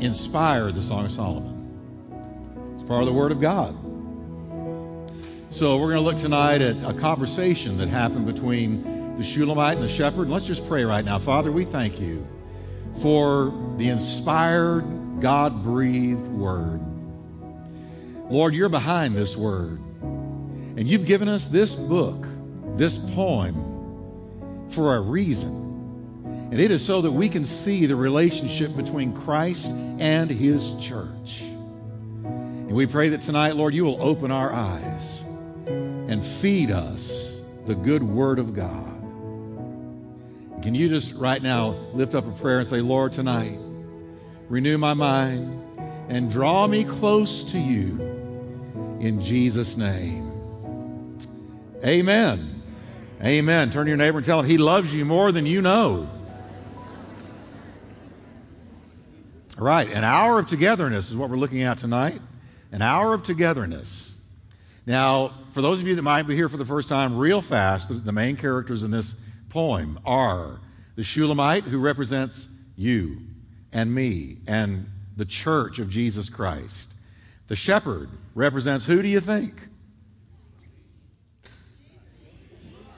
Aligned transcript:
inspired 0.00 0.74
the 0.74 0.82
Song 0.82 1.04
of 1.04 1.10
Solomon. 1.10 2.72
It's 2.74 2.82
part 2.82 3.00
of 3.00 3.06
the 3.06 3.12
Word 3.12 3.32
of 3.32 3.40
God. 3.40 3.74
So 5.50 5.78
we're 5.78 5.92
going 5.92 6.04
to 6.04 6.08
look 6.10 6.16
tonight 6.16 6.62
at 6.62 6.76
a 6.84 6.94
conversation 6.94 7.76
that 7.78 7.88
happened 7.88 8.26
between 8.26 9.16
the 9.16 9.24
Shulamite 9.24 9.74
and 9.74 9.82
the 9.82 9.88
shepherd. 9.88 10.28
Let's 10.28 10.46
just 10.46 10.66
pray 10.68 10.84
right 10.84 11.04
now. 11.04 11.18
Father, 11.18 11.50
we 11.52 11.64
thank 11.64 12.00
you 12.00 12.26
for 13.02 13.52
the 13.76 13.88
inspired, 13.88 14.84
God 15.20 15.62
breathed 15.62 16.26
Word. 16.28 16.80
Lord, 18.30 18.54
you're 18.54 18.68
behind 18.68 19.14
this 19.14 19.36
Word. 19.36 19.78
And 20.02 20.86
you've 20.86 21.04
given 21.04 21.28
us 21.28 21.46
this 21.48 21.74
book, 21.74 22.26
this 22.76 22.96
poem, 22.96 24.68
for 24.70 24.94
a 24.96 25.00
reason. 25.00 25.69
And 26.50 26.58
it 26.58 26.72
is 26.72 26.84
so 26.84 27.00
that 27.02 27.12
we 27.12 27.28
can 27.28 27.44
see 27.44 27.86
the 27.86 27.94
relationship 27.94 28.76
between 28.76 29.14
Christ 29.14 29.70
and 29.98 30.28
his 30.28 30.74
church. 30.80 31.42
And 31.42 32.72
we 32.72 32.86
pray 32.86 33.10
that 33.10 33.20
tonight, 33.20 33.54
Lord, 33.54 33.72
you 33.72 33.84
will 33.84 34.02
open 34.02 34.32
our 34.32 34.52
eyes 34.52 35.22
and 35.66 36.24
feed 36.24 36.72
us 36.72 37.42
the 37.66 37.74
good 37.74 38.02
word 38.02 38.40
of 38.40 38.52
God. 38.52 39.00
Can 40.62 40.74
you 40.74 40.88
just 40.88 41.14
right 41.14 41.40
now 41.40 41.70
lift 41.94 42.16
up 42.16 42.26
a 42.26 42.32
prayer 42.32 42.58
and 42.58 42.68
say, 42.68 42.80
Lord, 42.80 43.12
tonight, 43.12 43.58
renew 44.48 44.76
my 44.76 44.94
mind 44.94 45.62
and 46.08 46.28
draw 46.28 46.66
me 46.66 46.82
close 46.82 47.44
to 47.44 47.58
you 47.58 47.98
in 49.00 49.20
Jesus' 49.22 49.76
name. 49.76 50.26
Amen. 51.84 52.62
Amen. 53.22 53.70
Turn 53.70 53.86
to 53.86 53.90
your 53.90 53.96
neighbor 53.96 54.18
and 54.18 54.24
tell 54.24 54.40
him 54.40 54.46
he 54.46 54.58
loves 54.58 54.92
you 54.92 55.04
more 55.04 55.30
than 55.30 55.46
you 55.46 55.62
know. 55.62 56.08
All 59.58 59.64
right, 59.64 59.90
an 59.90 60.04
hour 60.04 60.38
of 60.38 60.48
togetherness 60.48 61.10
is 61.10 61.16
what 61.16 61.28
we're 61.28 61.36
looking 61.36 61.62
at 61.62 61.78
tonight. 61.78 62.20
An 62.72 62.82
hour 62.82 63.12
of 63.12 63.22
togetherness. 63.22 64.18
Now, 64.86 65.34
for 65.52 65.60
those 65.60 65.80
of 65.80 65.86
you 65.86 65.94
that 65.96 66.02
might 66.02 66.22
be 66.26 66.34
here 66.34 66.48
for 66.48 66.56
the 66.56 66.64
first 66.64 66.88
time, 66.88 67.18
real 67.18 67.42
fast, 67.42 67.88
the, 67.88 67.94
the 67.94 68.12
main 68.12 68.36
characters 68.36 68.82
in 68.82 68.90
this 68.90 69.14
poem 69.48 69.98
are 70.06 70.60
the 70.96 71.02
Shulamite, 71.02 71.64
who 71.64 71.78
represents 71.78 72.48
you 72.76 73.18
and 73.72 73.94
me 73.94 74.38
and 74.46 74.86
the 75.16 75.24
church 75.24 75.78
of 75.78 75.88
Jesus 75.88 76.30
Christ. 76.30 76.94
The 77.48 77.56
shepherd 77.56 78.08
represents 78.34 78.86
who 78.86 79.02
do 79.02 79.08
you 79.08 79.20
think? 79.20 79.68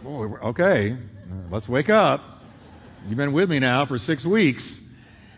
Oh, 0.05 0.37
okay, 0.43 0.97
let's 1.51 1.69
wake 1.69 1.89
up. 1.89 2.21
You've 3.09 3.17
been 3.17 3.33
with 3.33 3.51
me 3.51 3.59
now 3.59 3.85
for 3.87 3.99
six 3.99 4.25
weeks. 4.25 4.81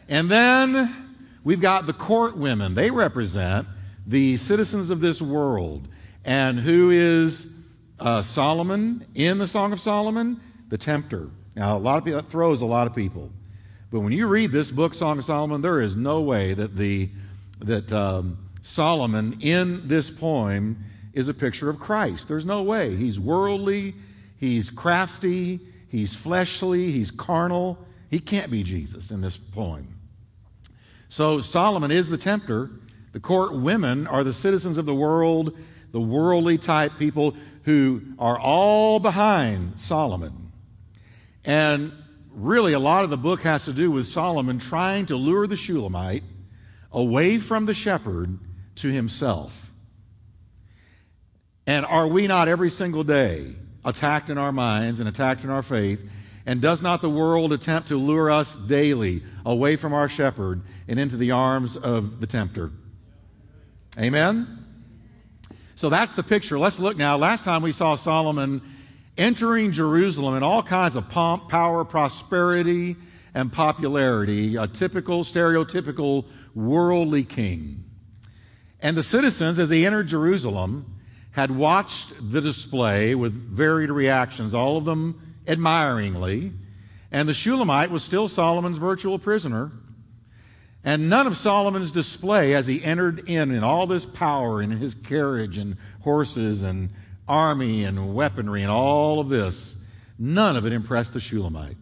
And 0.09 0.31
then 0.31 1.04
We've 1.45 1.61
got 1.61 1.87
the 1.87 1.93
court 1.93 2.37
women. 2.37 2.75
They 2.75 2.91
represent 2.91 3.69
the 4.07 4.39
citizens 4.39 4.91
of 4.91 5.01
this 5.01 5.21
world. 5.21 5.87
And 6.25 6.59
who 6.59 6.91
is 6.91 7.55
uh, 8.01 8.23
Solomon 8.23 9.07
in 9.15 9.39
the 9.39 9.47
Song 9.47 9.73
of 9.73 9.81
Solomon? 9.81 10.41
The 10.71 10.79
tempter. 10.79 11.29
Now, 11.55 11.77
a 11.77 11.79
lot 11.79 11.99
of 11.99 12.05
people, 12.05 12.21
that 12.23 12.31
throws 12.31 12.63
a 12.63 12.67
lot 12.67 12.87
of 12.87 12.95
people. 12.95 13.31
But 13.93 14.01
when 14.01 14.13
you 14.13 14.27
read 14.27 14.51
this 14.51 14.71
book, 14.71 14.95
Song 14.95 15.19
of 15.19 15.25
Solomon, 15.25 15.61
there 15.61 15.81
is 15.81 15.95
no 15.95 16.23
way 16.23 16.55
that, 16.55 16.77
the, 16.77 17.11
that 17.61 17.93
um, 17.93 18.39
Solomon 18.63 19.39
in 19.41 19.87
this 19.87 20.11
poem 20.11 20.83
is 21.13 21.29
a 21.29 21.35
picture 21.35 21.69
of 21.69 21.79
Christ. 21.79 22.27
There's 22.27 22.47
no 22.47 22.63
way. 22.63 22.97
He's 22.97 23.21
worldly, 23.21 23.95
he's 24.41 24.71
crafty, 24.71 25.61
he's 25.89 26.15
fleshly, 26.15 26.91
he's 26.91 27.11
carnal. 27.11 27.79
He 28.11 28.19
can't 28.19 28.51
be 28.51 28.63
Jesus 28.63 29.11
in 29.11 29.21
this 29.21 29.37
poem. 29.37 29.89
So 31.15 31.41
Solomon 31.41 31.93
is 31.93 32.09
the 32.09 32.19
tempter. 32.19 32.71
The 33.13 33.21
court 33.21 33.55
women 33.55 34.09
are 34.09 34.25
the 34.25 34.33
citizens 34.33 34.79
of 34.79 34.85
the 34.85 34.97
world, 34.97 35.57
the 35.93 36.01
worldly 36.01 36.59
type 36.59 36.99
people 36.99 37.37
who 37.63 38.03
are 38.19 38.37
all 38.37 38.99
behind 38.99 39.79
Solomon. 39.79 40.51
And 41.45 41.93
really, 42.33 42.73
a 42.73 42.81
lot 42.81 43.05
of 43.05 43.11
the 43.11 43.17
book 43.17 43.43
has 43.43 43.65
to 43.67 43.73
do 43.73 43.93
with 43.93 44.09
Solomon 44.09 44.59
trying 44.59 45.07
to 45.07 45.15
lure 45.15 45.47
the 45.47 45.57
Shulamite 45.57 46.25
away 46.91 47.39
from 47.39 47.67
the 47.67 47.75
shepherd 47.75 48.37
to 48.75 48.89
himself. 48.89 49.71
And 51.65 51.87
are 51.87 52.09
we 52.09 52.27
not 52.27 52.49
every 52.49 52.71
single 52.71 53.05
day 53.05 53.55
attacked 53.85 54.31
in 54.31 54.37
our 54.37 54.51
minds 54.51 54.99
and 54.99 55.09
attacked 55.09 55.45
in 55.45 55.51
our 55.51 55.63
faith 55.63 56.11
and 56.47 56.61
does 56.61 56.83
not 56.83 57.01
the 57.01 57.11
world 57.11 57.53
attempt 57.53 57.89
to 57.89 57.97
lure 57.97 58.31
us 58.31 58.55
daily 58.55 59.23
away 59.47 59.77
from 59.77 59.93
our 59.93 60.09
shepherd 60.09 60.63
and 60.89 60.99
into 61.01 61.17
the 61.17 61.31
arms 61.31 61.77
of 61.77 62.21
the 62.21 62.27
tempter? 62.27 62.71
Amen? 63.99 64.65
So 65.77 65.89
that's 65.89 66.13
the 66.13 66.23
picture. 66.23 66.59
Let's 66.59 66.79
look 66.79 66.97
now. 66.97 67.17
Last 67.17 67.45
time 67.45 67.63
we 67.63 67.73
saw 67.73 67.95
Solomon 67.95 68.63
entering 69.17 69.73
Jerusalem 69.73 70.37
in 70.37 70.43
all 70.43 70.63
kinds 70.63 70.97
of 70.97 71.09
pomp, 71.09 71.49
power, 71.49 71.85
prosperity, 71.85 72.97
and 73.35 73.53
popularity, 73.53 74.57
a 74.57 74.67
typical, 74.67 75.25
stereotypical 75.25 76.25
worldly 76.55 77.25
king. 77.25 77.85
And 78.81 78.97
the 78.97 79.03
citizens, 79.03 79.59
as 79.59 79.69
they 79.69 79.87
entered 79.87 80.09
Jerusalem, 80.09 81.01
had 81.33 81.51
watched 81.51 82.13
the 82.31 82.41
display 82.41 83.15
with 83.15 83.33
varied 83.33 83.91
reactions, 83.91 84.55
all 84.55 84.77
of 84.77 84.85
them 84.85 85.34
admiringly. 85.47 86.53
And 87.11 87.29
the 87.29 87.35
Shulamite 87.35 87.91
was 87.91 88.03
still 88.03 88.29
Solomon's 88.29 88.79
virtual 88.79 89.19
prisoner. 89.19 89.71
And 90.83 91.09
none 91.09 91.27
of 91.27 91.37
Solomon's 91.37 91.91
display 91.91 92.55
as 92.55 92.67
he 92.67 92.85
entered 92.85 93.29
in 93.29 93.51
in 93.51 93.65
all 93.65 93.87
this 93.87 94.05
power 94.05 94.61
in 94.61 94.71
his 94.71 94.95
carriage 94.95 95.57
and 95.57 95.77
horses 96.03 96.63
and 96.63 96.91
army 97.27 97.85
and 97.85 98.15
weaponry 98.15 98.63
and 98.63 98.71
all 98.71 99.19
of 99.19 99.31
this, 99.31 99.77
none 100.19 100.57
of 100.57 100.67
it 100.67 100.73
impressed 100.73 101.15
the 101.15 101.21
Shulamite. 101.21 101.77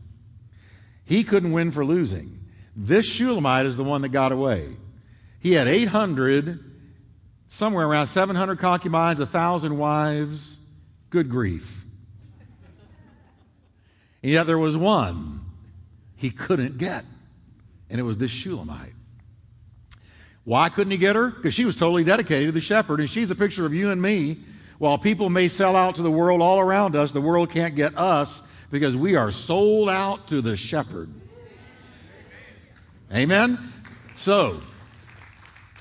He 1.04 1.24
couldn't 1.24 1.52
win 1.52 1.72
for 1.72 1.84
losing. 1.84 2.38
This 2.76 3.06
Shulamite 3.06 3.66
is 3.66 3.76
the 3.76 3.84
one 3.84 4.02
that 4.02 4.10
got 4.10 4.32
away. 4.32 4.76
He 5.40 5.54
had 5.54 5.66
800, 5.66 6.60
somewhere 7.48 7.86
around 7.86 8.06
700 8.06 8.58
concubines, 8.60 9.18
1,000 9.18 9.76
wives. 9.76 10.60
Good 11.10 11.28
grief. 11.28 11.81
And 14.22 14.32
yet 14.32 14.46
there 14.46 14.58
was 14.58 14.76
one 14.76 15.40
he 16.16 16.30
couldn't 16.30 16.78
get, 16.78 17.04
and 17.90 17.98
it 17.98 18.04
was 18.04 18.18
this 18.18 18.30
Shulamite. 18.30 18.92
Why 20.44 20.68
couldn't 20.68 20.90
he 20.90 20.98
get 20.98 21.16
her? 21.16 21.30
Because 21.30 21.54
she 21.54 21.64
was 21.64 21.76
totally 21.76 22.04
dedicated 22.04 22.48
to 22.48 22.52
the 22.52 22.60
shepherd, 22.60 23.00
and 23.00 23.08
she's 23.08 23.30
a 23.30 23.34
picture 23.34 23.66
of 23.66 23.74
you 23.74 23.90
and 23.90 24.00
me. 24.00 24.38
While 24.78 24.98
people 24.98 25.30
may 25.30 25.46
sell 25.46 25.76
out 25.76 25.96
to 25.96 26.02
the 26.02 26.10
world 26.10 26.40
all 26.40 26.58
around 26.58 26.96
us, 26.96 27.12
the 27.12 27.20
world 27.20 27.50
can't 27.50 27.76
get 27.76 27.96
us 27.96 28.42
because 28.70 28.96
we 28.96 29.14
are 29.14 29.30
sold 29.30 29.88
out 29.88 30.28
to 30.28 30.40
the 30.40 30.56
shepherd. 30.56 31.08
Amen? 33.12 33.58
So, 34.14 34.60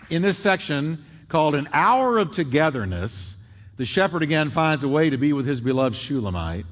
in 0.09 0.21
this 0.21 0.37
section 0.37 1.03
called 1.29 1.55
An 1.55 1.69
Hour 1.73 2.17
of 2.17 2.31
Togetherness, 2.31 3.43
the 3.77 3.85
shepherd 3.85 4.21
again 4.21 4.49
finds 4.49 4.83
a 4.83 4.89
way 4.89 5.09
to 5.09 5.17
be 5.17 5.33
with 5.33 5.45
his 5.45 5.61
beloved 5.61 5.95
Shulamite. 5.95 6.65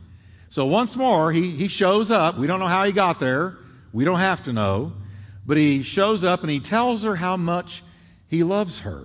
So 0.50 0.66
once 0.66 0.96
more, 0.96 1.32
he, 1.32 1.52
he 1.52 1.68
shows 1.68 2.10
up. 2.10 2.38
We 2.38 2.48
don't 2.48 2.60
know 2.60 2.68
how 2.68 2.84
he 2.84 2.92
got 2.92 3.20
there. 3.20 3.58
We 3.94 4.04
don't 4.04 4.20
have 4.20 4.44
to 4.46 4.54
know. 4.54 4.94
But 5.46 5.58
he 5.58 5.84
shows 5.84 6.24
up 6.24 6.42
and 6.42 6.50
he 6.50 6.60
tells 6.60 7.04
her 7.04 7.16
how 7.16 7.38
much 7.38 7.84
he 8.28 8.44
loves 8.44 8.80
her. 8.80 9.04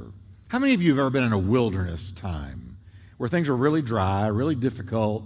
How 0.49 0.59
many 0.59 0.75
of 0.75 0.83
you 0.83 0.91
have 0.91 0.99
ever 0.99 1.11
been 1.11 1.25
in 1.25 1.33
a 1.33 1.39
wilderness 1.39 2.11
time 2.11 2.77
where 3.17 3.29
things 3.29 3.49
are 3.49 3.57
really 3.57 3.83
dry, 3.83 4.27
really 4.27 4.55
difficult, 4.55 5.25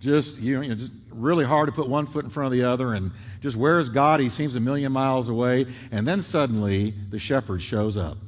just, 0.00 0.38
you 0.38 0.60
know, 0.60 0.74
just 0.74 0.92
really 1.10 1.44
hard 1.44 1.66
to 1.66 1.72
put 1.72 1.88
one 1.88 2.06
foot 2.06 2.24
in 2.24 2.30
front 2.30 2.46
of 2.46 2.52
the 2.52 2.64
other 2.64 2.94
and 2.94 3.12
just 3.40 3.56
where 3.56 3.78
is 3.78 3.88
God? 3.88 4.20
He 4.20 4.28
seems 4.28 4.56
a 4.56 4.60
million 4.60 4.92
miles 4.92 5.28
away. 5.28 5.66
And 5.92 6.06
then 6.06 6.22
suddenly 6.22 6.94
the 7.10 7.18
shepherd 7.18 7.62
shows 7.62 7.96
up. 7.96 8.18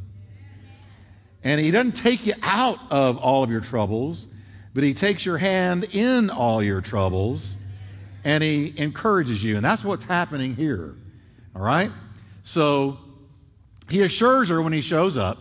And 1.44 1.60
he 1.60 1.70
doesn't 1.70 1.92
take 1.92 2.26
you 2.26 2.34
out 2.42 2.78
of 2.90 3.18
all 3.18 3.42
of 3.42 3.50
your 3.50 3.60
troubles 3.60 4.26
but 4.74 4.84
he 4.84 4.94
takes 4.94 5.26
your 5.26 5.38
hand 5.38 5.84
in 5.92 6.30
all 6.30 6.62
your 6.62 6.80
troubles 6.80 7.56
and 8.24 8.42
he 8.42 8.72
encourages 8.76 9.42
you. 9.42 9.56
And 9.56 9.64
that's 9.64 9.84
what's 9.84 10.04
happening 10.04 10.54
here. 10.54 10.94
All 11.54 11.62
right? 11.62 11.90
So 12.42 12.98
he 13.90 14.02
assures 14.02 14.48
her 14.48 14.62
when 14.62 14.72
he 14.72 14.80
shows 14.80 15.16
up 15.16 15.38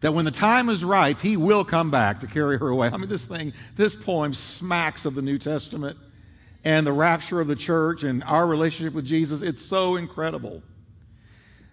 that 0.00 0.12
when 0.12 0.24
the 0.24 0.30
time 0.30 0.68
is 0.68 0.84
ripe, 0.84 1.20
he 1.20 1.36
will 1.36 1.64
come 1.64 1.90
back 1.90 2.20
to 2.20 2.26
carry 2.26 2.58
her 2.58 2.68
away. 2.68 2.88
I 2.92 2.96
mean, 2.96 3.08
this 3.08 3.24
thing, 3.24 3.52
this 3.76 3.94
poem 3.94 4.34
smacks 4.34 5.06
of 5.06 5.14
the 5.14 5.22
New 5.22 5.38
Testament 5.38 5.96
and 6.64 6.86
the 6.86 6.92
rapture 6.92 7.40
of 7.40 7.46
the 7.46 7.56
church 7.56 8.02
and 8.02 8.24
our 8.24 8.46
relationship 8.46 8.94
with 8.94 9.06
Jesus. 9.06 9.42
It's 9.42 9.64
so 9.64 9.96
incredible. 9.96 10.62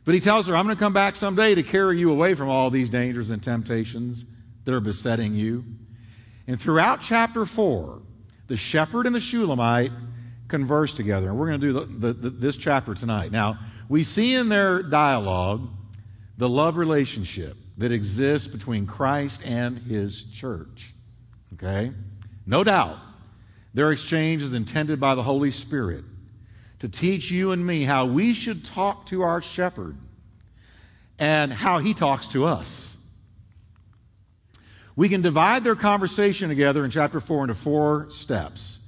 But 0.04 0.14
he 0.14 0.20
tells 0.20 0.48
her, 0.48 0.56
I'm 0.56 0.66
going 0.66 0.76
to 0.76 0.80
come 0.80 0.94
back 0.94 1.16
someday 1.16 1.56
to 1.56 1.64
carry 1.64 2.00
you 2.00 2.12
away 2.12 2.34
from 2.34 2.50
all 2.50 2.70
these 2.70 2.90
dangers 2.90 3.30
and 3.30 3.42
temptations 3.42 4.26
that 4.66 4.74
are 4.74 4.80
besetting 4.80 5.34
you. 5.34 5.64
And 6.52 6.60
throughout 6.60 7.00
chapter 7.00 7.46
4, 7.46 8.02
the 8.48 8.58
shepherd 8.58 9.06
and 9.06 9.16
the 9.16 9.22
Shulamite 9.22 9.94
converse 10.50 10.94
together. 10.94 11.30
And 11.30 11.40
we're 11.40 11.48
going 11.48 11.62
to 11.62 11.68
do 11.68 11.72
the, 11.72 11.86
the, 11.86 12.14
the, 12.14 12.30
this 12.30 12.58
chapter 12.58 12.94
tonight. 12.94 13.32
Now, 13.32 13.58
we 13.88 14.04
see 14.04 14.36
in 14.36 14.50
their 14.50 14.84
dialogue 14.84 15.70
the 16.38 16.50
love 16.50 16.76
relationship 16.76 17.56
that 17.78 17.94
exists 17.94 18.50
between 18.50 18.86
Christ 18.86 19.42
and 19.46 19.78
his 19.78 20.26
church. 20.26 20.94
Okay? 21.54 21.94
No 22.46 22.66
doubt, 22.66 22.98
their 23.74 23.94
exchange 23.94 24.44
is 24.44 24.52
intended 24.52 25.00
by 25.00 25.16
the 25.16 25.24
Holy 25.24 25.52
Spirit 25.52 26.04
to 26.80 26.90
teach 26.90 27.32
you 27.32 27.52
and 27.54 27.66
me 27.66 27.84
how 27.84 28.08
we 28.08 28.34
should 28.34 28.66
talk 28.66 29.06
to 29.06 29.22
our 29.22 29.42
shepherd 29.42 29.96
and 31.18 31.54
how 31.54 31.78
he 31.78 31.94
talks 31.94 32.28
to 32.28 32.44
us. 32.44 32.91
We 34.96 35.10
can 35.10 35.22
divide 35.22 35.64
their 35.64 35.76
conversation 35.76 36.50
together 36.50 36.84
in 36.84 36.92
chapter 36.92 37.20
4 37.20 37.46
into 37.46 37.56
four 37.56 38.10
steps. 38.10 38.80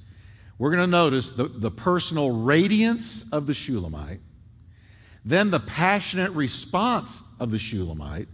We're 0.58 0.70
going 0.70 0.82
to 0.82 0.86
notice 0.86 1.30
the, 1.30 1.44
the 1.44 1.70
personal 1.70 2.42
radiance 2.42 3.30
of 3.32 3.46
the 3.46 3.54
Shulamite, 3.54 4.20
then 5.24 5.50
the 5.50 5.60
passionate 5.60 6.30
response 6.32 7.22
of 7.40 7.50
the 7.50 7.58
Shulamite, 7.58 8.28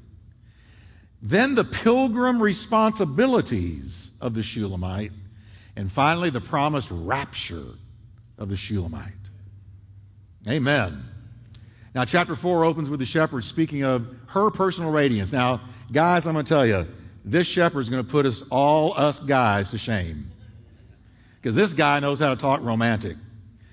then 1.23 1.55
the 1.55 1.65
pilgrim 1.65 2.43
responsibilities 2.43 4.11
of 4.21 4.35
the 4.35 4.43
Shulamite, 4.43 5.13
and 5.77 5.91
finally 5.91 6.31
the 6.31 6.41
promised 6.41 6.91
rapture 6.91 7.75
of 8.37 8.49
the 8.49 8.57
Shulamite. 8.57 9.13
Amen. 10.49 11.05
Now, 11.95 12.05
chapter 12.05 12.37
4 12.37 12.65
opens 12.65 12.89
with 12.89 13.01
the 13.01 13.07
shepherd 13.07 13.45
speaking 13.45 13.83
of 13.83 14.09
her 14.29 14.51
personal 14.51 14.91
radiance. 14.91 15.33
Now, 15.33 15.61
guys, 15.91 16.27
I'm 16.27 16.35
going 16.35 16.45
to 16.45 16.49
tell 16.49 16.67
you, 16.67 16.87
this 17.25 17.47
shepherd 17.47 17.81
is 17.81 17.89
going 17.89 18.05
to 18.05 18.11
put 18.11 18.27
us, 18.27 18.43
all 18.51 18.95
us 18.97 19.21
guys, 19.21 19.71
to 19.71 19.79
shame. 19.79 20.31
Because 21.37 21.57
this 21.57 21.73
guy 21.73 22.01
knows 22.01 22.21
how 22.21 22.35
to 22.35 22.41
talk 22.41 22.63
romantic. 22.63 23.17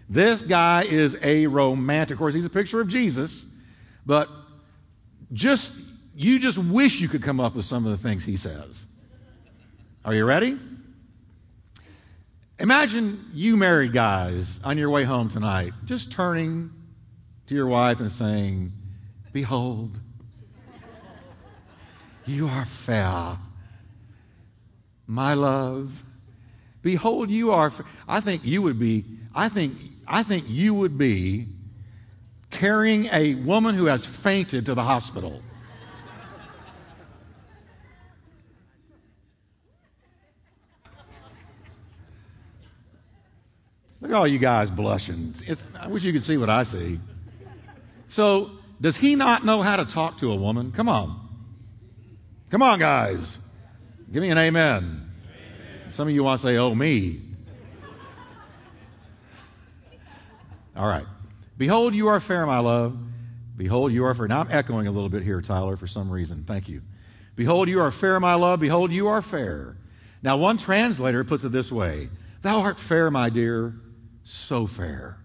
This 0.09 0.41
guy 0.41 0.83
is 0.83 1.17
a 1.21 1.47
romantic. 1.47 2.15
Of 2.15 2.19
course, 2.19 2.33
he's 2.33 2.45
a 2.45 2.49
picture 2.49 2.79
of 2.79 2.87
Jesus, 2.87 3.45
but 4.05 4.29
just 5.33 5.73
you 6.15 6.39
just 6.39 6.57
wish 6.57 6.99
you 6.99 7.09
could 7.09 7.21
come 7.21 7.39
up 7.39 7.55
with 7.55 7.65
some 7.65 7.85
of 7.85 7.91
the 7.91 7.97
things 7.97 8.23
he 8.23 8.37
says. 8.37 8.85
Are 10.05 10.13
you 10.13 10.25
ready? 10.25 10.57
Imagine 12.59 13.25
you 13.33 13.55
married 13.57 13.93
guys 13.93 14.59
on 14.63 14.77
your 14.77 14.89
way 14.89 15.03
home 15.03 15.29
tonight, 15.29 15.73
just 15.85 16.11
turning 16.11 16.71
to 17.47 17.53
your 17.53 17.67
wife 17.67 17.99
and 17.99 18.11
saying, 18.11 18.71
Behold, 19.31 19.99
you 22.27 22.47
are 22.47 22.65
fair, 22.65 23.37
my 25.05 25.33
love. 25.33 26.03
Behold, 26.81 27.29
you 27.29 27.51
are. 27.51 27.71
I 28.07 28.19
think 28.19 28.45
you 28.45 28.61
would 28.61 28.79
be. 28.79 29.03
I 29.35 29.49
think. 29.49 29.73
I 30.07 30.23
think 30.23 30.45
you 30.47 30.73
would 30.73 30.97
be 30.97 31.47
carrying 32.49 33.09
a 33.11 33.35
woman 33.35 33.75
who 33.75 33.85
has 33.85 34.05
fainted 34.05 34.65
to 34.67 34.73
the 34.73 34.83
hospital. 34.83 35.41
Look 43.99 44.11
at 44.11 44.17
all 44.17 44.27
you 44.27 44.39
guys 44.39 44.69
blushing. 44.69 45.33
It's, 45.45 45.63
I 45.77 45.87
wish 45.87 46.03
you 46.03 46.13
could 46.13 46.23
see 46.23 46.37
what 46.37 46.49
I 46.49 46.63
see. 46.63 46.99
So, 48.07 48.51
does 48.79 48.95
he 48.95 49.15
not 49.15 49.43
know 49.43 49.61
how 49.61 49.75
to 49.75 49.85
talk 49.85 50.17
to 50.17 50.31
a 50.31 50.35
woman? 50.35 50.71
Come 50.71 50.87
on. 50.87 51.26
Come 52.49 52.61
on, 52.61 52.79
guys. 52.79 53.37
Give 54.11 54.21
me 54.21 54.29
an 54.29 54.37
amen. 54.37 54.83
amen. 54.83 55.91
Some 55.91 56.07
of 56.07 56.13
you 56.13 56.23
want 56.23 56.39
to 56.39 56.47
say, 56.47 56.57
oh, 56.57 56.73
me. 56.73 57.19
All 60.75 60.87
right. 60.87 61.05
Behold, 61.57 61.93
you 61.93 62.07
are 62.07 62.19
fair, 62.19 62.45
my 62.45 62.59
love. 62.59 62.97
Behold, 63.57 63.91
you 63.91 64.05
are 64.05 64.13
fair. 64.13 64.27
Now 64.27 64.41
I'm 64.41 64.51
echoing 64.51 64.87
a 64.87 64.91
little 64.91 65.09
bit 65.09 65.23
here, 65.23 65.41
Tyler, 65.41 65.75
for 65.75 65.87
some 65.87 66.09
reason. 66.09 66.43
Thank 66.45 66.69
you. 66.69 66.83
Behold, 67.35 67.67
you 67.67 67.81
are 67.81 67.91
fair, 67.91 68.19
my 68.19 68.35
love. 68.35 68.59
Behold, 68.59 68.91
you 68.91 69.07
are 69.07 69.21
fair. 69.21 69.75
Now, 70.21 70.37
one 70.37 70.57
translator 70.57 71.23
puts 71.23 71.43
it 71.43 71.51
this 71.51 71.71
way 71.71 72.09
Thou 72.43 72.61
art 72.61 72.79
fair, 72.79 73.11
my 73.11 73.29
dear 73.29 73.73
so 74.23 74.67
fair. 74.67 75.17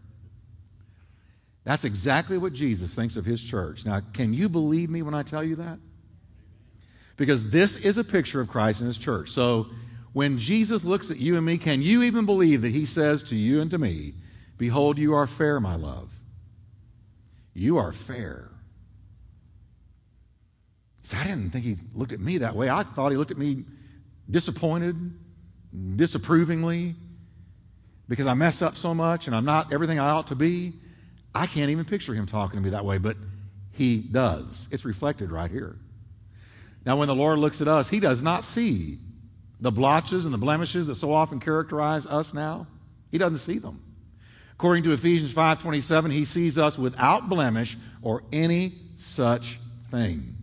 That's 1.64 1.84
exactly 1.84 2.38
what 2.38 2.52
Jesus 2.52 2.92
thinks 2.94 3.16
of 3.16 3.24
his 3.24 3.42
church. 3.42 3.84
Now, 3.84 4.00
can 4.12 4.32
you 4.32 4.48
believe 4.48 4.90
me 4.90 5.02
when 5.02 5.14
I 5.14 5.22
tell 5.22 5.44
you 5.44 5.56
that? 5.56 5.78
Because 7.22 7.50
this 7.50 7.76
is 7.76 7.98
a 7.98 8.02
picture 8.02 8.40
of 8.40 8.48
Christ 8.48 8.80
and 8.80 8.88
his 8.88 8.98
church. 8.98 9.30
So, 9.30 9.69
when 10.12 10.38
Jesus 10.38 10.82
looks 10.82 11.08
at 11.12 11.19
you 11.19 11.36
and 11.36 11.46
me, 11.46 11.56
can 11.56 11.80
you 11.80 12.02
even 12.02 12.26
believe 12.26 12.62
that 12.62 12.72
he 12.72 12.84
says 12.84 13.22
to 13.24 13.36
you 13.36 13.60
and 13.60 13.70
to 13.70 13.78
me, 13.78 14.14
Behold, 14.58 14.98
you 14.98 15.14
are 15.14 15.28
fair, 15.28 15.60
my 15.60 15.76
love? 15.76 16.12
You 17.54 17.78
are 17.78 17.92
fair. 17.92 18.50
So 21.04 21.16
I 21.16 21.22
didn't 21.22 21.50
think 21.50 21.64
he 21.64 21.76
looked 21.94 22.10
at 22.10 22.19
me 22.19 22.38
that 22.38 22.56
way. 22.56 22.69
I 22.69 22.82
thought 22.82 23.12
he 23.12 23.16
looked 23.16 23.30
at 23.30 23.38
me 23.38 23.66
disappointed, 24.28 24.96
disapprovingly 25.94 26.96
because 28.08 28.26
I 28.26 28.34
mess 28.34 28.62
up 28.62 28.76
so 28.76 28.94
much 28.94 29.28
and 29.28 29.36
I'm 29.36 29.44
not 29.44 29.72
everything 29.72 30.00
I 30.00 30.10
ought 30.10 30.26
to 30.26 30.34
be. 30.34 30.72
I 31.32 31.46
can't 31.46 31.70
even 31.70 31.84
picture 31.84 32.14
him 32.14 32.26
talking 32.26 32.58
to 32.58 32.62
me 32.64 32.70
that 32.70 32.84
way, 32.84 32.98
but 32.98 33.16
he 33.70 33.98
does. 33.98 34.66
It's 34.72 34.84
reflected 34.84 35.30
right 35.30 35.50
here. 35.50 35.76
Now, 36.84 36.96
when 36.96 37.08
the 37.08 37.14
Lord 37.14 37.38
looks 37.38 37.61
at 37.61 37.69
us, 37.69 37.88
he 37.88 38.00
does 38.00 38.23
not 38.23 38.44
see 38.44 38.99
the 39.61 39.70
blotches 39.70 40.25
and 40.25 40.34
the 40.34 40.38
blemishes 40.38 40.88
that 40.88 40.96
so 40.96 41.12
often 41.12 41.38
characterize 41.38 42.06
us 42.06 42.34
now. 42.34 42.67
He 43.11 43.19
doesn't 43.19 43.38
see 43.38 43.58
them. 43.58 43.81
According 44.55 44.84
to 44.84 44.93
Ephesians 44.93 45.32
5:27, 45.32 46.11
he 46.11 46.25
sees 46.25 46.58
us 46.58 46.79
without 46.79 47.29
blemish 47.29 47.76
or 48.02 48.23
any 48.32 48.75
such 48.96 49.61
thing. 49.90 50.37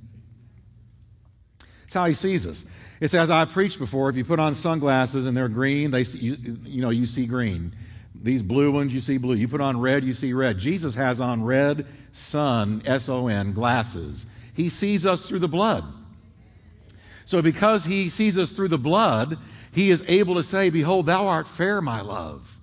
That's 1.81 1.93
how 1.93 2.05
he 2.05 2.13
sees 2.13 2.45
us. 2.45 2.65
It's 2.99 3.13
as 3.13 3.29
I 3.29 3.45
preached 3.45 3.79
before, 3.79 4.09
if 4.09 4.15
you 4.15 4.25
put 4.25 4.39
on 4.39 4.55
sunglasses 4.55 5.25
and 5.25 5.35
they're 5.35 5.49
green, 5.49 5.91
they 5.91 6.01
you, 6.03 6.35
you 6.63 6.81
know, 6.81 6.89
you 6.89 7.05
see 7.05 7.25
green. 7.25 7.73
These 8.21 8.41
blue 8.41 8.71
ones, 8.71 8.93
you 8.93 8.99
see 8.99 9.17
blue. 9.17 9.35
You 9.35 9.47
put 9.47 9.61
on 9.61 9.79
red, 9.79 10.03
you 10.03 10.13
see 10.13 10.33
red. 10.33 10.57
Jesus 10.57 10.95
has 10.95 11.21
on 11.21 11.43
red 11.43 11.85
sun, 12.11 12.81
S 12.85 13.07
O 13.09 13.27
N, 13.27 13.53
glasses. 13.53 14.25
He 14.53 14.69
sees 14.69 15.05
us 15.05 15.25
through 15.25 15.39
the 15.39 15.47
blood. 15.47 15.85
So 17.29 17.43
because 17.43 17.85
he 17.85 18.09
sees 18.09 18.39
us 18.39 18.49
through 18.49 18.69
the 18.69 18.79
blood, 18.79 19.37
he 19.71 19.91
is 19.91 20.03
able 20.07 20.33
to 20.33 20.41
say, 20.41 20.71
Behold, 20.71 21.05
thou 21.05 21.27
art 21.27 21.47
fair, 21.47 21.79
my 21.79 22.01
love. 22.01 22.57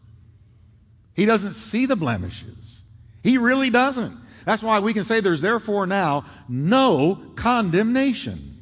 He 1.14 1.24
doesn't 1.24 1.52
see 1.52 1.86
the 1.86 1.94
blemishes. 1.94 2.82
He 3.22 3.38
really 3.38 3.70
doesn't. 3.70 4.16
That's 4.44 4.64
why 4.64 4.80
we 4.80 4.92
can 4.92 5.04
say 5.04 5.20
there's 5.20 5.40
therefore 5.40 5.86
now 5.86 6.24
no 6.48 7.22
condemnation 7.36 8.60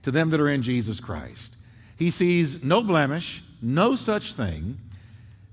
to 0.00 0.10
them 0.10 0.30
that 0.30 0.40
are 0.40 0.48
in 0.48 0.62
Jesus 0.62 0.98
Christ. 0.98 1.56
He 1.98 2.08
sees 2.08 2.64
no 2.64 2.82
blemish, 2.82 3.42
no 3.60 3.96
such 3.96 4.32
thing. 4.32 4.78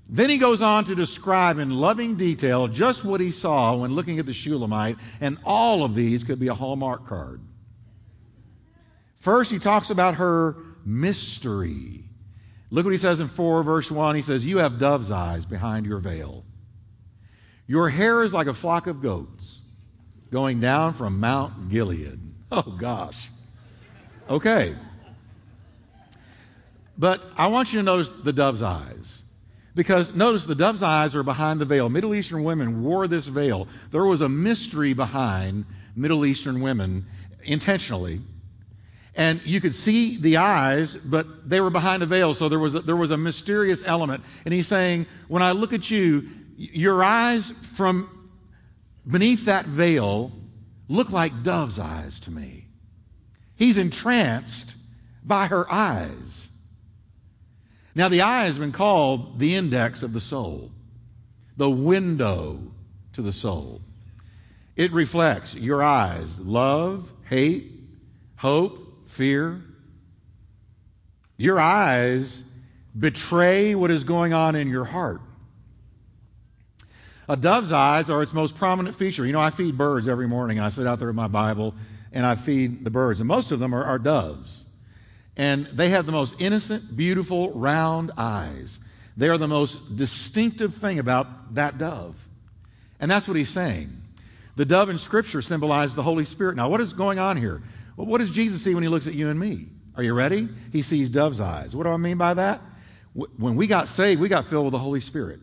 Then 0.08 0.30
he 0.30 0.38
goes 0.38 0.62
on 0.62 0.84
to 0.84 0.94
describe 0.94 1.58
in 1.58 1.68
loving 1.68 2.16
detail 2.16 2.66
just 2.66 3.04
what 3.04 3.20
he 3.20 3.30
saw 3.30 3.76
when 3.76 3.94
looking 3.94 4.18
at 4.18 4.24
the 4.24 4.32
Shulamite, 4.32 4.96
and 5.20 5.36
all 5.44 5.84
of 5.84 5.94
these 5.94 6.24
could 6.24 6.38
be 6.38 6.48
a 6.48 6.54
Hallmark 6.54 7.04
card. 7.04 7.42
First, 9.22 9.52
he 9.52 9.60
talks 9.60 9.88
about 9.88 10.16
her 10.16 10.56
mystery. 10.84 12.02
Look 12.70 12.84
what 12.84 12.90
he 12.90 12.98
says 12.98 13.20
in 13.20 13.28
4, 13.28 13.62
verse 13.62 13.88
1. 13.88 14.16
He 14.16 14.20
says, 14.20 14.44
You 14.44 14.58
have 14.58 14.80
dove's 14.80 15.12
eyes 15.12 15.44
behind 15.44 15.86
your 15.86 16.00
veil. 16.00 16.44
Your 17.68 17.88
hair 17.88 18.24
is 18.24 18.32
like 18.32 18.48
a 18.48 18.52
flock 18.52 18.88
of 18.88 19.00
goats 19.00 19.62
going 20.32 20.58
down 20.58 20.94
from 20.94 21.20
Mount 21.20 21.70
Gilead. 21.70 22.18
Oh, 22.54 22.62
gosh. 22.62 23.30
Okay. 24.28 24.74
But 26.98 27.22
I 27.34 27.46
want 27.46 27.72
you 27.72 27.78
to 27.78 27.82
notice 27.82 28.10
the 28.10 28.32
dove's 28.32 28.60
eyes. 28.60 29.22
Because 29.74 30.14
notice 30.14 30.44
the 30.44 30.54
dove's 30.54 30.82
eyes 30.82 31.16
are 31.16 31.22
behind 31.22 31.60
the 31.60 31.64
veil. 31.64 31.88
Middle 31.88 32.14
Eastern 32.14 32.44
women 32.44 32.82
wore 32.82 33.08
this 33.08 33.26
veil. 33.28 33.68
There 33.90 34.04
was 34.04 34.20
a 34.20 34.28
mystery 34.28 34.92
behind 34.92 35.64
Middle 35.96 36.26
Eastern 36.26 36.60
women 36.60 37.06
intentionally. 37.44 38.20
And 39.14 39.42
you 39.44 39.60
could 39.60 39.74
see 39.74 40.16
the 40.16 40.38
eyes, 40.38 40.96
but 40.96 41.48
they 41.48 41.60
were 41.60 41.70
behind 41.70 42.02
a 42.02 42.06
veil, 42.06 42.32
so 42.32 42.48
there 42.48 42.58
was 42.58 42.74
a, 42.74 42.80
there 42.80 42.96
was 42.96 43.10
a 43.10 43.16
mysterious 43.16 43.82
element. 43.84 44.24
And 44.44 44.54
he's 44.54 44.66
saying, 44.66 45.06
When 45.28 45.42
I 45.42 45.52
look 45.52 45.72
at 45.72 45.90
you, 45.90 46.28
your 46.56 47.04
eyes 47.04 47.50
from 47.50 48.30
beneath 49.06 49.44
that 49.46 49.66
veil 49.66 50.32
look 50.88 51.10
like 51.10 51.42
dove's 51.42 51.78
eyes 51.78 52.18
to 52.20 52.30
me. 52.30 52.66
He's 53.56 53.78
entranced 53.78 54.76
by 55.22 55.46
her 55.46 55.70
eyes. 55.70 56.48
Now, 57.94 58.08
the 58.08 58.22
eye 58.22 58.46
has 58.46 58.58
been 58.58 58.72
called 58.72 59.38
the 59.38 59.54
index 59.54 60.02
of 60.02 60.12
the 60.12 60.20
soul, 60.20 60.70
the 61.56 61.70
window 61.70 62.58
to 63.12 63.22
the 63.22 63.32
soul. 63.32 63.82
It 64.76 64.90
reflects 64.92 65.54
your 65.54 65.82
eyes 65.82 66.40
love, 66.40 67.12
hate, 67.28 67.70
hope, 68.36 68.81
fear. 69.12 69.62
Your 71.36 71.60
eyes 71.60 72.44
betray 72.98 73.74
what 73.74 73.90
is 73.90 74.04
going 74.04 74.32
on 74.32 74.54
in 74.54 74.68
your 74.68 74.84
heart. 74.84 75.20
A 77.28 77.36
dove's 77.36 77.72
eyes 77.72 78.10
are 78.10 78.22
its 78.22 78.34
most 78.34 78.56
prominent 78.56 78.96
feature. 78.96 79.24
You 79.24 79.32
know, 79.32 79.40
I 79.40 79.50
feed 79.50 79.78
birds 79.78 80.08
every 80.08 80.28
morning, 80.28 80.58
and 80.58 80.66
I 80.66 80.68
sit 80.68 80.86
out 80.86 80.98
there 80.98 81.08
with 81.08 81.16
my 81.16 81.28
Bible 81.28 81.74
and 82.12 82.26
I 82.26 82.34
feed 82.34 82.84
the 82.84 82.90
birds. 82.90 83.20
And 83.20 83.28
most 83.28 83.52
of 83.52 83.58
them 83.58 83.74
are, 83.74 83.84
are 83.84 83.98
doves. 83.98 84.66
And 85.36 85.66
they 85.66 85.88
have 85.90 86.04
the 86.04 86.12
most 86.12 86.34
innocent, 86.38 86.94
beautiful, 86.94 87.52
round 87.52 88.10
eyes. 88.18 88.78
They 89.16 89.28
are 89.28 89.38
the 89.38 89.48
most 89.48 89.96
distinctive 89.96 90.74
thing 90.74 90.98
about 90.98 91.54
that 91.54 91.78
dove. 91.78 92.28
And 93.00 93.10
that's 93.10 93.26
what 93.26 93.36
he's 93.36 93.48
saying. 93.48 93.96
The 94.56 94.66
dove 94.66 94.90
in 94.90 94.98
Scripture 94.98 95.40
symbolizes 95.40 95.94
the 95.94 96.02
Holy 96.02 96.24
Spirit. 96.24 96.56
Now, 96.56 96.68
what 96.68 96.82
is 96.82 96.92
going 96.92 97.18
on 97.18 97.38
here? 97.38 97.62
Well, 98.02 98.10
what 98.10 98.18
does 98.18 98.32
Jesus 98.32 98.60
see 98.60 98.74
when 98.74 98.82
he 98.82 98.88
looks 98.88 99.06
at 99.06 99.14
you 99.14 99.28
and 99.28 99.38
me? 99.38 99.66
Are 99.94 100.02
you 100.02 100.12
ready? 100.12 100.48
He 100.72 100.82
sees 100.82 101.08
dove's 101.08 101.40
eyes. 101.40 101.76
What 101.76 101.84
do 101.84 101.90
I 101.90 101.96
mean 101.98 102.18
by 102.18 102.34
that? 102.34 102.60
When 103.14 103.54
we 103.54 103.68
got 103.68 103.86
saved, 103.86 104.20
we 104.20 104.28
got 104.28 104.46
filled 104.46 104.64
with 104.64 104.72
the 104.72 104.80
Holy 104.80 104.98
Spirit. 104.98 105.38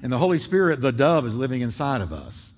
And 0.00 0.12
the 0.12 0.18
Holy 0.18 0.38
Spirit, 0.38 0.80
the 0.80 0.92
dove, 0.92 1.26
is 1.26 1.34
living 1.34 1.60
inside 1.60 2.00
of 2.00 2.12
us. 2.12 2.52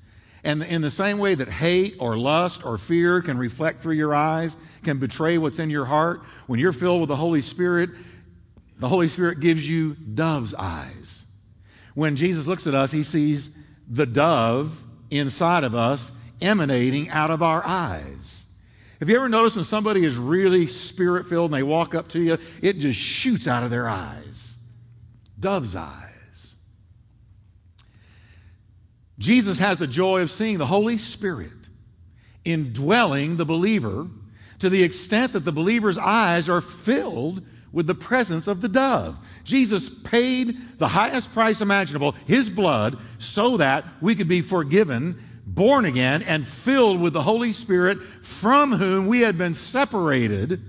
And 0.44 0.62
in 0.62 0.82
the 0.82 0.90
same 0.90 1.16
way 1.16 1.34
that 1.36 1.48
hate 1.48 1.96
or 2.00 2.18
lust 2.18 2.66
or 2.66 2.76
fear 2.76 3.22
can 3.22 3.38
reflect 3.38 3.80
through 3.80 3.94
your 3.94 4.14
eyes, 4.14 4.58
can 4.82 4.98
betray 4.98 5.38
what's 5.38 5.58
in 5.58 5.70
your 5.70 5.86
heart, 5.86 6.20
when 6.46 6.60
you're 6.60 6.74
filled 6.74 7.00
with 7.00 7.08
the 7.08 7.16
Holy 7.16 7.40
Spirit, 7.40 7.88
the 8.78 8.88
Holy 8.90 9.08
Spirit 9.08 9.40
gives 9.40 9.66
you 9.66 9.94
dove's 9.94 10.52
eyes. 10.52 11.24
When 11.94 12.16
Jesus 12.16 12.46
looks 12.46 12.66
at 12.66 12.74
us, 12.74 12.92
he 12.92 13.02
sees 13.02 13.48
the 13.88 14.04
dove 14.04 14.84
inside 15.10 15.64
of 15.64 15.74
us 15.74 16.12
emanating 16.42 17.08
out 17.08 17.30
of 17.30 17.42
our 17.42 17.64
eyes. 17.64 18.43
Have 19.00 19.08
you 19.08 19.16
ever 19.16 19.28
noticed 19.28 19.56
when 19.56 19.64
somebody 19.64 20.04
is 20.04 20.16
really 20.16 20.66
spirit 20.66 21.26
filled 21.26 21.52
and 21.52 21.58
they 21.58 21.62
walk 21.62 21.94
up 21.94 22.08
to 22.08 22.20
you, 22.20 22.38
it 22.62 22.78
just 22.78 22.98
shoots 22.98 23.48
out 23.48 23.62
of 23.62 23.70
their 23.70 23.88
eyes? 23.88 24.56
Dove's 25.38 25.76
eyes. 25.76 26.56
Jesus 29.18 29.58
has 29.58 29.78
the 29.78 29.86
joy 29.86 30.22
of 30.22 30.30
seeing 30.30 30.58
the 30.58 30.66
Holy 30.66 30.98
Spirit 30.98 31.50
indwelling 32.44 33.36
the 33.36 33.44
believer 33.44 34.06
to 34.58 34.68
the 34.68 34.82
extent 34.82 35.32
that 35.32 35.44
the 35.44 35.52
believer's 35.52 35.98
eyes 35.98 36.48
are 36.48 36.60
filled 36.60 37.42
with 37.72 37.86
the 37.86 37.94
presence 37.94 38.46
of 38.46 38.60
the 38.60 38.68
dove. 38.68 39.16
Jesus 39.42 39.88
paid 39.88 40.56
the 40.78 40.88
highest 40.88 41.32
price 41.32 41.60
imaginable, 41.60 42.12
his 42.26 42.48
blood, 42.48 42.96
so 43.18 43.56
that 43.56 43.84
we 44.00 44.14
could 44.14 44.28
be 44.28 44.40
forgiven, 44.40 45.20
born 45.54 45.84
again, 45.84 46.22
and 46.22 46.46
filled 46.46 47.00
with 47.00 47.12
the 47.12 47.22
Holy 47.22 47.52
Spirit, 47.52 48.02
from 48.22 48.72
whom 48.72 49.06
we 49.06 49.20
had 49.20 49.38
been 49.38 49.54
separated. 49.54 50.60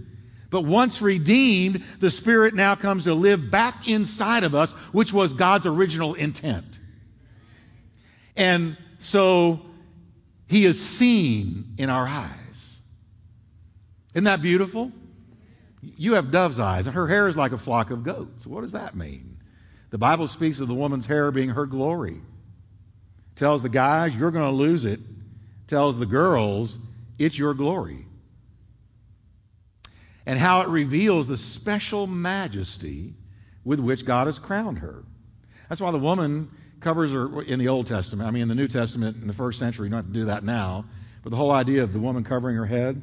But 0.49 0.61
once 0.61 1.01
redeemed, 1.01 1.83
the 1.99 2.09
Spirit 2.09 2.53
now 2.53 2.75
comes 2.75 3.05
to 3.05 3.13
live 3.13 3.49
back 3.49 3.87
inside 3.87 4.43
of 4.43 4.53
us, 4.53 4.71
which 4.91 5.11
was 5.11 5.33
God's 5.33 5.65
original 5.65 6.13
intent. 6.13 6.79
And 8.37 8.77
so 8.99 9.61
he 10.47 10.65
is 10.65 10.83
seen 10.83 11.73
in 11.77 11.89
our 11.89 12.07
eyes. 12.07 12.79
Isn't 14.13 14.25
that 14.25 14.41
beautiful? 14.41 14.91
You 15.81 16.13
have 16.13 16.31
dove's 16.31 16.59
eyes, 16.59 16.87
and 16.87 16.95
her 16.95 17.07
hair 17.07 17.27
is 17.27 17.35
like 17.35 17.51
a 17.51 17.57
flock 17.57 17.91
of 17.91 18.03
goats. 18.03 18.45
What 18.47 18.61
does 18.61 18.71
that 18.71 18.95
mean? 18.95 19.37
The 19.89 19.97
Bible 19.97 20.27
speaks 20.27 20.59
of 20.59 20.67
the 20.67 20.73
woman's 20.73 21.05
hair 21.05 21.31
being 21.31 21.49
her 21.49 21.65
glory. 21.65 22.21
Tells 23.35 23.61
the 23.61 23.69
guys, 23.69 24.15
you're 24.15 24.31
going 24.31 24.49
to 24.49 24.55
lose 24.55 24.85
it. 24.85 24.99
Tells 25.67 25.99
the 25.99 26.05
girls, 26.05 26.77
it's 27.19 27.37
your 27.37 27.53
glory. 27.53 28.05
And 30.25 30.39
how 30.39 30.61
it 30.61 30.67
reveals 30.67 31.27
the 31.27 31.37
special 31.37 32.07
majesty 32.07 33.13
with 33.63 33.79
which 33.79 34.05
God 34.05 34.27
has 34.27 34.39
crowned 34.39 34.79
her. 34.79 35.03
That's 35.69 35.81
why 35.81 35.91
the 35.91 35.99
woman 35.99 36.49
covers 36.79 37.11
her 37.11 37.41
in 37.43 37.59
the 37.59 37.67
Old 37.67 37.87
Testament. 37.87 38.27
I 38.27 38.31
mean, 38.31 38.43
in 38.43 38.47
the 38.47 38.55
New 38.55 38.67
Testament, 38.67 39.17
in 39.21 39.27
the 39.27 39.33
first 39.33 39.59
century, 39.59 39.87
you 39.87 39.91
don't 39.91 40.03
have 40.03 40.13
to 40.13 40.19
do 40.19 40.25
that 40.25 40.43
now. 40.43 40.85
But 41.23 41.31
the 41.31 41.35
whole 41.35 41.51
idea 41.51 41.83
of 41.83 41.93
the 41.93 41.99
woman 41.99 42.23
covering 42.23 42.55
her 42.55 42.67
head 42.67 43.01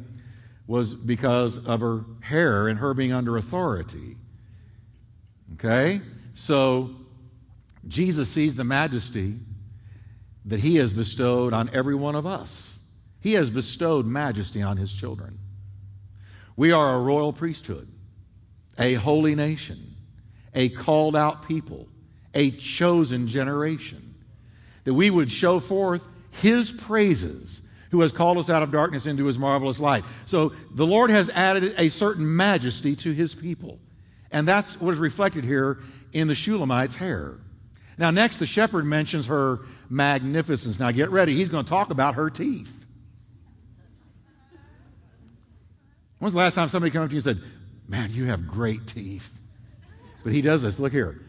was 0.67 0.95
because 0.95 1.65
of 1.67 1.81
her 1.81 2.05
hair 2.21 2.69
and 2.69 2.79
her 2.79 2.95
being 2.95 3.13
under 3.13 3.37
authority. 3.37 4.17
Okay? 5.55 6.01
So 6.35 6.91
Jesus 7.89 8.29
sees 8.29 8.55
the 8.55 8.65
majesty 8.65 9.39
that 10.45 10.61
he 10.61 10.77
has 10.77 10.93
bestowed 10.93 11.53
on 11.53 11.71
every 11.73 11.95
one 11.95 12.15
of 12.15 12.27
us. 12.27 12.81
He 13.21 13.35
has 13.35 13.51
bestowed 13.51 14.07
majesty 14.07 14.63
on 14.63 14.77
his 14.77 14.93
children. 14.93 15.39
We 16.57 16.73
are 16.73 16.97
a 16.97 17.01
royal 17.01 17.33
priesthood, 17.33 17.89
a 18.79 18.95
holy 18.95 19.35
nation, 19.35 19.97
a 20.55 20.69
called 20.69 21.17
out 21.17 21.47
people, 21.47 21.89
a 22.35 22.51
chosen 22.51 23.29
generation, 23.29 24.15
that 24.85 24.95
we 24.95 25.11
would 25.11 25.31
show 25.31 25.61
forth 25.61 26.07
his 26.31 26.71
praises 26.71 27.63
who 27.91 28.01
has 28.01 28.11
called 28.11 28.39
us 28.39 28.51
out 28.51 28.63
of 28.63 28.73
darkness 28.73 29.07
into 29.07 29.27
his 29.27 29.39
marvelous 29.39 29.79
light. 29.79 30.03
So 30.25 30.53
the 30.73 30.87
Lord 30.87 31.11
has 31.11 31.31
added 31.31 31.75
a 31.77 31.91
certain 31.91 32.37
majesty 32.37 32.97
to 32.97 33.13
his 33.13 33.35
people. 33.35 33.79
And 34.31 34.49
that's 34.49 34.81
what 34.81 34.95
is 34.95 34.99
reflected 34.99 35.45
here 35.45 35.79
in 36.13 36.27
the 36.27 36.35
Shulamite's 36.35 36.97
hair. 36.97 37.35
Now, 37.99 38.11
next, 38.11 38.39
the 38.39 38.47
shepherd 38.47 38.87
mentions 38.87 39.27
her 39.27 39.61
magnificence. 39.93 40.81
Now, 40.81 40.91
get 40.91 41.11
ready. 41.11 41.35
He's 41.35 41.51
going 41.51 41.65
to 41.65 41.69
talk 41.69 41.91
about 41.91 42.15
her 42.15 42.31
teeth. 42.31 42.73
When's 46.19 46.33
the 46.33 46.39
last 46.39 46.55
time 46.55 46.69
somebody 46.69 46.91
came 46.91 47.03
up 47.03 47.11
to 47.11 47.15
you 47.15 47.19
and 47.19 47.25
said, 47.25 47.41
Man, 47.89 48.11
you 48.13 48.27
have 48.27 48.47
great 48.47 48.87
teeth? 48.87 49.31
But 50.25 50.33
he 50.33 50.41
does 50.41 50.63
this. 50.63 50.79
Look 50.79 50.93
here. 50.93 51.21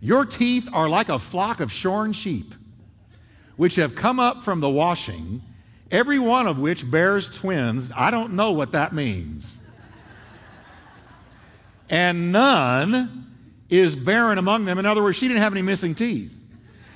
Your 0.00 0.24
teeth 0.24 0.68
are 0.72 0.88
like 0.88 1.08
a 1.08 1.18
flock 1.18 1.60
of 1.60 1.72
shorn 1.72 2.12
sheep, 2.12 2.54
which 3.56 3.76
have 3.76 3.94
come 3.94 4.20
up 4.20 4.42
from 4.42 4.60
the 4.60 4.70
washing 4.70 5.42
every 5.90 6.18
one 6.18 6.46
of 6.46 6.58
which 6.58 6.88
bears 6.88 7.28
twins. 7.28 7.90
I 7.94 8.10
don't 8.10 8.34
know 8.34 8.52
what 8.52 8.72
that 8.72 8.92
means. 8.92 9.60
and 11.90 12.30
none 12.30 13.26
is 13.68 13.96
barren 13.96 14.38
among 14.38 14.64
them. 14.64 14.78
In 14.78 14.86
other 14.86 15.02
words, 15.02 15.18
she 15.18 15.28
didn't 15.28 15.42
have 15.42 15.52
any 15.52 15.62
missing 15.62 15.94
teeth. 15.94 16.36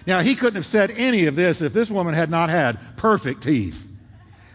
Now, 0.07 0.21
he 0.21 0.35
couldn't 0.35 0.55
have 0.55 0.67
said 0.67 0.93
any 0.93 1.27
of 1.27 1.35
this 1.37 1.61
if 1.61 1.73
this 1.73 1.91
woman 1.91 2.15
had 2.15 2.31
not 2.31 2.49
had 2.49 2.79
perfect 2.97 3.43
teeth. 3.43 3.87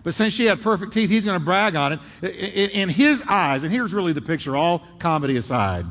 But 0.04 0.14
since 0.14 0.34
she 0.34 0.46
had 0.46 0.62
perfect 0.62 0.94
teeth, 0.94 1.10
he's 1.10 1.26
going 1.26 1.40
to 1.40 1.46
brag 1.46 1.76
on 1.76 2.00
it. 2.22 2.72
In 2.74 2.90
his 2.90 3.22
eyes, 3.28 3.64
and 3.64 3.72
here's 3.72 3.94
really 3.94 4.14
the 4.14 4.22
picture, 4.22 4.56
all 4.56 4.82
comedy 4.98 5.38
aside, 5.38 5.86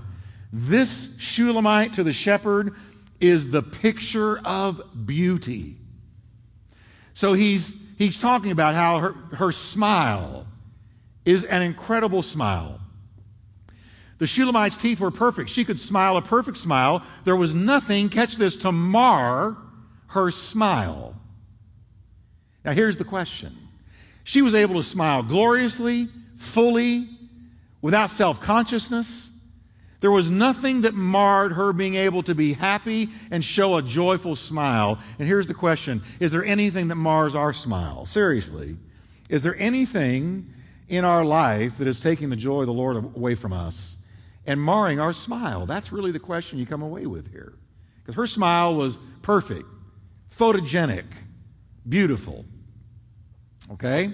this 0.53 1.17
Shulamite 1.21 1.93
to 1.95 2.03
the 2.03 2.13
shepherd 2.13 2.75
is 3.21 3.51
the 3.51 3.63
picture 3.63 4.39
of 4.45 4.83
beauty. 5.07 5.77
So 7.15 7.35
he's 7.35 7.77
he's 7.99 8.21
talking 8.21 8.51
about 8.51 8.75
how 8.75 8.99
her, 8.99 9.13
her 9.37 9.53
smile 9.53 10.47
is 11.25 11.45
an 11.45 11.63
incredible 11.63 12.23
smile. 12.23 12.81
The 14.21 14.27
Shulamite's 14.27 14.77
teeth 14.77 15.01
were 15.01 15.11
perfect. 15.11 15.49
She 15.49 15.65
could 15.65 15.79
smile 15.79 16.19
a 16.19 16.23
perfect 16.23 16.59
smile. 16.59 17.03
There 17.25 17.37
was 17.37 17.55
nothing, 17.55 18.11
catch 18.11 18.37
this, 18.37 18.55
to 18.57 18.71
mar 18.71 19.57
her 20.09 20.31
smile. 20.31 21.17
Now, 22.63 22.73
here's 22.73 22.99
the 22.99 23.05
question 23.05 23.57
She 24.23 24.43
was 24.43 24.53
able 24.53 24.75
to 24.75 24.83
smile 24.83 25.23
gloriously, 25.23 26.09
fully, 26.37 27.09
without 27.81 28.11
self 28.11 28.43
consciousness. 28.43 29.29
There 30.01 30.11
was 30.11 30.29
nothing 30.29 30.83
that 30.83 30.95
marred 30.95 31.53
her 31.53 31.73
being 31.73 31.95
able 31.95 32.23
to 32.25 32.35
be 32.35 32.53
happy 32.53 33.09
and 33.31 33.43
show 33.43 33.77
a 33.77 33.83
joyful 33.83 34.37
smile. 34.37 34.99
And 35.19 35.27
here's 35.27 35.47
the 35.47 35.55
question 35.55 36.03
Is 36.21 36.31
there 36.31 36.45
anything 36.45 36.89
that 36.89 36.97
mars 36.97 37.35
our 37.35 37.55
smile? 37.55 38.05
Seriously. 38.05 38.77
Is 39.31 39.43
there 39.43 39.57
anything 39.57 40.53
in 40.91 41.07
our 41.07 41.25
life 41.25 41.79
that 41.79 41.87
is 41.87 42.01
taking 42.01 42.29
the 42.29 42.37
joy 42.37 42.61
of 42.61 42.67
the 42.67 42.75
Lord 42.75 42.97
away 42.97 43.35
from 43.35 43.55
us 43.55 43.97
and 44.47 44.61
marring 44.61 45.01
our 45.01 45.13
smile? 45.13 45.67
That's 45.67 45.93
really 45.93 46.13
the 46.13 46.19
question 46.19 46.59
you 46.59 46.67
come 46.67 46.83
away 46.83 47.07
with 47.07 47.31
here. 47.31 47.55
Because 47.99 48.15
her 48.15 48.27
smile 48.27 48.75
was 48.75 48.99
perfect, 49.23 49.67
photogenic, 50.37 51.05
beautiful. 51.89 52.45
Okay? 53.73 54.13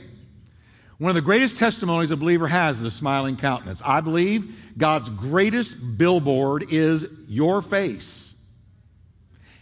One 0.99 1.11
of 1.11 1.14
the 1.14 1.23
greatest 1.23 1.59
testimonies 1.59 2.11
a 2.11 2.16
believer 2.16 2.49
has 2.49 2.78
is 2.78 2.85
a 2.85 2.90
smiling 2.90 3.37
countenance. 3.37 3.83
I 3.85 4.00
believe 4.00 4.73
God's 4.78 5.11
greatest 5.11 5.99
billboard 5.99 6.73
is 6.73 7.06
your 7.28 7.61
face 7.61 8.35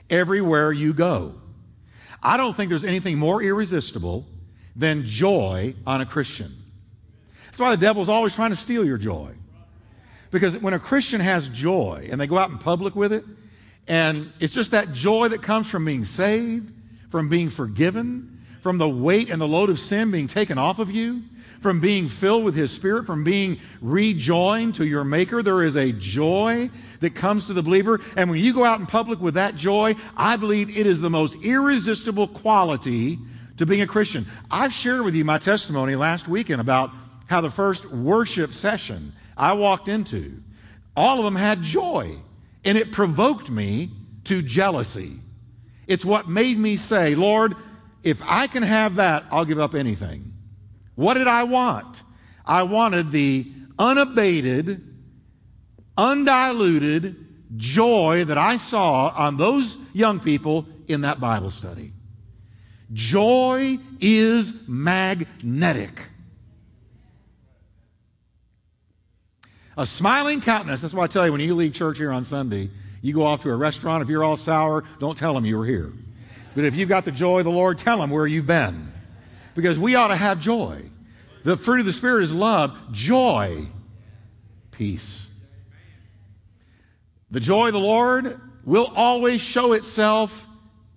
everywhere 0.09 0.73
you 0.73 0.93
go. 0.93 1.35
I 2.23 2.37
don't 2.37 2.57
think 2.57 2.71
there's 2.71 2.85
anything 2.85 3.19
more 3.19 3.43
irresistible 3.43 4.27
than 4.77 5.05
joy 5.05 5.75
on 5.87 6.01
a 6.01 6.07
Christian. 6.07 6.53
That's 7.47 7.59
why 7.59 7.71
the 7.75 7.81
devil's 7.81 8.09
always 8.09 8.35
trying 8.35 8.51
to 8.51 8.57
steal 8.57 8.85
your 8.85 8.99
joy. 8.99 9.33
Because 10.35 10.59
when 10.59 10.75
a 10.75 10.81
Christian 10.81 11.21
has 11.21 11.47
joy 11.47 12.09
and 12.11 12.21
they 12.21 12.27
go 12.27 12.37
out 12.39 12.51
in 12.51 12.59
public 12.59 12.97
with 12.97 13.13
it, 13.13 13.25
and 13.87 14.33
it's 14.41 14.53
just 14.53 14.73
that 14.73 14.93
joy 14.93 15.29
that 15.29 15.43
comes 15.43 15.71
from 15.71 15.85
being 15.85 16.05
saved, 16.05 16.73
from 17.09 17.29
being 17.29 17.49
forgiven, 17.49 18.43
from 18.61 18.79
the 18.79 18.89
weight 18.89 19.31
and 19.31 19.41
the 19.41 19.47
load 19.47 19.71
of 19.71 19.79
sin 19.79 20.11
being 20.11 20.27
taken 20.27 20.59
off 20.59 20.81
of 20.81 20.91
you, 20.91 21.23
from 21.61 21.79
being 21.79 22.09
filled 22.09 22.43
with 22.43 22.57
His 22.57 22.73
Spirit, 22.73 23.07
from 23.07 23.23
being 23.23 23.61
rejoined 23.81 24.75
to 24.75 24.85
your 24.85 25.05
Maker. 25.05 25.41
There 25.41 25.63
is 25.63 25.77
a 25.77 25.93
joy 25.93 26.69
that 26.99 27.15
comes 27.15 27.45
to 27.45 27.53
the 27.53 27.63
believer. 27.63 28.01
And 28.17 28.29
when 28.29 28.41
you 28.41 28.53
go 28.53 28.65
out 28.65 28.81
in 28.81 28.87
public 28.87 29.21
with 29.21 29.35
that 29.35 29.55
joy, 29.55 29.95
I 30.17 30.35
believe 30.35 30.77
it 30.77 30.85
is 30.89 31.01
the 31.01 31.11
most 31.11 31.37
irresistible 31.45 32.27
quality 32.27 33.21
to 33.59 33.67
being 33.67 33.83
a 33.83 33.87
Christian. 33.87 34.27
I've 34.51 34.73
shared 34.73 35.03
with 35.03 35.15
you 35.15 35.25
my 35.25 35.39
testimony 35.39 35.95
last 35.95 36.27
weekend 36.27 36.61
about 36.61 36.91
how 37.29 37.41
the 37.41 37.53
first 37.53 37.89
worship 37.93 38.53
session 38.53 39.13
I 39.37 39.53
walked 39.55 39.89
into, 39.89 40.43
all 40.97 41.19
of 41.19 41.25
them 41.25 41.37
had 41.37 41.63
joy, 41.63 42.17
and 42.65 42.79
it 42.79 42.93
provoked 42.93 43.51
me 43.51 43.91
to 44.25 44.43
jealousy. 44.43 45.13
It's 45.87 46.05
what 46.05 46.29
made 46.29 46.59
me 46.59 46.77
say, 46.77 47.15
Lord, 47.15 47.55
if 48.03 48.23
I 48.25 48.47
can 48.47 48.63
have 48.63 48.97
that, 48.97 49.25
I'll 49.31 49.45
give 49.45 49.59
up 49.59 49.75
anything. 49.75 50.33
What 50.95 51.15
did 51.15 51.27
I 51.27 51.45
want? 51.45 52.03
I 52.47 52.63
wanted 52.63 53.11
the 53.11 53.47
unabated, 53.79 54.83
undiluted 55.97 57.17
joy 57.57 58.25
that 58.25 58.39
I 58.39 58.57
saw 58.57 59.13
on 59.17 59.37
those 59.37 59.77
young 59.93 60.21
people 60.21 60.67
in 60.87 61.03
that 61.03 61.21
Bible 61.21 61.51
study. 61.51 61.93
Joy 62.93 63.79
is 64.01 64.69
magnetic. 64.69 66.09
A 69.77 69.87
smiling 69.87 70.41
countenance, 70.41 70.81
that's 70.81 70.95
why 70.95 71.05
I 71.05 71.07
tell 71.09 71.27
you 71.27 71.33
when 71.33 71.41
you 71.41 71.55
leave 71.55 71.75
church 71.75 71.99
here 71.99 72.13
on 72.13 72.25
Sunday, 72.25 72.71
you 73.03 73.13
go 73.13 73.25
off 73.25 73.43
to 73.43 73.51
a 73.51 73.57
restaurant. 73.57 74.03
If 74.03 74.09
you're 74.09 74.25
all 74.25 74.37
sour, 74.37 74.85
don't 74.99 75.17
tell 75.17 75.35
them 75.35 75.45
you 75.45 75.59
were 75.59 75.67
here. 75.67 75.93
But 76.55 76.65
if 76.65 76.77
you've 76.77 76.89
got 76.89 77.05
the 77.05 77.13
joy 77.13 77.39
of 77.39 77.45
the 77.45 77.51
Lord, 77.51 77.79
tell 77.79 77.99
them 77.99 78.11
where 78.11 78.27
you've 78.27 78.47
been. 78.47 78.93
Because 79.55 79.79
we 79.79 79.95
ought 79.95 80.09
to 80.09 80.17
have 80.17 80.41
joy. 80.41 80.83
The 81.43 81.57
fruit 81.57 81.81
of 81.81 81.87
the 81.87 81.93
Spirit 81.93 82.23
is 82.23 82.33
love, 82.33 82.77
joy, 82.93 83.67
peace. 84.71 85.31
The 87.31 87.41
joy 87.41 87.69
of 87.69 87.73
the 87.75 87.81
Lord 87.81 88.41
will 88.65 88.91
always 88.95 89.41
show 89.41 89.73
itself 89.73 90.47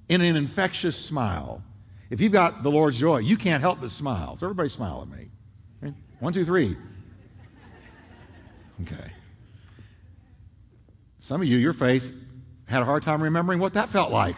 in 0.08 0.22
an 0.22 0.36
infectious 0.36 0.96
smile. 0.96 1.64
If 2.10 2.22
you've 2.22 2.32
got 2.32 2.64
the 2.64 2.72
Lord's 2.72 2.98
joy, 2.98 3.18
you 3.18 3.36
can't 3.36 3.62
help 3.62 3.82
but 3.82 3.92
smile. 3.92 4.38
So 4.38 4.46
everybody 4.46 4.70
smile 4.70 5.02
at 5.02 5.18
me. 5.18 5.94
One, 6.20 6.32
two, 6.32 6.46
three. 6.46 6.78
Okay. 8.82 9.12
Some 11.20 11.42
of 11.42 11.48
you, 11.48 11.58
your 11.58 11.74
face 11.74 12.12
had 12.66 12.82
a 12.82 12.86
hard 12.86 13.04
time 13.04 13.22
remembering 13.22 13.60
what 13.60 13.74
that 13.74 13.90
felt 13.90 14.12
like. 14.12 14.36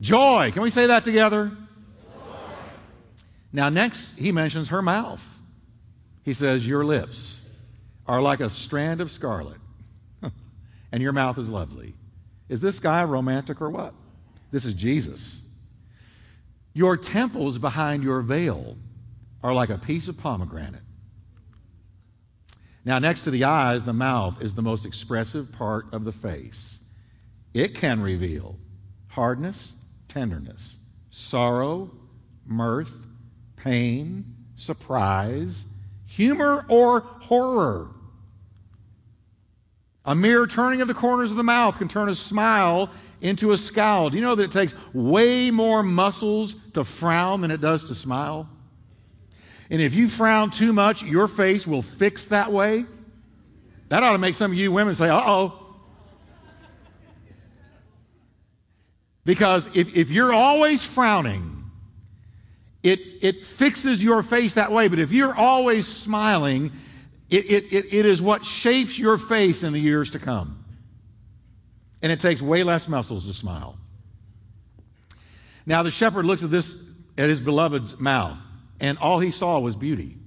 Joy. 0.00 0.50
Can 0.52 0.62
we 0.62 0.70
say 0.70 0.86
that 0.86 1.04
together? 1.04 1.48
Joy. 1.48 1.56
Now, 3.52 3.68
next, 3.68 4.18
he 4.18 4.32
mentions 4.32 4.68
her 4.68 4.82
mouth. 4.82 5.38
He 6.24 6.32
says, 6.32 6.66
Your 6.66 6.84
lips 6.84 7.48
are 8.06 8.20
like 8.20 8.40
a 8.40 8.50
strand 8.50 9.00
of 9.00 9.10
scarlet, 9.10 9.58
and 10.92 11.02
your 11.02 11.12
mouth 11.12 11.38
is 11.38 11.48
lovely. 11.48 11.94
Is 12.48 12.60
this 12.60 12.80
guy 12.80 13.04
romantic 13.04 13.60
or 13.60 13.70
what? 13.70 13.94
This 14.50 14.64
is 14.64 14.74
Jesus. 14.74 15.48
Your 16.74 16.96
temples 16.96 17.58
behind 17.58 18.02
your 18.02 18.22
veil 18.22 18.76
are 19.42 19.54
like 19.54 19.70
a 19.70 19.78
piece 19.78 20.08
of 20.08 20.18
pomegranate. 20.18 20.82
Now, 22.84 22.98
next 22.98 23.22
to 23.22 23.30
the 23.30 23.44
eyes, 23.44 23.84
the 23.84 23.92
mouth 23.92 24.42
is 24.42 24.54
the 24.54 24.62
most 24.62 24.84
expressive 24.84 25.52
part 25.52 25.86
of 25.92 26.04
the 26.04 26.12
face. 26.12 26.80
It 27.54 27.74
can 27.74 28.00
reveal 28.00 28.58
hardness, 29.08 29.74
tenderness, 30.08 30.78
sorrow, 31.10 31.90
mirth, 32.46 33.06
pain, 33.56 34.34
surprise, 34.56 35.64
humor, 36.06 36.64
or 36.68 37.00
horror. 37.00 37.90
A 40.04 40.14
mere 40.16 40.46
turning 40.46 40.80
of 40.80 40.88
the 40.88 40.94
corners 40.94 41.30
of 41.30 41.36
the 41.36 41.44
mouth 41.44 41.78
can 41.78 41.86
turn 41.86 42.08
a 42.08 42.14
smile 42.14 42.90
into 43.20 43.52
a 43.52 43.56
scowl. 43.56 44.10
Do 44.10 44.16
you 44.16 44.22
know 44.22 44.34
that 44.34 44.44
it 44.44 44.50
takes 44.50 44.74
way 44.92 45.52
more 45.52 45.84
muscles 45.84 46.54
to 46.72 46.82
frown 46.82 47.40
than 47.40 47.52
it 47.52 47.60
does 47.60 47.84
to 47.84 47.94
smile? 47.94 48.48
And 49.70 49.80
if 49.80 49.94
you 49.94 50.08
frown 50.08 50.50
too 50.50 50.72
much, 50.72 51.02
your 51.02 51.28
face 51.28 51.66
will 51.66 51.82
fix 51.82 52.26
that 52.26 52.52
way. 52.52 52.84
That 53.88 54.02
ought 54.02 54.12
to 54.12 54.18
make 54.18 54.34
some 54.34 54.50
of 54.50 54.56
you 54.56 54.72
women 54.72 54.94
say, 54.94 55.08
uh 55.08 55.20
oh. 55.24 55.58
Because 59.24 59.68
if, 59.74 59.96
if 59.96 60.10
you're 60.10 60.32
always 60.32 60.82
frowning, 60.84 61.70
it, 62.82 62.98
it 63.20 63.44
fixes 63.44 64.02
your 64.02 64.22
face 64.22 64.54
that 64.54 64.72
way. 64.72 64.88
But 64.88 64.98
if 64.98 65.12
you're 65.12 65.34
always 65.34 65.86
smiling, 65.86 66.72
it, 67.30 67.50
it, 67.50 67.72
it, 67.72 67.94
it 67.94 68.06
is 68.06 68.20
what 68.20 68.44
shapes 68.44 68.98
your 68.98 69.18
face 69.18 69.62
in 69.62 69.72
the 69.72 69.78
years 69.78 70.10
to 70.10 70.18
come. 70.18 70.64
And 72.02 72.10
it 72.10 72.18
takes 72.18 72.42
way 72.42 72.64
less 72.64 72.88
muscles 72.88 73.26
to 73.26 73.32
smile. 73.32 73.76
Now, 75.64 75.84
the 75.84 75.92
shepherd 75.92 76.24
looks 76.24 76.42
at 76.42 76.50
this, 76.50 76.90
at 77.16 77.28
his 77.28 77.40
beloved's 77.40 78.00
mouth 78.00 78.38
and 78.82 78.98
all 78.98 79.20
he 79.20 79.30
saw 79.30 79.60
was 79.60 79.76
beauty. 79.76 80.18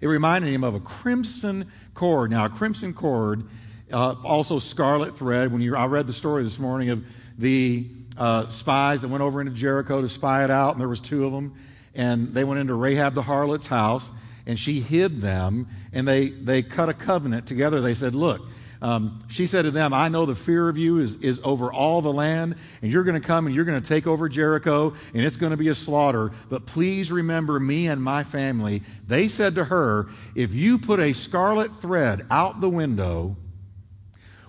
It 0.00 0.06
reminded 0.06 0.52
him 0.52 0.62
of 0.62 0.76
a 0.76 0.80
crimson 0.80 1.72
cord. 1.94 2.30
Now, 2.30 2.44
a 2.44 2.48
crimson 2.48 2.94
cord, 2.94 3.48
uh, 3.90 4.14
also 4.22 4.60
scarlet 4.60 5.18
thread. 5.18 5.50
When 5.50 5.62
you, 5.62 5.74
I 5.74 5.86
read 5.86 6.06
the 6.06 6.12
story 6.12 6.44
this 6.44 6.60
morning 6.60 6.90
of 6.90 7.04
the 7.36 7.88
uh, 8.16 8.46
spies 8.48 9.02
that 9.02 9.08
went 9.08 9.24
over 9.24 9.40
into 9.40 9.52
Jericho 9.52 10.02
to 10.02 10.08
spy 10.08 10.44
it 10.44 10.50
out, 10.50 10.72
and 10.72 10.80
there 10.80 10.88
was 10.88 11.00
two 11.00 11.24
of 11.24 11.32
them, 11.32 11.54
and 11.94 12.34
they 12.34 12.44
went 12.44 12.60
into 12.60 12.74
Rahab 12.74 13.14
the 13.14 13.22
harlot's 13.22 13.66
house, 13.66 14.10
and 14.46 14.58
she 14.58 14.80
hid 14.80 15.20
them, 15.20 15.66
and 15.92 16.06
they 16.06 16.28
they 16.28 16.62
cut 16.62 16.88
a 16.88 16.94
covenant 16.94 17.46
together. 17.46 17.80
They 17.80 17.94
said, 17.94 18.14
"Look." 18.14 18.42
Um, 18.80 19.18
she 19.28 19.46
said 19.46 19.62
to 19.62 19.70
them, 19.70 19.92
I 19.92 20.08
know 20.08 20.24
the 20.24 20.34
fear 20.34 20.68
of 20.68 20.76
you 20.76 20.98
is, 20.98 21.16
is 21.16 21.40
over 21.42 21.72
all 21.72 22.00
the 22.00 22.12
land, 22.12 22.54
and 22.80 22.92
you're 22.92 23.02
going 23.02 23.20
to 23.20 23.26
come 23.26 23.46
and 23.46 23.54
you're 23.54 23.64
going 23.64 23.80
to 23.80 23.88
take 23.88 24.06
over 24.06 24.28
Jericho, 24.28 24.94
and 25.14 25.24
it's 25.24 25.36
going 25.36 25.50
to 25.50 25.56
be 25.56 25.68
a 25.68 25.74
slaughter. 25.74 26.30
But 26.48 26.66
please 26.66 27.10
remember 27.10 27.58
me 27.58 27.88
and 27.88 28.02
my 28.02 28.22
family. 28.22 28.82
They 29.06 29.28
said 29.28 29.56
to 29.56 29.64
her, 29.64 30.06
If 30.36 30.54
you 30.54 30.78
put 30.78 31.00
a 31.00 31.12
scarlet 31.12 31.74
thread 31.80 32.26
out 32.30 32.60
the 32.60 32.70
window, 32.70 33.36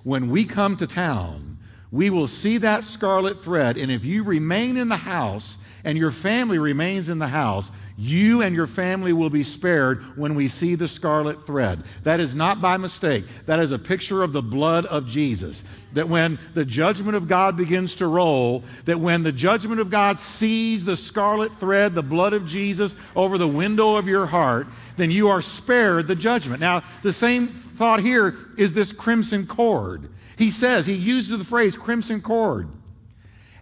when 0.04 0.30
we 0.30 0.46
come 0.46 0.78
to 0.78 0.88
town, 0.88 1.58
we 1.92 2.10
will 2.10 2.28
see 2.28 2.58
that 2.58 2.84
scarlet 2.84 3.44
thread, 3.44 3.78
and 3.78 3.92
if 3.92 4.06
you 4.06 4.24
remain 4.24 4.78
in 4.78 4.90
the 4.90 4.98
house, 4.98 5.58
and 5.84 5.98
your 5.98 6.12
family 6.12 6.58
remains 6.58 7.10
in 7.10 7.20
the 7.20 7.28
house, 7.28 7.72
you 7.98 8.42
and 8.42 8.56
your 8.56 8.68
family 8.68 9.14
will 9.14 9.30
be 9.30 9.44
spared 9.44 10.18
when 10.18 10.36
we 10.36 10.48
see 10.48 10.76
the 10.76 10.88
scarlet 10.88 11.46
thread. 11.46 11.84
That 12.04 12.20
is 12.20 12.34
not 12.34 12.62
by 12.62 12.78
mistake. 12.78 13.26
That 13.46 13.60
is 13.60 13.72
a 13.72 13.80
picture 13.80 14.24
of 14.24 14.34
the 14.34 14.42
blood 14.42 14.86
of 14.86 15.08
Jesus. 15.08 15.64
That 15.94 16.08
when 16.08 16.40
the 16.54 16.66
judgment 16.66 17.16
of 17.16 17.28
God 17.28 17.58
begins 17.58 17.96
to 17.96 18.08
roll, 18.08 18.64
that 18.86 19.00
when 19.00 19.24
the 19.24 19.32
judgment 19.32 19.82
of 19.82 19.90
God 19.90 20.20
sees 20.20 20.86
the 20.86 20.96
scarlet 20.96 21.56
thread, 21.60 21.96
the 21.96 22.04
blood 22.04 22.34
of 22.34 22.46
Jesus, 22.46 22.96
over 23.16 23.38
the 23.38 23.48
window 23.48 23.96
of 23.96 24.08
your 24.08 24.26
heart, 24.26 24.68
then 24.98 25.12
you 25.12 25.28
are 25.28 25.42
spared 25.42 26.08
the 26.08 26.16
judgment. 26.16 26.60
Now, 26.60 26.84
the 27.04 27.14
same 27.14 27.48
thought 27.48 28.02
here 28.02 28.36
is 28.58 28.74
this 28.74 28.92
crimson 28.92 29.48
cord. 29.48 30.10
He 30.38 30.52
says, 30.52 30.86
he 30.86 30.94
uses 30.94 31.38
the 31.38 31.46
phrase 31.46 31.76
crimson 31.76 32.22
cord. 32.22 32.70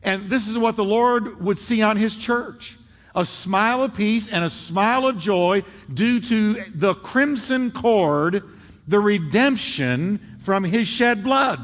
And 0.08 0.30
this 0.30 0.48
is 0.48 0.58
what 0.58 0.78
the 0.78 0.86
Lord 0.86 1.42
would 1.42 1.58
see 1.58 1.82
on 1.82 1.98
his 1.98 2.16
church 2.16 2.78
a 3.14 3.26
smile 3.26 3.84
of 3.84 3.94
peace 3.94 4.30
and 4.30 4.42
a 4.42 4.50
smile 4.50 5.06
of 5.06 5.18
joy 5.18 5.64
due 5.94 6.22
to 6.22 6.54
the 6.74 6.94
crimson 6.94 7.72
cord, 7.72 8.42
the 8.88 9.02
redemption 9.02 10.38
from 10.40 10.64
his 10.64 10.88
shed 10.88 11.26
blood. 11.26 11.60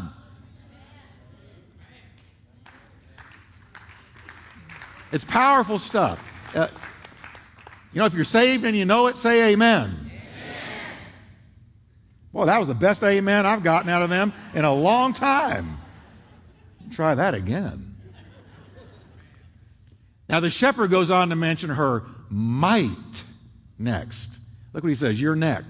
It's 5.13 5.23
powerful 5.23 5.79
stuff. 5.79 6.21
Uh, 6.53 6.67
you 7.93 7.99
know, 7.99 8.05
if 8.07 8.13
you're 8.13 8.25
saved 8.25 8.65
and 8.65 8.75
you 8.75 8.83
know 8.83 9.07
it, 9.07 9.15
say 9.15 9.53
amen. 9.53 10.11
amen. 10.11 10.57
Boy, 12.33 12.45
that 12.45 12.59
was 12.59 12.67
the 12.67 12.75
best 12.75 13.03
amen 13.03 13.45
I've 13.45 13.63
gotten 13.63 13.89
out 13.89 14.01
of 14.01 14.09
them 14.09 14.33
in 14.53 14.65
a 14.65 14.73
long 14.73 15.13
time. 15.13 15.77
Try 16.91 17.15
that 17.15 17.35
again. 17.35 17.92
Now, 20.33 20.39
the 20.39 20.49
shepherd 20.49 20.89
goes 20.89 21.11
on 21.11 21.29
to 21.29 21.35
mention 21.35 21.69
her 21.69 22.05
might 22.27 23.23
next. 23.77 24.39
Look 24.73 24.83
what 24.83 24.89
he 24.89 24.95
says 24.95 25.21
Your 25.21 25.35
neck 25.35 25.63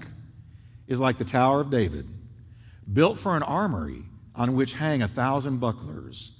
is 0.86 0.98
like 0.98 1.18
the 1.18 1.24
Tower 1.26 1.60
of 1.60 1.68
David, 1.68 2.08
built 2.90 3.18
for 3.18 3.36
an 3.36 3.42
armory 3.42 4.04
on 4.34 4.54
which 4.54 4.72
hang 4.72 5.02
a 5.02 5.06
thousand 5.06 5.58
bucklers, 5.58 6.32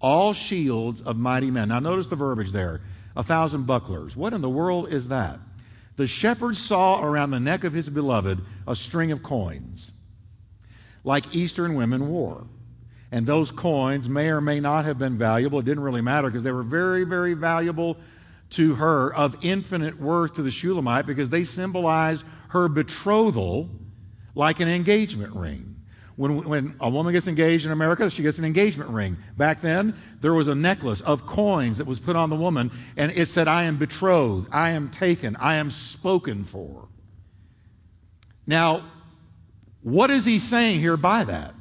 all 0.00 0.32
shields 0.34 1.00
of 1.00 1.16
mighty 1.16 1.50
men. 1.50 1.70
Now, 1.70 1.80
notice 1.80 2.06
the 2.06 2.14
verbiage 2.14 2.52
there 2.52 2.80
a 3.16 3.24
thousand 3.24 3.66
bucklers. 3.66 4.16
What 4.16 4.34
in 4.34 4.40
the 4.40 4.48
world 4.48 4.92
is 4.92 5.08
that? 5.08 5.40
The 5.96 6.06
shepherd 6.06 6.56
saw 6.56 7.02
around 7.02 7.32
the 7.32 7.40
neck 7.40 7.64
of 7.64 7.72
his 7.72 7.90
beloved 7.90 8.40
a 8.68 8.76
string 8.76 9.10
of 9.10 9.24
coins, 9.24 9.90
like 11.02 11.34
Eastern 11.34 11.74
women 11.74 12.06
wore. 12.08 12.46
And 13.12 13.26
those 13.26 13.50
coins 13.50 14.08
may 14.08 14.28
or 14.28 14.40
may 14.40 14.60
not 14.60 14.84
have 14.84 14.98
been 14.98 15.16
valuable. 15.16 15.58
It 15.60 15.64
didn't 15.64 15.84
really 15.84 16.00
matter 16.00 16.28
because 16.28 16.44
they 16.44 16.52
were 16.52 16.62
very, 16.62 17.04
very 17.04 17.34
valuable 17.34 17.96
to 18.50 18.74
her, 18.74 19.12
of 19.14 19.36
infinite 19.42 20.00
worth 20.00 20.34
to 20.34 20.42
the 20.42 20.50
Shulamite 20.50 21.06
because 21.06 21.30
they 21.30 21.44
symbolized 21.44 22.24
her 22.48 22.68
betrothal 22.68 23.68
like 24.34 24.60
an 24.60 24.68
engagement 24.68 25.34
ring. 25.34 25.74
When, 26.16 26.44
when 26.44 26.76
a 26.78 26.88
woman 26.88 27.12
gets 27.12 27.26
engaged 27.26 27.66
in 27.66 27.72
America, 27.72 28.08
she 28.08 28.22
gets 28.22 28.38
an 28.38 28.44
engagement 28.44 28.90
ring. 28.90 29.16
Back 29.36 29.60
then, 29.60 29.96
there 30.20 30.32
was 30.32 30.46
a 30.46 30.54
necklace 30.54 31.00
of 31.00 31.26
coins 31.26 31.78
that 31.78 31.86
was 31.86 31.98
put 31.98 32.14
on 32.14 32.30
the 32.30 32.36
woman, 32.36 32.70
and 32.96 33.10
it 33.12 33.26
said, 33.26 33.48
I 33.48 33.64
am 33.64 33.76
betrothed, 33.78 34.48
I 34.52 34.70
am 34.70 34.90
taken, 34.90 35.36
I 35.36 35.56
am 35.56 35.70
spoken 35.70 36.44
for. 36.44 36.88
Now, 38.46 38.84
what 39.82 40.10
is 40.10 40.24
he 40.24 40.38
saying 40.38 40.80
here 40.80 40.96
by 40.96 41.24
that? 41.24 41.54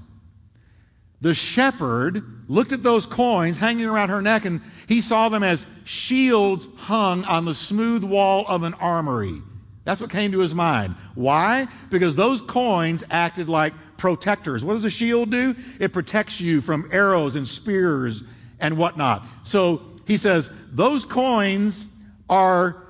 The 1.24 1.34
shepherd 1.34 2.22
looked 2.50 2.74
at 2.74 2.84
those 2.84 3.06
coins 3.06 3.58
hanging 3.58 3.86
around 3.86 4.10
her 4.10 4.22
neck 4.22 4.44
and 4.44 4.60
he 4.88 5.00
saw 5.00 5.30
them 5.30 5.42
as 5.42 5.66
shields 5.86 6.68
hung 6.76 7.24
on 7.24 7.46
the 7.46 7.56
smooth 7.56 8.04
wall 8.04 8.44
of 8.46 8.64
an 8.64 8.74
armory. 8.74 9.42
That's 9.86 10.02
what 10.02 10.10
came 10.10 10.34
to 10.34 10.40
his 10.40 10.54
mind. 10.54 10.96
Why? 11.16 11.70
Because 11.90 12.18
those 12.18 12.42
coins 12.42 13.06
acted 13.10 13.48
like 13.48 13.72
protectors. 13.96 14.66
What 14.66 14.74
does 14.74 14.84
a 14.84 14.90
shield 14.90 15.32
do? 15.32 15.56
It 15.80 15.94
protects 15.94 16.42
you 16.42 16.60
from 16.60 16.90
arrows 16.92 17.38
and 17.38 17.48
spears 17.48 18.24
and 18.60 18.78
whatnot. 18.78 19.24
So 19.44 19.82
he 20.06 20.18
says, 20.18 20.50
those 20.74 21.06
coins 21.06 21.86
are 22.30 22.84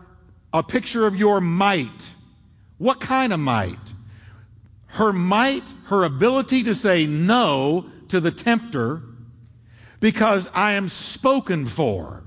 a 0.51 0.63
picture 0.63 1.05
of 1.05 1.15
your 1.15 1.39
might. 1.39 2.09
What 2.79 2.99
kind 2.99 3.31
of 3.31 3.39
might? 3.39 3.93
Her 4.87 5.13
might, 5.13 5.71
her 5.85 6.03
ability 6.03 6.63
to 6.63 6.73
say 6.73 7.05
no 7.05 7.91
to 8.13 8.19
the 8.19 8.29
tempter 8.29 9.01
because 9.99 10.47
I 10.53 10.73
am 10.73 10.87
spoken 10.87 11.65
for. 11.65 12.21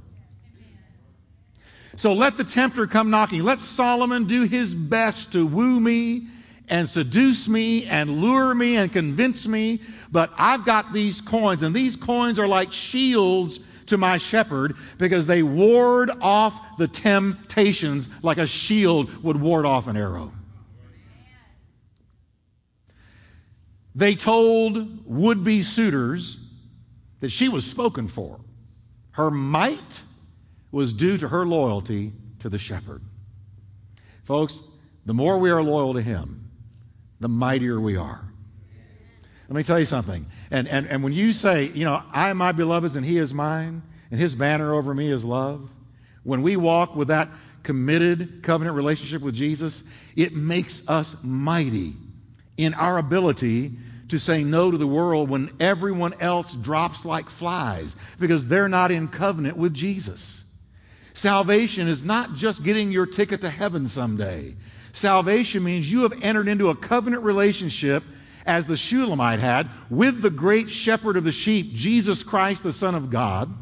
So 1.95 2.13
let 2.13 2.37
the 2.37 2.43
tempter 2.43 2.89
come 2.89 3.09
knocking. 3.09 3.45
Let 3.45 3.61
Solomon 3.61 4.25
do 4.25 4.43
his 4.43 4.75
best 4.75 5.31
to 5.35 5.47
woo 5.47 5.79
me 5.79 6.27
and 6.69 6.89
seduce 6.89 7.47
me 7.47 7.87
and 7.87 8.21
lure 8.21 8.53
me 8.53 8.77
and 8.77 8.93
convince 8.93 9.47
me, 9.47 9.81
but 10.11 10.33
I've 10.37 10.65
got 10.65 10.93
these 10.93 11.21
coins, 11.21 11.63
and 11.63 11.73
these 11.73 11.95
coins 11.95 12.41
are 12.41 12.49
like 12.49 12.73
shields 12.73 13.61
to 13.87 13.97
my 13.97 14.19
shepherd 14.19 14.75
because 14.99 15.29
they 15.29 15.45
ward 15.45 16.11
off 16.21 16.61
the 16.79 16.89
temptations 16.89 18.09
like 18.25 18.39
a 18.39 18.47
shield 18.49 19.23
would 19.23 19.41
ward 19.41 19.65
off 19.65 19.87
an 19.87 19.97
arrow. 19.97 20.33
They 23.97 24.15
told 24.15 25.07
would 25.07 25.43
be 25.43 25.63
suitors 25.63 26.39
that 27.21 27.31
she 27.31 27.49
was 27.49 27.65
spoken 27.65 28.09
for. 28.09 28.39
Her 29.13 29.31
might 29.31 30.03
was 30.71 30.93
due 30.93 31.17
to 31.17 31.29
her 31.29 31.47
loyalty 31.47 32.13
to 32.41 32.51
the 32.51 32.59
shepherd. 32.59 33.01
Folks, 34.25 34.61
the 35.07 35.15
more 35.15 35.39
we 35.39 35.49
are 35.49 35.63
loyal 35.63 35.95
to 35.95 36.03
him, 36.03 36.51
the 37.21 37.29
mightier 37.29 37.81
we 37.81 37.97
are. 37.97 38.23
Let 39.49 39.57
me 39.57 39.63
tell 39.63 39.79
you 39.79 39.87
something. 39.87 40.27
And, 40.51 40.69
and, 40.69 40.87
and 40.89 41.03
when 41.03 41.15
you 41.15 41.33
say, 41.33 41.69
you 41.69 41.87
know, 41.87 42.03
I 42.13 42.29
am 42.29 42.37
my 42.37 42.53
beloved's 42.53 42.97
and 42.97 43.07
he 43.07 43.17
is 43.17 43.33
mine, 43.33 43.83
and 44.11 44.21
his 44.21 44.35
banner 44.35 44.75
over 44.75 44.93
me 44.93 45.09
is 45.09 45.25
love, 45.25 45.71
when 46.23 46.43
we 46.43 46.57
walk 46.57 46.95
with 46.95 47.09
that 47.09 47.31
committed 47.63 48.43
covenant 48.43 48.77
relationship 48.77 49.23
with 49.23 49.35
Jesus, 49.35 49.85
it 50.17 50.35
makes 50.35 50.87
us 50.87 51.17
mighty 51.23 51.95
in 52.57 52.75
our 52.75 52.99
ability 52.99 53.73
to 54.09 54.19
say 54.19 54.45
no 54.45 54.71
to 54.71 54.79
the 54.79 54.87
world 54.87 55.29
when 55.29 55.51
everyone 55.59 56.15
else 56.21 56.55
drops 56.55 57.05
like 57.05 57.29
flies 57.29 57.97
because 58.21 58.47
they're 58.47 58.69
not 58.69 58.91
in 58.91 59.09
covenant 59.09 59.57
with 59.57 59.75
Jesus. 59.75 60.45
Salvation 61.13 61.89
is 61.89 62.05
not 62.05 62.35
just 62.35 62.63
getting 62.63 62.93
your 62.93 63.07
ticket 63.07 63.41
to 63.41 63.51
heaven 63.51 63.89
someday. 63.89 64.55
Salvation 64.93 65.65
means 65.65 65.91
you 65.91 66.03
have 66.03 66.23
entered 66.23 66.49
into 66.49 66.71
a 66.71 66.77
covenant 66.77 67.23
relationship 67.23 68.03
as 68.47 68.67
the 68.67 68.77
Shulamite 68.77 69.41
had 69.41 69.69
with 69.91 70.23
the 70.23 70.31
great 70.31 70.71
shepherd 70.71 71.17
of 71.17 71.25
the 71.25 71.33
sheep, 71.33 71.75
Jesus 71.75 72.23
Christ, 72.23 72.63
the 72.63 72.73
Son 72.73 72.95
of 72.95 73.11
God. 73.11 73.53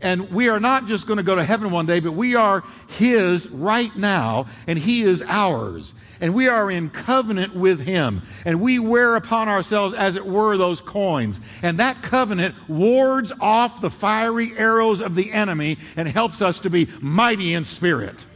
And 0.00 0.30
we 0.30 0.48
are 0.48 0.60
not 0.60 0.86
just 0.86 1.06
going 1.06 1.16
to 1.16 1.24
go 1.24 1.34
to 1.34 1.42
heaven 1.42 1.70
one 1.72 1.86
day, 1.86 1.98
but 1.98 2.12
we 2.12 2.36
are 2.36 2.62
His 2.88 3.50
right 3.50 3.94
now, 3.96 4.46
and 4.68 4.78
He 4.78 5.02
is 5.02 5.22
ours. 5.22 5.92
And 6.20 6.34
we 6.34 6.48
are 6.48 6.70
in 6.70 6.90
covenant 6.90 7.54
with 7.54 7.80
Him. 7.80 8.22
And 8.44 8.60
we 8.60 8.78
wear 8.78 9.16
upon 9.16 9.48
ourselves, 9.48 9.94
as 9.94 10.16
it 10.16 10.26
were, 10.26 10.56
those 10.56 10.80
coins. 10.80 11.40
And 11.62 11.78
that 11.78 12.02
covenant 12.02 12.54
wards 12.68 13.32
off 13.40 13.80
the 13.80 13.90
fiery 13.90 14.52
arrows 14.56 15.00
of 15.00 15.14
the 15.14 15.32
enemy 15.32 15.78
and 15.96 16.08
helps 16.08 16.42
us 16.42 16.58
to 16.60 16.70
be 16.70 16.88
mighty 17.00 17.54
in 17.54 17.64
spirit. 17.64 18.26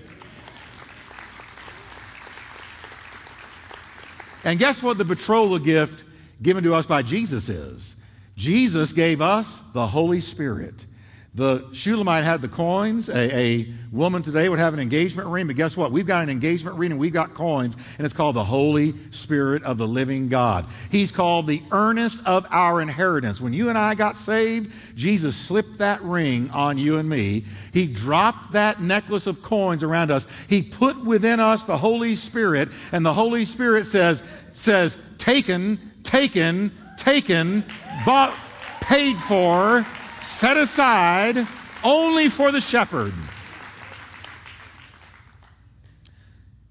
And 4.45 4.59
guess 4.59 4.83
what 4.83 4.99
the 4.99 5.05
betrothal 5.05 5.59
gift 5.59 6.05
given 6.41 6.65
to 6.65 6.75
us 6.75 6.87
by 6.87 7.03
Jesus 7.03 7.49
is? 7.49 7.97
Jesus 8.37 8.93
gave 8.93 9.21
us 9.21 9.61
the 9.73 9.87
Holy 9.87 10.21
Spirit. 10.21 10.87
The 11.35 11.67
Shulamite 11.73 12.25
had 12.25 12.43
the 12.43 12.49
coins. 12.49 13.09
A, 13.09 13.37
a, 13.37 13.67
woman 13.93 14.23
today 14.23 14.49
would 14.49 14.59
have 14.59 14.73
an 14.73 14.81
engagement 14.81 15.29
ring, 15.29 15.47
but 15.47 15.55
guess 15.55 15.77
what? 15.77 15.93
We've 15.93 16.07
got 16.07 16.23
an 16.23 16.31
engagement 16.31 16.79
ring 16.79 16.93
and 16.93 16.99
we've 16.99 17.13
got 17.13 17.35
coins, 17.35 17.77
and 17.99 18.07
it's 18.07 18.15
called 18.15 18.35
the 18.37 18.45
Holy 18.45 18.95
Spirit 19.11 19.63
of 19.65 19.77
the 19.77 19.87
living 19.87 20.31
God. 20.31 20.65
He's 20.91 21.11
called 21.11 21.47
the 21.47 21.63
earnest 21.71 22.27
of 22.27 22.47
our 22.51 22.81
inheritance. 22.81 23.39
When 23.39 23.53
you 23.53 23.69
and 23.69 23.77
I 23.77 23.95
got 23.95 24.17
saved, 24.17 24.73
Jesus 24.97 25.37
slipped 25.37 25.79
that 25.79 26.03
ring 26.03 26.49
on 26.51 26.79
you 26.79 26.97
and 26.97 27.07
me. 27.07 27.45
He 27.75 27.87
dropped 27.87 28.53
that 28.53 28.81
necklace 28.81 29.27
of 29.27 29.43
coins 29.43 29.83
around 29.83 30.11
us. 30.11 30.27
He 30.49 30.63
put 30.63 31.05
within 31.05 31.39
us 31.39 31.67
the 31.67 31.77
Holy 31.77 32.15
Spirit, 32.15 32.71
and 32.93 33.05
the 33.05 33.15
Holy 33.15 33.45
Spirit 33.45 33.87
says, 33.87 34.23
says, 34.55 34.97
taken, 35.19 35.79
taken, 36.03 36.73
taken, 36.97 37.63
bought, 38.07 38.35
paid 38.81 39.19
for, 39.19 39.87
set 40.23 40.57
aside 40.57 41.47
only 41.85 42.29
for 42.29 42.53
the 42.53 42.61
shepherd. 42.61 43.13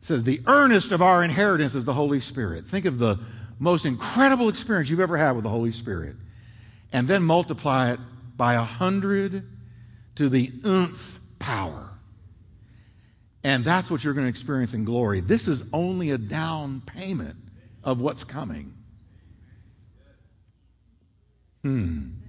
So 0.02 0.18
the 0.18 0.42
earnest 0.48 0.92
of 0.92 1.02
our 1.02 1.24
inheritance 1.24 1.76
is 1.76 1.86
the 1.86 1.94
Holy 1.94 2.20
Spirit. 2.20 2.66
Think 2.66 2.86
of 2.86 2.98
the 2.98 3.20
most 3.60 3.86
incredible 3.86 4.50
experience 4.50 4.90
you've 4.90 5.00
ever 5.00 5.16
had 5.16 5.34
with 5.34 5.44
the 5.44 5.50
Holy 5.50 5.72
Spirit. 5.72 6.16
And 6.92 7.08
then 7.08 7.24
multiply 7.24 7.94
it 7.94 8.00
by 8.36 8.56
a 8.56 8.64
hundred 8.64 9.48
to 10.16 10.28
the 10.28 10.52
nth 10.66 11.20
power. 11.40 11.90
And 13.44 13.64
that's 13.64 13.90
what 13.90 14.04
you're 14.04 14.14
going 14.14 14.26
to 14.26 14.30
experience 14.30 14.74
in 14.74 14.84
glory. 14.84 15.20
This 15.20 15.48
is 15.48 15.64
only 15.72 16.12
a 16.12 16.18
down 16.18 16.82
payment 16.86 17.36
of 17.84 18.02
what's 18.02 18.24
coming. 18.24 18.74
Hmm. 21.62 22.21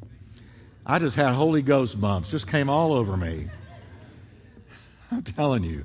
I 0.84 0.98
just 0.98 1.16
had 1.16 1.34
Holy 1.34 1.62
Ghost 1.62 2.00
bumps, 2.00 2.30
just 2.30 2.48
came 2.48 2.68
all 2.68 2.92
over 2.92 3.16
me. 3.16 3.48
I'm 5.10 5.22
telling 5.22 5.62
you. 5.62 5.84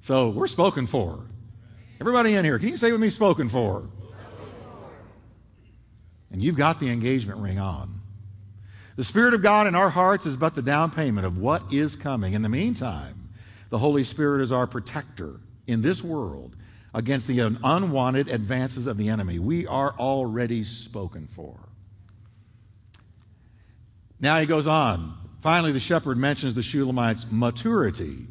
So 0.00 0.30
we're 0.30 0.46
spoken 0.46 0.86
for. 0.86 1.20
Everybody 2.00 2.34
in 2.34 2.44
here, 2.44 2.58
can 2.58 2.68
you 2.68 2.76
say 2.76 2.92
with 2.92 3.00
me, 3.00 3.10
spoken 3.10 3.48
for? 3.48 3.88
And 6.30 6.42
you've 6.42 6.56
got 6.56 6.78
the 6.78 6.90
engagement 6.90 7.40
ring 7.40 7.58
on. 7.58 8.00
The 8.96 9.04
Spirit 9.04 9.34
of 9.34 9.42
God 9.42 9.66
in 9.66 9.74
our 9.74 9.90
hearts 9.90 10.26
is 10.26 10.36
but 10.36 10.54
the 10.54 10.62
down 10.62 10.90
payment 10.90 11.26
of 11.26 11.38
what 11.38 11.62
is 11.72 11.96
coming. 11.96 12.34
In 12.34 12.42
the 12.42 12.48
meantime, 12.48 13.28
the 13.70 13.78
Holy 13.78 14.04
Spirit 14.04 14.42
is 14.42 14.52
our 14.52 14.66
protector 14.66 15.40
in 15.66 15.82
this 15.82 16.02
world 16.02 16.56
against 16.94 17.26
the 17.26 17.40
unwanted 17.40 18.28
advances 18.28 18.86
of 18.86 18.96
the 18.96 19.08
enemy. 19.08 19.38
We 19.38 19.66
are 19.66 19.94
already 19.98 20.64
spoken 20.64 21.26
for. 21.26 21.67
Now 24.20 24.40
he 24.40 24.46
goes 24.46 24.66
on. 24.66 25.14
Finally, 25.40 25.72
the 25.72 25.80
shepherd 25.80 26.18
mentions 26.18 26.54
the 26.54 26.62
Shulamite's 26.62 27.26
maturity. 27.30 28.26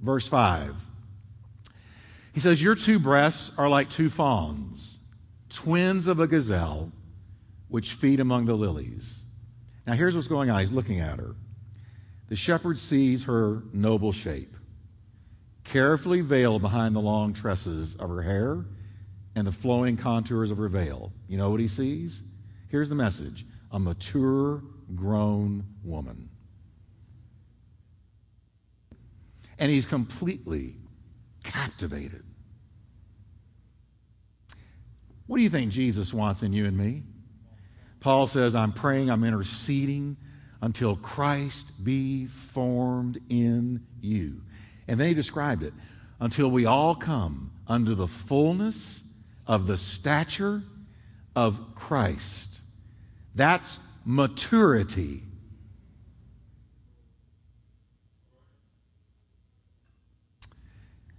Verse 0.00 0.26
5. 0.28 0.76
He 2.32 2.40
says, 2.40 2.62
Your 2.62 2.74
two 2.74 2.98
breasts 2.98 3.56
are 3.58 3.68
like 3.68 3.90
two 3.90 4.08
fawns, 4.08 5.00
twins 5.48 6.06
of 6.06 6.20
a 6.20 6.26
gazelle, 6.26 6.92
which 7.68 7.92
feed 7.92 8.20
among 8.20 8.46
the 8.46 8.54
lilies. 8.54 9.24
Now, 9.86 9.94
here's 9.94 10.14
what's 10.14 10.28
going 10.28 10.50
on. 10.50 10.60
He's 10.60 10.72
looking 10.72 11.00
at 11.00 11.18
her. 11.18 11.34
The 12.28 12.36
shepherd 12.36 12.78
sees 12.78 13.24
her 13.24 13.64
noble 13.72 14.12
shape, 14.12 14.54
carefully 15.64 16.20
veiled 16.20 16.62
behind 16.62 16.94
the 16.94 17.00
long 17.00 17.32
tresses 17.32 17.96
of 17.96 18.08
her 18.08 18.22
hair 18.22 18.64
and 19.34 19.46
the 19.46 19.52
flowing 19.52 19.96
contours 19.96 20.52
of 20.52 20.58
her 20.58 20.68
veil. 20.68 21.12
You 21.28 21.38
know 21.38 21.50
what 21.50 21.60
he 21.60 21.66
sees? 21.66 22.22
Here's 22.68 22.88
the 22.88 22.94
message 22.94 23.44
a 23.72 23.80
mature 23.80 24.62
grown 24.94 25.64
woman. 25.84 26.30
And 29.58 29.70
he's 29.70 29.86
completely 29.86 30.74
captivated. 31.44 32.24
What 35.26 35.36
do 35.36 35.42
you 35.42 35.50
think 35.50 35.70
Jesus 35.70 36.12
wants 36.12 36.42
in 36.42 36.52
you 36.52 36.66
and 36.66 36.76
me? 36.76 37.02
Paul 38.00 38.26
says, 38.26 38.54
I'm 38.54 38.72
praying, 38.72 39.10
I'm 39.10 39.22
interceding 39.22 40.16
until 40.62 40.96
Christ 40.96 41.84
be 41.84 42.26
formed 42.26 43.20
in 43.28 43.86
you. 44.00 44.42
And 44.88 44.98
then 44.98 45.08
he 45.08 45.14
described 45.14 45.62
it 45.62 45.72
until 46.18 46.50
we 46.50 46.66
all 46.66 46.94
come 46.94 47.52
under 47.68 47.94
the 47.94 48.08
fullness 48.08 49.04
of 49.46 49.66
the 49.66 49.76
stature 49.76 50.62
of 51.36 51.74
Christ. 51.74 52.60
That's 53.34 53.78
maturity. 54.10 55.22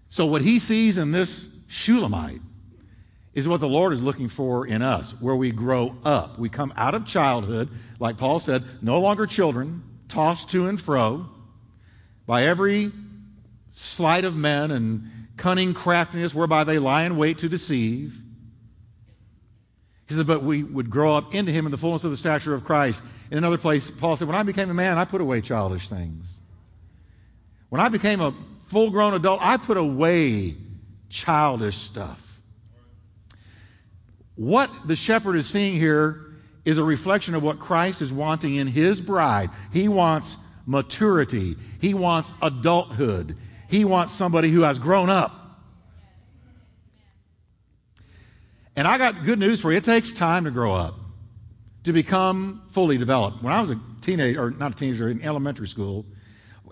So, 0.10 0.26
what 0.26 0.42
he 0.42 0.60
sees 0.60 0.98
in 0.98 1.12
this 1.12 1.58
Shulamite 1.70 2.42
is 3.34 3.48
what 3.48 3.62
the 3.62 3.68
Lord 3.68 3.94
is 3.94 4.04
looking 4.04 4.28
for 4.28 4.68
in 4.68 4.82
us, 4.82 5.12
where 5.22 5.38
we 5.38 5.52
grow 5.52 5.96
up. 6.04 6.38
We 6.38 6.50
come 6.50 6.74
out 6.76 6.94
of 6.94 7.06
childhood, 7.06 7.70
like 7.98 8.18
Paul 8.18 8.42
said, 8.42 8.66
no 8.82 9.00
longer 9.00 9.26
children, 9.26 9.84
tossed 10.10 10.50
to 10.50 10.68
and 10.68 10.80
fro 10.80 11.28
by 12.26 12.44
every 12.44 12.92
sleight 13.72 14.26
of 14.26 14.36
men 14.36 14.72
and 14.72 15.10
cunning 15.38 15.74
craftiness 15.74 16.36
whereby 16.36 16.66
they 16.66 16.78
lie 16.78 17.04
in 17.04 17.16
wait 17.16 17.38
to 17.38 17.48
deceive. 17.48 18.21
He 20.12 20.18
said, 20.18 20.28
but 20.28 20.44
we 20.44 20.64
would 20.64 20.90
grow 20.90 21.16
up 21.16 21.34
into 21.34 21.54
him 21.54 21.66
in 21.66 21.72
the 21.72 21.78
fullness 21.78 22.04
of 22.04 22.12
the 22.12 22.18
stature 22.18 22.54
of 22.54 22.66
Christ. 22.66 23.02
In 23.32 23.38
another 23.38 23.58
place, 23.58 23.90
Paul 23.90 24.18
said, 24.18 24.28
when 24.28 24.36
I 24.36 24.44
became 24.44 24.70
a 24.70 24.74
man, 24.74 24.98
I 24.98 25.06
put 25.06 25.22
away 25.22 25.40
childish 25.40 25.88
things. 25.88 26.42
When 27.70 27.80
I 27.80 27.88
became 27.88 28.20
a 28.20 28.34
full 28.68 28.92
grown 28.92 29.14
adult, 29.14 29.40
I 29.42 29.56
put 29.56 29.78
away 29.78 30.56
childish 31.10 31.78
stuff. 31.78 32.42
What 34.36 34.70
the 34.86 34.98
shepherd 34.98 35.38
is 35.38 35.48
seeing 35.48 35.80
here 35.80 36.26
is 36.66 36.78
a 36.78 36.84
reflection 36.84 37.34
of 37.34 37.42
what 37.42 37.60
Christ 37.60 38.02
is 38.02 38.12
wanting 38.12 38.56
in 38.56 38.68
his 38.68 39.00
bride. 39.00 39.50
He 39.72 39.88
wants 39.88 40.36
maturity, 40.66 41.56
he 41.80 41.94
wants 41.94 42.34
adulthood, 42.42 43.38
he 43.70 43.86
wants 43.86 44.12
somebody 44.12 44.50
who 44.50 44.64
has 44.64 44.78
grown 44.78 45.10
up. 45.10 45.41
And 48.76 48.88
I 48.88 48.98
got 48.98 49.26
good 49.26 49.40
news 49.40 49.62
for 49.62 49.72
you. 49.72 49.78
It 49.78 49.84
takes 49.84 50.12
time 50.12 50.46
to 50.46 50.52
grow 50.52 50.74
up, 50.74 50.96
to 51.84 51.94
become 51.94 52.64
fully 52.70 52.98
developed. 52.98 53.44
When 53.44 53.52
I 53.52 53.62
was 53.62 53.72
a 53.72 53.80
teenager, 54.02 54.42
or 54.42 54.52
not 54.52 54.72
a 54.72 54.76
teenager, 54.76 55.10
in 55.10 55.22
elementary 55.22 55.68
school, 55.68 56.06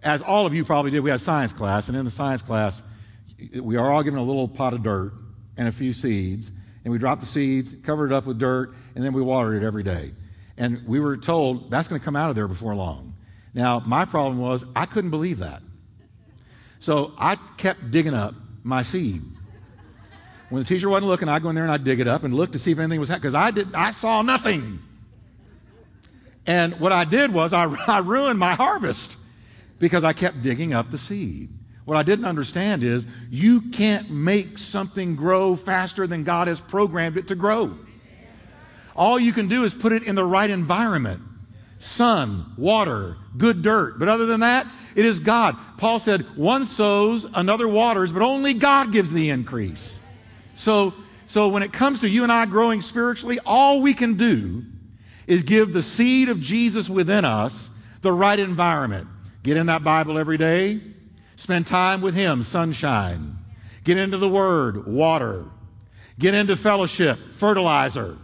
as 0.02 0.22
all 0.22 0.46
of 0.46 0.54
you 0.54 0.64
probably 0.64 0.92
did, 0.92 1.02
we 1.02 1.10
had 1.10 1.20
science 1.20 1.52
class, 1.52 1.90
and 1.90 1.98
in 1.98 2.06
the 2.06 2.12
science 2.12 2.42
class, 2.42 2.82
we 3.60 3.76
are 3.76 3.92
all 3.92 4.04
given 4.04 4.20
a 4.20 4.24
little 4.24 4.48
pot 4.48 4.74
of 4.74 4.84
dirt 4.84 5.14
and 5.58 5.68
a 5.68 5.72
few 5.72 5.92
seeds, 5.94 6.52
and 6.84 6.92
we 6.92 6.98
dropped 6.98 7.22
the 7.22 7.28
seeds, 7.28 7.76
covered 7.84 8.12
it 8.12 8.14
up 8.14 8.26
with 8.26 8.40
dirt, 8.40 8.74
and 8.96 9.04
then 9.04 9.12
we 9.12 9.22
watered 9.22 9.62
it 9.62 9.66
every 9.66 9.84
day. 9.84 10.14
And 10.58 10.86
we 10.88 11.00
were 11.00 11.18
told 11.18 11.70
that's 11.70 11.88
going 11.88 12.00
to 12.00 12.06
come 12.06 12.16
out 12.16 12.30
of 12.30 12.36
there 12.36 12.48
before 12.48 12.76
long. 12.76 13.14
Now, 13.54 13.80
my 13.86 14.06
problem 14.06 14.40
was 14.40 14.64
I 14.76 14.86
couldn't 14.86 15.10
believe 15.10 15.40
that. 15.40 15.62
So 16.80 17.14
I 17.18 17.36
kept 17.58 17.92
digging 17.92 18.14
up 18.14 18.36
my 18.64 18.82
seed. 18.84 19.22
When 20.50 20.64
the 20.64 20.68
teacher 20.68 20.90
wasn't 20.90 21.08
looking, 21.08 21.30
I'd 21.30 21.44
go 21.44 21.50
in 21.50 21.56
there 21.56 21.64
and 21.64 21.72
I'd 21.72 21.84
dig 21.84 22.00
it 22.00 22.08
up 22.08 22.24
and 22.24 22.34
look 22.34 22.54
to 22.54 22.60
see 22.60 22.72
if 22.72 22.80
anything 22.80 23.00
was 23.00 23.10
happening 23.10 23.32
because 23.32 23.36
I 23.36 23.52
did 23.52 23.74
I 23.76 23.92
saw 23.92 24.22
nothing. 24.22 24.80
And 26.46 26.80
what 26.80 26.92
I 26.92 27.04
did 27.04 27.32
was 27.32 27.54
I, 27.54 27.66
I 27.88 28.00
ruined 28.00 28.40
my 28.40 28.56
harvest 28.56 29.18
because 29.78 30.04
I 30.04 30.14
kept 30.14 30.42
digging 30.42 30.74
up 30.74 30.90
the 30.90 30.98
seed. 30.98 31.50
What 31.86 31.98
I 31.98 32.04
didn't 32.04 32.26
understand 32.26 32.84
is 32.84 33.06
you 33.30 33.62
can't 33.62 34.10
make 34.10 34.58
something 34.58 35.16
grow 35.16 35.56
faster 35.56 36.06
than 36.06 36.24
God 36.24 36.48
has 36.48 36.60
programmed 36.62 37.18
it 37.18 37.28
to 37.28 37.36
grow. 37.36 37.78
All 38.96 39.20
you 39.20 39.32
can 39.32 39.48
do 39.48 39.64
is 39.64 39.74
put 39.74 39.92
it 39.92 40.04
in 40.04 40.16
the 40.16 40.26
right 40.26 40.50
environment 40.50 41.22
sun, 41.80 42.46
water, 42.58 43.16
good 43.38 43.62
dirt. 43.62 43.98
But 43.98 44.10
other 44.10 44.26
than 44.26 44.42
that, 44.42 44.68
it 44.96 45.06
is 45.06 45.20
God. 45.20 45.56
Paul 45.78 46.00
said, 46.00 46.22
one 46.36 46.66
sows, 46.66 47.26
another 47.34 47.68
waters, 47.68 48.12
but 48.12 48.22
only 48.22 48.54
God 48.54 48.92
gives 48.92 49.12
the 49.12 49.30
increase. 49.30 49.99
So, 50.60 50.94
so 51.26 51.48
when 51.48 51.64
it 51.64 51.72
comes 51.72 52.02
to 52.02 52.10
you 52.10 52.24
and 52.24 52.32
I 52.32 52.46
growing 52.46 52.82
spiritually, 52.82 53.40
all 53.46 53.82
we 53.82 53.94
can 53.94 54.18
do 54.18 54.64
is 55.26 55.44
give 55.44 55.72
the 55.72 55.82
seed 55.82 56.28
of 56.28 56.42
Jesus 56.42 56.90
within 56.90 57.24
us 57.24 57.70
the 58.02 58.12
right 58.12 58.38
environment. 58.38 59.08
Get 59.42 59.56
in 59.56 59.68
that 59.68 59.84
Bible 59.84 60.18
every 60.18 60.38
day, 60.38 60.82
Spend 61.38 61.66
time 61.66 62.02
with 62.02 62.16
Him, 62.16 62.44
sunshine. 62.44 63.38
Get 63.86 63.98
into 63.98 64.18
the 64.18 64.28
Word, 64.28 64.86
water. 64.86 65.46
Get 66.20 66.34
into 66.34 66.58
fellowship, 66.58 67.18
fertilizer. 67.32 68.18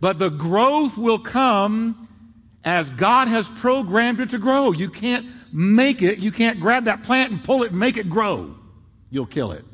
But 0.00 0.18
the 0.18 0.30
growth 0.30 0.96
will 0.96 1.18
come 1.18 2.08
as 2.64 2.88
God 2.88 3.28
has 3.28 3.50
programmed 3.50 4.20
it 4.20 4.30
to 4.30 4.38
grow. 4.38 4.72
You 4.72 4.88
can't 4.88 5.26
make 5.52 6.00
it, 6.00 6.20
you 6.20 6.32
can't 6.32 6.58
grab 6.58 6.84
that 6.84 7.02
plant 7.02 7.32
and 7.32 7.44
pull 7.44 7.64
it 7.64 7.72
and 7.72 7.78
make 7.78 7.98
it 7.98 8.08
grow. 8.08 8.54
You'll 9.10 9.26
kill 9.26 9.52
it. 9.52 9.66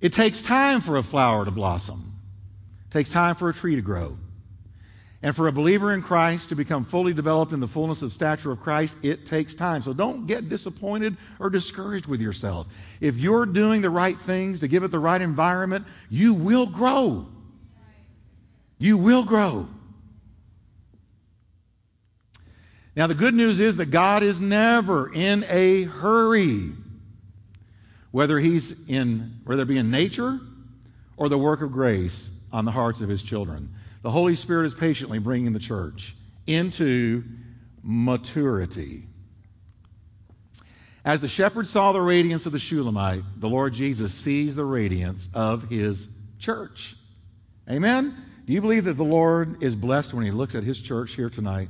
It 0.00 0.12
takes 0.12 0.40
time 0.42 0.80
for 0.80 0.96
a 0.96 1.02
flower 1.02 1.44
to 1.44 1.50
blossom. 1.50 2.14
It 2.88 2.92
takes 2.92 3.10
time 3.10 3.34
for 3.34 3.48
a 3.48 3.54
tree 3.54 3.76
to 3.76 3.82
grow. 3.82 4.16
And 5.22 5.36
for 5.36 5.48
a 5.48 5.52
believer 5.52 5.92
in 5.92 6.00
Christ 6.00 6.48
to 6.48 6.54
become 6.54 6.82
fully 6.82 7.12
developed 7.12 7.52
in 7.52 7.60
the 7.60 7.68
fullness 7.68 8.00
of 8.00 8.10
stature 8.10 8.50
of 8.50 8.60
Christ, 8.60 8.96
it 9.02 9.26
takes 9.26 9.52
time. 9.52 9.82
So 9.82 9.92
don't 9.92 10.26
get 10.26 10.48
disappointed 10.48 11.18
or 11.38 11.50
discouraged 11.50 12.06
with 12.06 12.22
yourself. 12.22 12.68
If 13.02 13.18
you're 13.18 13.44
doing 13.44 13.82
the 13.82 13.90
right 13.90 14.18
things 14.18 14.60
to 14.60 14.68
give 14.68 14.82
it 14.82 14.88
the 14.88 14.98
right 14.98 15.20
environment, 15.20 15.86
you 16.08 16.32
will 16.32 16.64
grow. 16.64 17.26
You 18.78 18.96
will 18.96 19.22
grow. 19.22 19.68
Now, 22.96 23.06
the 23.06 23.14
good 23.14 23.34
news 23.34 23.60
is 23.60 23.76
that 23.76 23.86
God 23.86 24.22
is 24.22 24.40
never 24.40 25.12
in 25.12 25.44
a 25.48 25.82
hurry, 25.82 26.70
whether 28.10 28.38
He's 28.38 28.88
in, 28.88 29.40
whether 29.44 29.62
it 29.62 29.68
be 29.68 29.78
in 29.78 29.90
nature 29.90 30.40
or 31.16 31.28
the 31.28 31.38
work 31.38 31.62
of 31.62 31.72
grace 31.72 32.42
on 32.52 32.64
the 32.64 32.72
hearts 32.72 33.00
of 33.00 33.08
His 33.08 33.22
children. 33.22 33.74
The 34.02 34.10
Holy 34.10 34.34
Spirit 34.34 34.66
is 34.66 34.74
patiently 34.74 35.18
bringing 35.18 35.52
the 35.52 35.58
church 35.58 36.14
into 36.46 37.22
maturity. 37.82 39.04
As 41.04 41.20
the 41.20 41.28
shepherd 41.28 41.66
saw 41.66 41.92
the 41.92 42.00
radiance 42.00 42.44
of 42.44 42.52
the 42.52 42.58
Shulamite, 42.58 43.22
the 43.36 43.48
Lord 43.48 43.72
Jesus 43.72 44.12
sees 44.12 44.54
the 44.54 44.64
radiance 44.64 45.28
of 45.32 45.70
his 45.70 46.08
church. 46.38 46.94
Amen? 47.68 48.14
Do 48.46 48.52
you 48.52 48.60
believe 48.60 48.84
that 48.84 48.96
the 48.96 49.04
Lord 49.04 49.62
is 49.62 49.74
blessed 49.74 50.12
when 50.12 50.24
he 50.24 50.30
looks 50.30 50.54
at 50.54 50.62
his 50.62 50.80
church 50.80 51.12
here 51.12 51.30
tonight? 51.30 51.68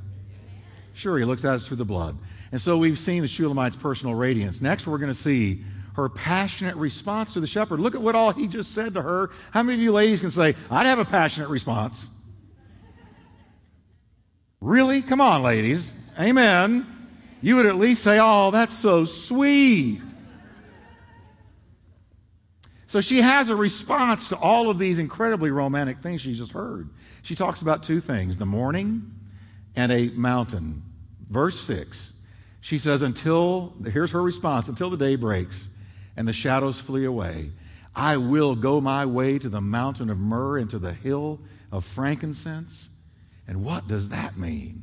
Sure, 0.94 1.16
he 1.16 1.24
looks 1.24 1.44
at 1.44 1.57
us 1.57 1.68
through 1.68 1.76
the 1.76 1.85
blood. 1.85 2.18
And 2.50 2.61
so 2.61 2.76
we've 2.76 2.98
seen 2.98 3.22
the 3.22 3.29
Shulamite's 3.29 3.76
personal 3.76 4.14
radiance. 4.14 4.61
Next, 4.61 4.87
we're 4.87 4.98
going 4.98 5.12
to 5.12 5.18
see 5.18 5.62
her 5.94 6.09
passionate 6.09 6.76
response 6.76 7.33
to 7.33 7.40
the 7.40 7.46
shepherd. 7.46 7.81
Look 7.81 7.94
at 7.94 8.03
what 8.03 8.14
all 8.14 8.33
he 8.33 8.46
just 8.46 8.72
said 8.72 8.94
to 8.94 9.03
her. 9.03 9.31
How 9.53 9.62
many 9.62 9.76
of 9.76 9.83
you 9.83 9.92
ladies 9.92 10.20
can 10.20 10.31
say, 10.31 10.55
I'd 10.70 10.87
have 10.87 10.98
a 10.98 11.05
passionate 11.05 11.48
response? 11.48 12.09
Really? 14.61 15.03
Come 15.03 15.20
on, 15.20 15.42
ladies. 15.42 15.94
Amen. 16.18 16.87
You 17.42 17.57
would 17.57 17.66
at 17.66 17.76
least 17.76 18.03
say, 18.03 18.18
Oh, 18.20 18.50
that's 18.50 18.76
so 18.76 19.05
sweet. 19.05 20.00
So 22.87 23.00
she 23.00 23.18
has 23.18 23.48
a 23.48 23.57
response 23.57 24.29
to 24.29 24.37
all 24.37 24.68
of 24.68 24.79
these 24.79 24.98
incredibly 24.98 25.50
romantic 25.50 26.00
things 26.00 26.22
she 26.22 26.35
just 26.35 26.53
heard. 26.53 26.90
She 27.22 27.37
talks 27.37 27.62
about 27.62 27.83
two 27.85 28.00
things 28.00 28.37
the 28.37 28.46
morning 28.46 29.12
and 29.76 29.92
a 29.92 30.09
mountain. 30.09 30.83
Verse 31.29 31.59
6, 31.61 32.20
she 32.61 32.79
says, 32.79 33.03
Until, 33.03 33.74
here's 33.92 34.11
her 34.11 34.20
response, 34.20 34.66
until 34.66 34.90
the 34.90 34.96
day 34.96 35.14
breaks 35.14 35.68
and 36.20 36.28
the 36.28 36.35
shadows 36.35 36.78
flee 36.78 37.06
away, 37.06 37.50
I 37.96 38.18
will 38.18 38.54
go 38.54 38.78
my 38.78 39.06
way 39.06 39.38
to 39.38 39.48
the 39.48 39.62
mountain 39.62 40.11
of 40.11 40.18
myrrh 40.18 40.59
and 40.59 40.68
to 40.68 40.78
the 40.78 40.92
hill 40.92 41.40
of 41.72 41.83
frankincense. 41.83 42.90
And 43.48 43.64
what 43.64 43.88
does 43.88 44.11
that 44.11 44.37
mean? 44.37 44.83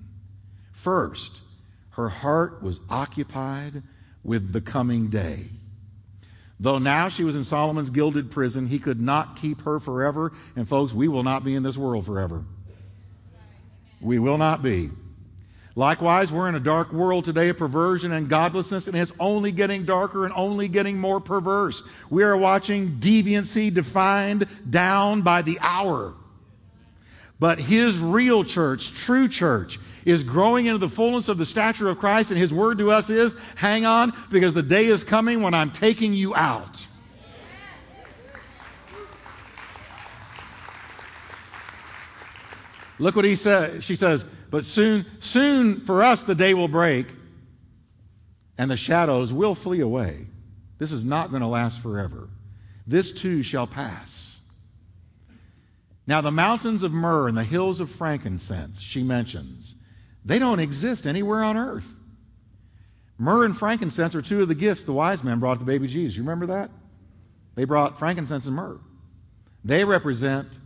First, 0.71 1.41
her 1.91 2.09
heart 2.09 2.63
was 2.63 2.79
occupied 2.89 3.83
with 4.23 4.51
the 4.51 4.61
coming 4.61 5.11
day. 5.11 5.41
Though 6.59 6.79
now 6.79 7.07
she 7.07 7.23
was 7.23 7.35
in 7.35 7.43
Solomon's 7.43 7.91
gilded 7.91 8.31
prison, 8.31 8.65
he 8.65 8.79
could 8.79 8.99
not 8.99 9.35
keep 9.35 9.61
her 9.61 9.79
forever. 9.79 10.31
And 10.55 10.67
folks, 10.67 10.91
we 10.91 11.07
will 11.07 11.21
not 11.21 11.43
be 11.43 11.53
in 11.53 11.61
this 11.61 11.77
world 11.77 12.07
forever. 12.07 12.45
We 14.01 14.17
will 14.17 14.39
not 14.39 14.63
be. 14.63 14.89
Likewise, 15.77 16.31
we're 16.31 16.49
in 16.49 16.55
a 16.55 16.59
dark 16.59 16.91
world 16.91 17.23
today 17.23 17.49
of 17.49 17.57
perversion 17.59 18.11
and 18.11 18.27
godlessness, 18.27 18.87
and 18.87 18.97
it's 18.97 19.11
only 19.19 19.51
getting 19.51 19.85
darker 19.85 20.25
and 20.25 20.33
only 20.35 20.67
getting 20.67 20.97
more 20.97 21.19
perverse. 21.19 21.83
We 22.09 22.23
are 22.23 22.35
watching 22.35 22.97
deviancy 22.99 23.71
defined 23.71 24.47
down 24.67 25.21
by 25.21 25.43
the 25.43 25.59
hour. 25.61 26.15
But 27.39 27.59
his 27.59 27.99
real 27.99 28.43
church, 28.43 28.91
true 28.91 29.27
church, 29.27 29.79
is 30.03 30.23
growing 30.23 30.65
into 30.65 30.79
the 30.79 30.89
fullness 30.89 31.29
of 31.29 31.37
the 31.37 31.45
stature 31.45 31.87
of 31.89 31.99
Christ, 31.99 32.31
and 32.31 32.39
his 32.39 32.51
word 32.51 32.79
to 32.79 32.89
us 32.89 33.11
is 33.11 33.35
hang 33.53 33.85
on, 33.85 34.13
because 34.31 34.55
the 34.55 34.63
day 34.63 34.87
is 34.87 35.03
coming 35.03 35.43
when 35.43 35.53
I'm 35.53 35.69
taking 35.69 36.11
you 36.11 36.33
out. 36.33 36.87
Look 42.97 43.15
what 43.15 43.25
he 43.25 43.35
said. 43.35 43.83
She 43.83 43.95
says, 43.95 44.25
but 44.49 44.65
soon, 44.65 45.05
soon 45.19 45.81
for 45.81 46.03
us 46.03 46.23
the 46.23 46.35
day 46.35 46.53
will 46.53 46.67
break 46.67 47.07
and 48.57 48.71
the 48.71 48.77
shadows 48.77 49.31
will 49.31 49.55
flee 49.55 49.81
away. 49.81 50.27
This 50.77 50.91
is 50.91 51.03
not 51.03 51.29
going 51.29 51.41
to 51.41 51.47
last 51.47 51.81
forever. 51.81 52.29
This 52.85 53.11
too 53.11 53.43
shall 53.43 53.67
pass. 53.67 54.41
Now, 56.05 56.21
the 56.21 56.31
mountains 56.31 56.83
of 56.83 56.93
myrrh 56.93 57.27
and 57.27 57.37
the 57.37 57.43
hills 57.43 57.81
of 57.81 57.91
frankincense, 57.91 58.79
she 58.79 59.03
mentions, 59.03 59.75
they 60.23 60.39
don't 60.39 60.59
exist 60.59 61.05
anywhere 61.05 61.43
on 61.43 61.57
earth. 61.57 61.93
Myrrh 63.17 63.45
and 63.45 63.57
frankincense 63.57 64.15
are 64.15 64.21
two 64.21 64.41
of 64.41 64.47
the 64.47 64.55
gifts 64.55 64.83
the 64.83 64.93
wise 64.93 65.23
men 65.23 65.39
brought 65.39 65.59
to 65.59 65.65
baby 65.65 65.87
Jesus. 65.87 66.15
You 66.15 66.23
remember 66.23 66.45
that? 66.47 66.69
They 67.55 67.65
brought 67.65 67.99
frankincense 67.99 68.45
and 68.45 68.55
myrrh. 68.55 68.79
They 69.65 69.83
represent 69.83 70.57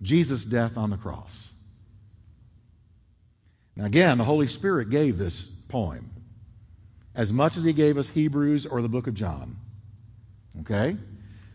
Jesus' 0.00 0.44
death 0.44 0.78
on 0.78 0.90
the 0.90 0.96
cross. 0.96 1.52
Now, 3.80 3.86
again, 3.86 4.18
the 4.18 4.24
Holy 4.24 4.46
Spirit 4.46 4.90
gave 4.90 5.16
this 5.16 5.40
poem 5.42 6.10
as 7.14 7.32
much 7.32 7.56
as 7.56 7.64
He 7.64 7.72
gave 7.72 7.96
us 7.96 8.10
Hebrews 8.10 8.66
or 8.66 8.82
the 8.82 8.90
book 8.90 9.06
of 9.06 9.14
John. 9.14 9.56
Okay? 10.60 10.98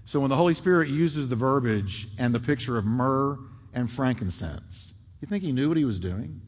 So 0.05 0.19
when 0.19 0.31
the 0.31 0.35
Holy 0.35 0.55
Spirit 0.55 0.89
uses 0.89 1.29
the 1.29 1.35
verbiage 1.35 2.07
and 2.17 2.33
the 2.33 2.39
picture 2.39 2.79
of 2.79 2.85
myrrh 2.85 3.37
and 3.75 3.91
frankincense, 3.91 4.95
you 5.21 5.27
think 5.27 5.43
He 5.43 5.51
knew 5.51 5.67
what 5.67 5.77
He 5.77 5.85
was 5.85 5.99
doing? 5.99 6.41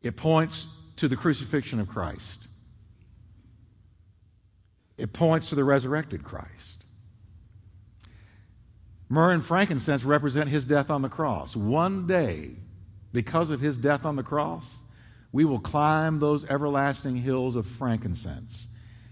It 0.00 0.16
points 0.16 0.68
to 0.96 1.06
the 1.06 1.16
crucifixion 1.16 1.78
of 1.78 1.88
Christ. 1.88 2.48
It 4.96 5.12
points 5.12 5.50
to 5.50 5.56
the 5.56 5.64
resurrected 5.64 6.24
Christ. 6.24 6.86
Myrrh 9.10 9.32
and 9.32 9.44
frankincense 9.44 10.04
represent 10.04 10.48
his 10.48 10.64
death 10.64 10.88
on 10.88 11.02
the 11.02 11.10
cross. 11.10 11.54
One 11.54 12.06
day, 12.06 12.52
because 13.12 13.50
of 13.50 13.60
his 13.60 13.76
death 13.76 14.04
on 14.04 14.16
the 14.16 14.22
cross, 14.22 14.80
we 15.32 15.44
will 15.44 15.60
climb 15.60 16.18
those 16.18 16.44
everlasting 16.46 17.16
hills 17.16 17.56
of 17.56 17.66
frankincense 17.66 18.68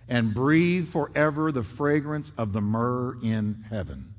and 0.08 0.34
breathe 0.34 0.88
forever 0.88 1.52
the 1.52 1.62
fragrance 1.62 2.32
of 2.36 2.52
the 2.52 2.60
myrrh 2.60 3.16
in 3.22 3.64
heaven. 3.70 4.12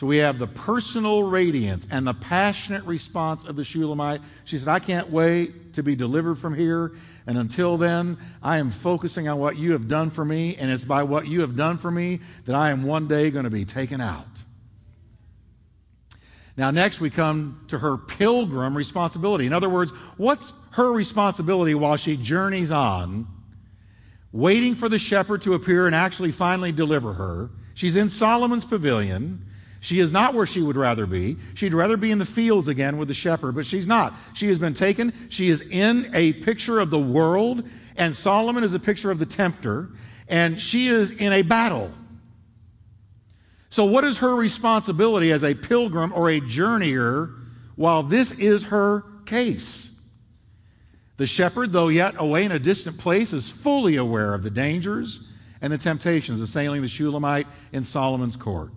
So 0.00 0.06
we 0.06 0.16
have 0.16 0.38
the 0.38 0.46
personal 0.46 1.24
radiance 1.24 1.86
and 1.90 2.06
the 2.06 2.14
passionate 2.14 2.84
response 2.84 3.44
of 3.44 3.54
the 3.54 3.64
Shulamite. 3.64 4.22
She 4.46 4.56
said, 4.56 4.68
I 4.68 4.78
can't 4.78 5.10
wait 5.10 5.74
to 5.74 5.82
be 5.82 5.94
delivered 5.94 6.36
from 6.36 6.54
here. 6.54 6.92
And 7.26 7.36
until 7.36 7.76
then, 7.76 8.16
I 8.42 8.56
am 8.56 8.70
focusing 8.70 9.28
on 9.28 9.38
what 9.38 9.58
you 9.58 9.72
have 9.72 9.88
done 9.88 10.08
for 10.08 10.24
me. 10.24 10.56
And 10.56 10.70
it's 10.70 10.86
by 10.86 11.02
what 11.02 11.26
you 11.26 11.42
have 11.42 11.54
done 11.54 11.76
for 11.76 11.90
me 11.90 12.20
that 12.46 12.54
I 12.54 12.70
am 12.70 12.84
one 12.84 13.08
day 13.08 13.30
going 13.30 13.44
to 13.44 13.50
be 13.50 13.66
taken 13.66 14.00
out. 14.00 14.29
Now, 16.56 16.70
next 16.70 17.00
we 17.00 17.10
come 17.10 17.64
to 17.68 17.78
her 17.78 17.96
pilgrim 17.96 18.76
responsibility. 18.76 19.46
In 19.46 19.52
other 19.52 19.68
words, 19.68 19.92
what's 20.16 20.52
her 20.72 20.92
responsibility 20.92 21.74
while 21.74 21.96
she 21.96 22.16
journeys 22.16 22.70
on, 22.72 23.26
waiting 24.32 24.74
for 24.74 24.88
the 24.88 24.98
shepherd 24.98 25.42
to 25.42 25.54
appear 25.54 25.86
and 25.86 25.94
actually 25.94 26.32
finally 26.32 26.72
deliver 26.72 27.14
her? 27.14 27.50
She's 27.74 27.96
in 27.96 28.10
Solomon's 28.10 28.64
pavilion. 28.64 29.46
She 29.80 30.00
is 30.00 30.12
not 30.12 30.34
where 30.34 30.44
she 30.44 30.60
would 30.60 30.76
rather 30.76 31.06
be. 31.06 31.36
She'd 31.54 31.72
rather 31.72 31.96
be 31.96 32.10
in 32.10 32.18
the 32.18 32.26
fields 32.26 32.68
again 32.68 32.98
with 32.98 33.08
the 33.08 33.14
shepherd, 33.14 33.54
but 33.54 33.64
she's 33.64 33.86
not. 33.86 34.14
She 34.34 34.48
has 34.48 34.58
been 34.58 34.74
taken. 34.74 35.14
She 35.30 35.48
is 35.48 35.62
in 35.62 36.10
a 36.14 36.34
picture 36.34 36.78
of 36.78 36.90
the 36.90 36.98
world, 36.98 37.66
and 37.96 38.14
Solomon 38.14 38.62
is 38.62 38.74
a 38.74 38.78
picture 38.78 39.10
of 39.10 39.18
the 39.18 39.24
tempter, 39.24 39.88
and 40.28 40.60
she 40.60 40.88
is 40.88 41.12
in 41.12 41.32
a 41.32 41.40
battle. 41.40 41.90
So, 43.70 43.84
what 43.84 44.02
is 44.02 44.18
her 44.18 44.34
responsibility 44.34 45.32
as 45.32 45.44
a 45.44 45.54
pilgrim 45.54 46.12
or 46.12 46.28
a 46.28 46.40
journeyer 46.40 47.32
while 47.76 48.02
this 48.02 48.32
is 48.32 48.64
her 48.64 49.04
case? 49.26 49.86
The 51.16 51.26
shepherd, 51.26 51.72
though 51.72 51.88
yet 51.88 52.14
away 52.18 52.44
in 52.44 52.50
a 52.50 52.58
distant 52.58 52.98
place, 52.98 53.32
is 53.32 53.48
fully 53.48 53.94
aware 53.96 54.34
of 54.34 54.42
the 54.42 54.50
dangers 54.50 55.20
and 55.60 55.72
the 55.72 55.78
temptations 55.78 56.40
of 56.40 56.48
sailing 56.48 56.82
the 56.82 56.88
Shulamite 56.88 57.46
in 57.72 57.84
Solomon's 57.84 58.36
court. 58.36 58.72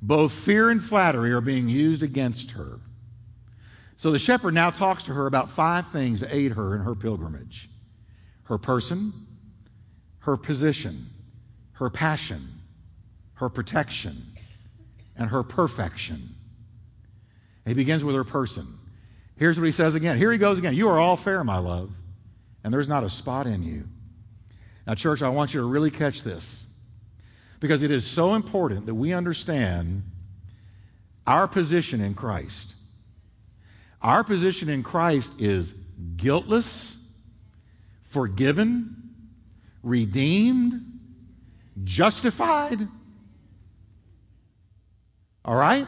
Both 0.00 0.32
fear 0.32 0.70
and 0.70 0.82
flattery 0.82 1.32
are 1.32 1.40
being 1.40 1.68
used 1.68 2.02
against 2.02 2.52
her. 2.52 2.80
So 3.96 4.12
the 4.12 4.18
shepherd 4.18 4.54
now 4.54 4.70
talks 4.70 5.02
to 5.04 5.14
her 5.14 5.26
about 5.26 5.50
five 5.50 5.88
things 5.88 6.20
to 6.20 6.34
aid 6.34 6.52
her 6.52 6.74
in 6.74 6.82
her 6.82 6.94
pilgrimage 6.94 7.68
her 8.44 8.58
person, 8.58 9.12
her 10.20 10.36
position, 10.36 11.06
her 11.72 11.90
passion, 11.90 12.55
her 13.36 13.48
protection, 13.48 14.26
and 15.16 15.30
her 15.30 15.42
perfection. 15.42 16.34
he 17.64 17.74
begins 17.74 18.04
with 18.04 18.14
her 18.14 18.24
person. 18.24 18.66
Here's 19.36 19.58
what 19.58 19.66
he 19.66 19.72
says 19.72 19.94
again. 19.94 20.16
Here 20.18 20.32
he 20.32 20.38
goes 20.38 20.58
again. 20.58 20.74
You 20.74 20.88
are 20.88 20.98
all 20.98 21.16
fair, 21.16 21.44
my 21.44 21.58
love, 21.58 21.90
and 22.64 22.72
there's 22.72 22.88
not 22.88 23.04
a 23.04 23.08
spot 23.08 23.46
in 23.46 23.62
you. 23.62 23.84
Now, 24.86 24.94
church, 24.94 25.20
I 25.22 25.28
want 25.28 25.52
you 25.52 25.60
to 25.60 25.66
really 25.66 25.90
catch 25.90 26.22
this 26.22 26.66
because 27.60 27.82
it 27.82 27.90
is 27.90 28.06
so 28.06 28.34
important 28.34 28.86
that 28.86 28.94
we 28.94 29.12
understand 29.12 30.02
our 31.26 31.48
position 31.48 32.00
in 32.00 32.14
Christ. 32.14 32.74
Our 34.00 34.22
position 34.22 34.68
in 34.68 34.82
Christ 34.82 35.40
is 35.40 35.72
guiltless, 36.16 37.10
forgiven, 38.04 38.96
redeemed, 39.82 41.00
justified. 41.84 42.86
All 45.46 45.54
right? 45.54 45.86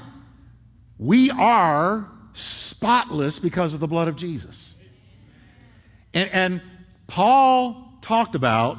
We 0.99 1.31
are 1.31 2.09
spotless 2.33 3.39
because 3.39 3.75
of 3.75 3.81
the 3.81 3.89
blood 3.89 4.09
of 4.09 4.17
Jesus. 4.17 4.77
And, 6.15 6.31
and 6.33 6.63
Paul 7.09 7.93
talked 8.01 8.35
about 8.35 8.79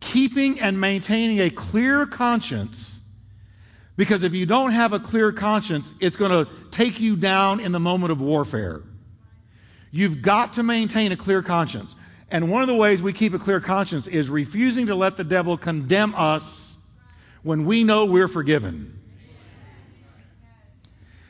keeping 0.00 0.60
and 0.60 0.80
maintaining 0.80 1.40
a 1.40 1.50
clear 1.50 2.06
conscience 2.06 3.00
because 3.96 4.22
if 4.22 4.32
you 4.32 4.46
don't 4.46 4.70
have 4.70 4.92
a 4.92 5.00
clear 5.00 5.32
conscience, 5.32 5.92
it's 5.98 6.14
going 6.14 6.30
to 6.30 6.50
take 6.70 7.00
you 7.00 7.16
down 7.16 7.58
in 7.58 7.72
the 7.72 7.80
moment 7.80 8.12
of 8.12 8.20
warfare. 8.20 8.82
You've 9.90 10.22
got 10.22 10.52
to 10.52 10.62
maintain 10.62 11.10
a 11.10 11.16
clear 11.16 11.42
conscience. 11.42 11.96
And 12.30 12.50
one 12.50 12.62
of 12.62 12.68
the 12.68 12.76
ways 12.76 13.02
we 13.02 13.12
keep 13.12 13.34
a 13.34 13.38
clear 13.38 13.58
conscience 13.58 14.06
is 14.06 14.30
refusing 14.30 14.86
to 14.86 14.94
let 14.94 15.16
the 15.16 15.24
devil 15.24 15.56
condemn 15.56 16.14
us 16.14 16.67
when 17.48 17.64
we 17.64 17.82
know 17.82 18.04
we're 18.04 18.28
forgiven. 18.28 19.00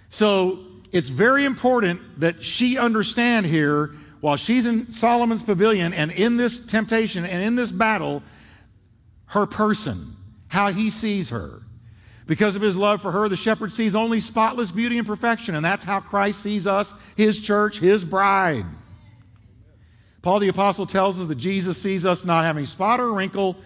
So 0.08 0.58
it's 0.90 1.10
very 1.10 1.44
important 1.44 2.00
that 2.18 2.42
she 2.42 2.76
understand 2.76 3.46
here 3.46 3.92
while 4.20 4.34
she's 4.34 4.66
in 4.66 4.90
Solomon's 4.90 5.44
pavilion 5.44 5.92
and 5.92 6.10
in 6.10 6.36
this 6.36 6.58
temptation 6.66 7.24
and 7.24 7.40
in 7.40 7.54
this 7.54 7.70
battle 7.70 8.24
her 9.26 9.46
person, 9.46 10.16
how 10.48 10.72
he 10.72 10.90
sees 10.90 11.30
her. 11.30 11.62
Because 12.26 12.56
of 12.56 12.62
his 12.62 12.76
love 12.76 13.00
for 13.00 13.12
her, 13.12 13.28
the 13.28 13.36
shepherd 13.36 13.70
sees 13.70 13.94
only 13.94 14.18
spotless 14.18 14.72
beauty 14.72 14.98
and 14.98 15.06
perfection, 15.06 15.54
and 15.54 15.64
that's 15.64 15.84
how 15.84 16.00
Christ 16.00 16.42
sees 16.42 16.66
us, 16.66 16.94
his 17.16 17.40
church, 17.40 17.78
his 17.78 18.04
bride. 18.04 18.64
Paul 20.22 20.40
the 20.40 20.48
Apostle 20.48 20.86
tells 20.86 21.20
us 21.20 21.28
that 21.28 21.38
Jesus 21.38 21.80
sees 21.80 22.04
us 22.04 22.24
not 22.24 22.42
having 22.42 22.66
spot 22.66 22.98
or 22.98 23.12
wrinkle 23.12 23.56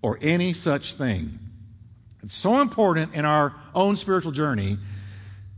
or 0.00 0.18
any 0.22 0.54
such 0.54 0.94
thing. 0.94 1.38
It's 2.22 2.36
so 2.36 2.60
important 2.60 3.14
in 3.14 3.24
our 3.24 3.54
own 3.74 3.96
spiritual 3.96 4.32
journey 4.32 4.78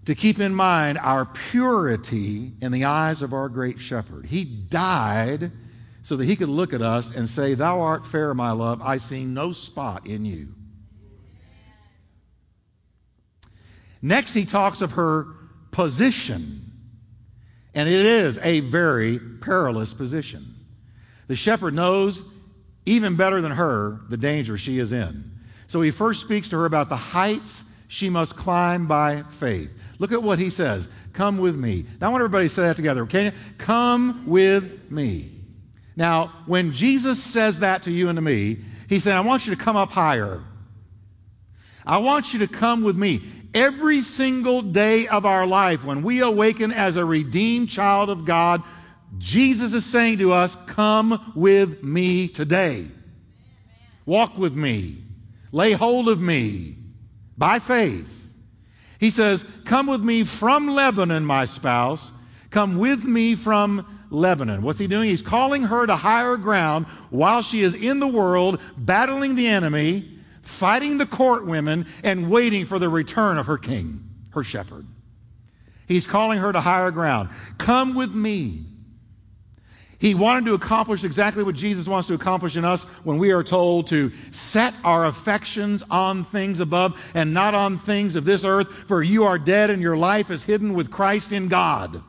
to 0.07 0.14
keep 0.14 0.38
in 0.38 0.55
mind 0.55 0.98
our 0.98 1.24
purity 1.24 2.53
in 2.61 2.72
the 2.72 2.85
eyes 2.85 3.22
of 3.22 3.33
our 3.33 3.48
great 3.48 3.81
shepherd. 3.81 4.27
He 4.27 4.44
died 4.44 5.50
so 6.03 6.16
that 6.16 6.24
he 6.24 6.37
could 6.37 6.48
look 6.48 6.72
at 6.72 6.83
us 6.83 7.14
and 7.14 7.29
say, 7.29 7.55
Thou 7.55 7.81
art 7.81 8.07
fair, 8.07 8.35
my 8.35 8.50
love. 8.53 8.83
I 8.83 8.98
see 8.98 9.24
no 9.24 9.53
spot 9.53 10.07
in 10.07 10.24
you. 10.24 10.48
Next, 14.03 14.35
he 14.35 14.44
talks 14.44 14.83
of 14.83 14.92
her 14.92 15.27
position. 15.70 16.72
And 17.74 17.88
it 17.88 18.07
is 18.07 18.38
a 18.38 18.61
very 18.61 19.18
perilous 19.18 19.94
position. 19.94 20.55
The 21.27 21.37
shepherd 21.37 21.74
knows 21.74 22.22
even 22.85 23.16
better 23.16 23.40
than 23.40 23.53
her 23.53 24.00
the 24.11 24.18
danger 24.18 24.59
she 24.59 24.79
is 24.79 24.92
in. 24.92 25.33
So 25.67 25.81
he 25.81 25.90
first 25.90 26.21
speaks 26.21 26.48
to 26.50 26.56
her 26.56 26.67
about 26.67 26.88
the 26.88 26.96
heights 26.96 27.65
she 27.88 28.10
must 28.10 28.37
climb 28.37 28.87
by 28.87 29.23
faith. 29.23 29.73
Look 29.98 30.12
at 30.12 30.23
what 30.23 30.38
he 30.38 30.50
says 30.50 30.88
Come 31.12 31.38
with 31.38 31.56
me. 31.56 31.87
Now, 32.00 32.08
I 32.08 32.10
want 32.10 32.23
everybody 32.23 32.46
to 32.46 32.54
say 32.54 32.62
that 32.62 32.77
together, 32.77 33.02
okay? 33.02 33.33
Come 33.58 34.27
with 34.27 34.90
me. 34.90 35.31
Now, 35.96 36.33
when 36.46 36.73
Jesus 36.73 37.23
says 37.23 37.60
that 37.60 37.83
to 37.85 37.92
you 37.92 38.08
and 38.08 38.17
to 38.17 38.23
me, 38.23 38.58
he 38.88 38.98
said, 38.98 39.15
I 39.15 39.21
want 39.21 39.46
you 39.46 39.54
to 39.54 39.62
come 39.62 39.77
up 39.77 39.90
higher. 39.90 40.42
I 41.87 41.98
want 41.98 42.33
you 42.33 42.40
to 42.40 42.48
come 42.48 42.83
with 42.83 42.96
me. 42.96 43.21
Every 43.54 44.00
single 44.00 44.62
day 44.62 45.06
of 45.06 45.25
our 45.25 45.46
life, 45.46 45.85
when 45.85 46.02
we 46.02 46.21
awaken 46.21 46.73
as 46.73 46.96
a 46.96 47.04
redeemed 47.04 47.71
child 47.71 48.10
of 48.10 48.25
God, 48.25 48.62
Jesus 49.19 49.73
is 49.73 49.85
saying 49.85 50.19
to 50.19 50.33
us, 50.33 50.56
Come 50.67 51.33
with 51.37 51.85
me 51.85 52.27
today. 52.27 52.87
Walk 54.04 54.37
with 54.37 54.54
me. 54.54 54.96
Lay 55.55 55.71
hold 55.71 56.09
of 56.09 56.21
me 56.21 56.75
by 57.38 57.61
faith. 57.61 58.35
He 58.98 59.11
says, 59.11 59.44
Come 59.65 59.87
with 59.87 60.00
me 60.00 60.25
from 60.25 60.67
Lebanon, 60.67 61.25
my 61.25 61.44
spouse. 61.44 62.11
Come 62.50 62.77
with 62.77 63.05
me 63.05 63.37
from 63.37 63.87
Lebanon. 64.11 64.63
What's 64.63 64.81
he 64.81 64.88
doing? 64.88 65.09
He's 65.09 65.23
calling 65.23 65.63
her 65.63 65.87
to 65.87 65.94
higher 65.94 66.37
ground 66.37 66.87
while 67.11 67.40
she 67.40 67.61
is 67.61 67.73
in 67.73 68.00
the 68.00 68.09
world, 68.09 68.61
battling 68.77 69.37
the 69.37 69.46
enemy, 69.46 70.19
fighting 70.42 70.98
the 70.98 71.07
court 71.07 71.46
women, 71.46 71.87
and 72.02 72.29
waiting 72.29 72.65
for 72.65 72.81
the 72.81 72.88
return 72.88 73.38
of 73.38 73.46
her 73.46 73.57
king, 73.57 74.02
her 74.31 74.42
shepherd. 74.42 74.85
He's 75.87 76.05
calling 76.05 76.40
her 76.40 76.52
to 76.52 76.61
higher 76.61 76.90
ground. 76.90 77.29
Come 77.59 77.94
with 77.94 78.13
me. 78.13 78.65
He 80.05 80.15
wanted 80.15 80.44
to 80.44 80.52
accomplish 80.52 81.02
exactly 81.02 81.42
what 81.42 81.55
Jesus 81.55 81.88
wants 81.88 82.09
to 82.09 82.15
accomplish 82.15 82.59
in 82.59 82.65
us 82.67 82.83
when 83.05 83.17
we 83.17 83.31
are 83.31 83.42
told 83.42 83.87
to 83.87 84.13
set 84.33 84.75
our 84.85 85.07
affections 85.07 85.83
on 85.90 86.27
things 86.27 86.61
above 86.61 87.00
and 87.15 87.33
not 87.33 87.55
on 87.55 87.79
things 87.79 88.15
of 88.15 88.27
this 88.27 88.44
earth, 88.44 88.69
for 88.87 89.02
you 89.02 89.25
are 89.25 89.38
dead 89.38 89.71
and 89.71 89.81
your 89.81 89.96
life 89.96 90.31
is 90.31 90.44
hidden 90.44 90.75
with 90.75 90.90
Christ 90.90 91.33
in 91.33 91.48
God. 91.48 92.02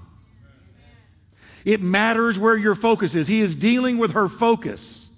It 1.64 1.80
matters 1.80 2.38
where 2.38 2.58
your 2.58 2.76
focus 2.76 3.16
is. 3.16 3.30
He 3.30 3.40
is 3.40 3.56
dealing 3.56 3.98
with 3.98 4.12
her 4.12 4.28
focus. 4.28 5.10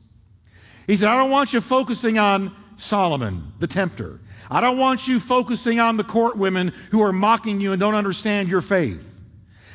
He 0.86 0.98
said, 0.98 1.10
I 1.10 1.18
don't 1.18 1.32
want 1.32 1.54
you 1.54 1.62
focusing 1.62 2.20
on 2.20 2.56
Solomon, 2.76 3.54
the 3.58 3.66
tempter. 3.66 4.20
I 4.52 4.62
don't 4.62 4.78
want 4.78 5.08
you 5.08 5.20
focusing 5.20 5.80
on 5.80 5.98
the 5.98 6.04
court 6.04 6.38
women 6.38 6.72
who 6.92 7.02
are 7.02 7.12
mocking 7.12 7.60
you 7.60 7.72
and 7.72 7.80
don't 7.80 7.96
understand 7.96 8.50
your 8.50 8.62
faith. 8.62 9.04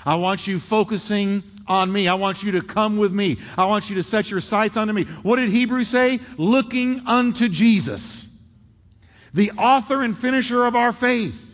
I 0.07 0.15
want 0.15 0.47
you 0.47 0.61
focusing 0.61 1.43
on 1.73 1.91
me. 1.91 2.07
I 2.07 2.14
want 2.14 2.43
you 2.43 2.53
to 2.53 2.62
come 2.62 2.99
with 2.99 3.12
me. 3.12 3.39
I 3.57 3.64
want 3.64 3.89
you 3.89 3.97
to 3.97 4.03
set 4.03 4.31
your 4.31 4.41
sights 4.41 4.77
onto 4.77 4.93
me. 4.93 5.05
What 5.23 5.37
did 5.37 5.49
Hebrews 5.49 5.89
say? 5.89 6.20
Looking 6.37 7.07
unto 7.07 7.49
Jesus, 7.49 8.41
the 9.35 9.51
author 9.53 10.03
and 10.03 10.16
finisher 10.16 10.64
of 10.64 10.77
our 10.77 10.93
faith, 10.93 11.51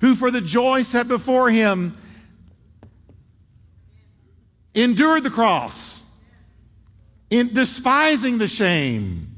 who 0.00 0.14
for 0.14 0.30
the 0.30 0.40
joy 0.40 0.82
set 0.82 1.08
before 1.08 1.50
him 1.50 1.96
endured 4.74 5.22
the 5.22 5.30
cross, 5.30 6.04
in 7.28 7.52
despising 7.52 8.38
the 8.38 8.48
shame, 8.48 9.35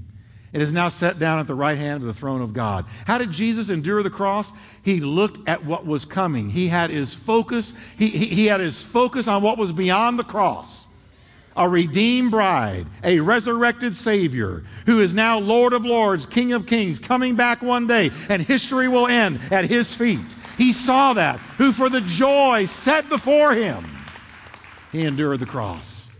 and 0.52 0.62
is 0.62 0.72
now 0.72 0.88
set 0.88 1.18
down 1.18 1.38
at 1.38 1.46
the 1.46 1.54
right 1.54 1.78
hand 1.78 2.00
of 2.00 2.06
the 2.06 2.14
throne 2.14 2.40
of 2.40 2.52
God. 2.52 2.86
How 3.06 3.18
did 3.18 3.30
Jesus 3.30 3.68
endure 3.68 4.02
the 4.02 4.10
cross? 4.10 4.52
He 4.82 5.00
looked 5.00 5.48
at 5.48 5.64
what 5.64 5.86
was 5.86 6.04
coming. 6.04 6.50
He 6.50 6.68
had 6.68 6.90
his 6.90 7.14
focus, 7.14 7.74
he, 7.98 8.08
he, 8.08 8.26
he 8.26 8.46
had 8.46 8.60
his 8.60 8.82
focus 8.82 9.28
on 9.28 9.42
what 9.42 9.58
was 9.58 9.72
beyond 9.72 10.18
the 10.18 10.24
cross. 10.24 10.86
A 11.56 11.68
redeemed 11.68 12.30
bride, 12.30 12.86
a 13.02 13.18
resurrected 13.18 13.92
Savior, 13.94 14.62
who 14.86 15.00
is 15.00 15.12
now 15.12 15.38
Lord 15.40 15.72
of 15.72 15.84
Lords, 15.84 16.24
King 16.24 16.52
of 16.52 16.66
Kings, 16.66 17.00
coming 17.00 17.34
back 17.34 17.62
one 17.62 17.88
day, 17.88 18.10
and 18.28 18.40
history 18.40 18.86
will 18.86 19.08
end 19.08 19.40
at 19.50 19.64
his 19.64 19.92
feet. 19.92 20.20
He 20.56 20.72
saw 20.72 21.14
that, 21.14 21.38
who 21.58 21.72
for 21.72 21.88
the 21.88 22.00
joy 22.00 22.64
set 22.66 23.08
before 23.08 23.54
him 23.54 23.84
he 24.92 25.04
endured 25.04 25.40
the 25.40 25.46
cross. 25.46 26.10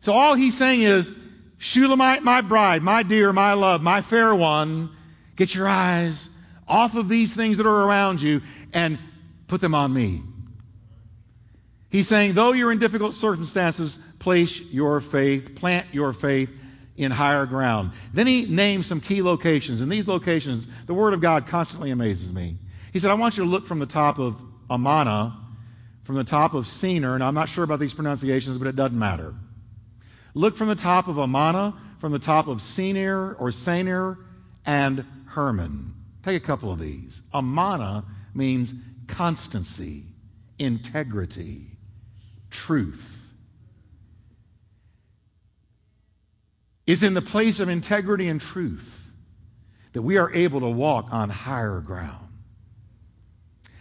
So 0.00 0.12
all 0.12 0.34
he's 0.34 0.56
saying 0.56 0.82
is, 0.82 1.10
Shulamite, 1.58 2.22
my 2.22 2.40
bride, 2.40 2.82
my 2.82 3.02
dear, 3.02 3.32
my 3.32 3.52
love, 3.52 3.82
my 3.82 4.00
fair 4.00 4.34
one, 4.34 4.90
get 5.36 5.54
your 5.54 5.68
eyes 5.68 6.30
off 6.66 6.94
of 6.94 7.08
these 7.08 7.34
things 7.34 7.56
that 7.56 7.66
are 7.66 7.84
around 7.84 8.20
you 8.22 8.42
and 8.72 8.98
put 9.48 9.60
them 9.60 9.74
on 9.74 9.92
me. 9.92 10.22
He's 11.90 12.06
saying, 12.06 12.34
though 12.34 12.52
you're 12.52 12.70
in 12.70 12.78
difficult 12.78 13.14
circumstances, 13.14 13.98
place 14.18 14.60
your 14.60 15.00
faith, 15.00 15.56
plant 15.56 15.86
your 15.92 16.12
faith 16.12 16.54
in 16.96 17.10
higher 17.10 17.46
ground. 17.46 17.92
Then 18.12 18.26
he 18.26 18.46
names 18.46 18.86
some 18.86 19.00
key 19.00 19.22
locations. 19.22 19.80
And 19.80 19.90
these 19.90 20.06
locations, 20.06 20.66
the 20.86 20.94
Word 20.94 21.14
of 21.14 21.20
God 21.20 21.46
constantly 21.46 21.90
amazes 21.90 22.32
me. 22.32 22.56
He 22.92 22.98
said, 22.98 23.10
I 23.10 23.14
want 23.14 23.36
you 23.36 23.44
to 23.44 23.50
look 23.50 23.66
from 23.66 23.78
the 23.78 23.86
top 23.86 24.18
of 24.18 24.40
Amana 24.70 25.34
from 26.08 26.16
the 26.16 26.24
top 26.24 26.54
of 26.54 26.64
Senir, 26.64 27.12
and 27.12 27.22
I'm 27.22 27.34
not 27.34 27.50
sure 27.50 27.62
about 27.64 27.80
these 27.80 27.92
pronunciations, 27.92 28.56
but 28.56 28.66
it 28.66 28.74
doesn't 28.74 28.98
matter. 28.98 29.34
Look 30.38 30.54
from 30.54 30.68
the 30.68 30.76
top 30.76 31.08
of 31.08 31.18
Amana, 31.18 31.74
from 31.98 32.12
the 32.12 32.20
top 32.20 32.46
of 32.46 32.58
Senir 32.58 33.34
or 33.40 33.50
Senir, 33.50 34.18
and 34.64 35.04
Hermon. 35.26 35.94
Take 36.22 36.40
a 36.40 36.46
couple 36.46 36.70
of 36.70 36.78
these. 36.78 37.22
Amana 37.34 38.04
means 38.34 38.72
constancy, 39.08 40.04
integrity, 40.56 41.62
truth. 42.52 43.32
It's 46.86 47.02
in 47.02 47.14
the 47.14 47.20
place 47.20 47.58
of 47.58 47.68
integrity 47.68 48.28
and 48.28 48.40
truth 48.40 49.10
that 49.92 50.02
we 50.02 50.18
are 50.18 50.32
able 50.32 50.60
to 50.60 50.68
walk 50.68 51.08
on 51.10 51.30
higher 51.30 51.80
ground. 51.80 52.28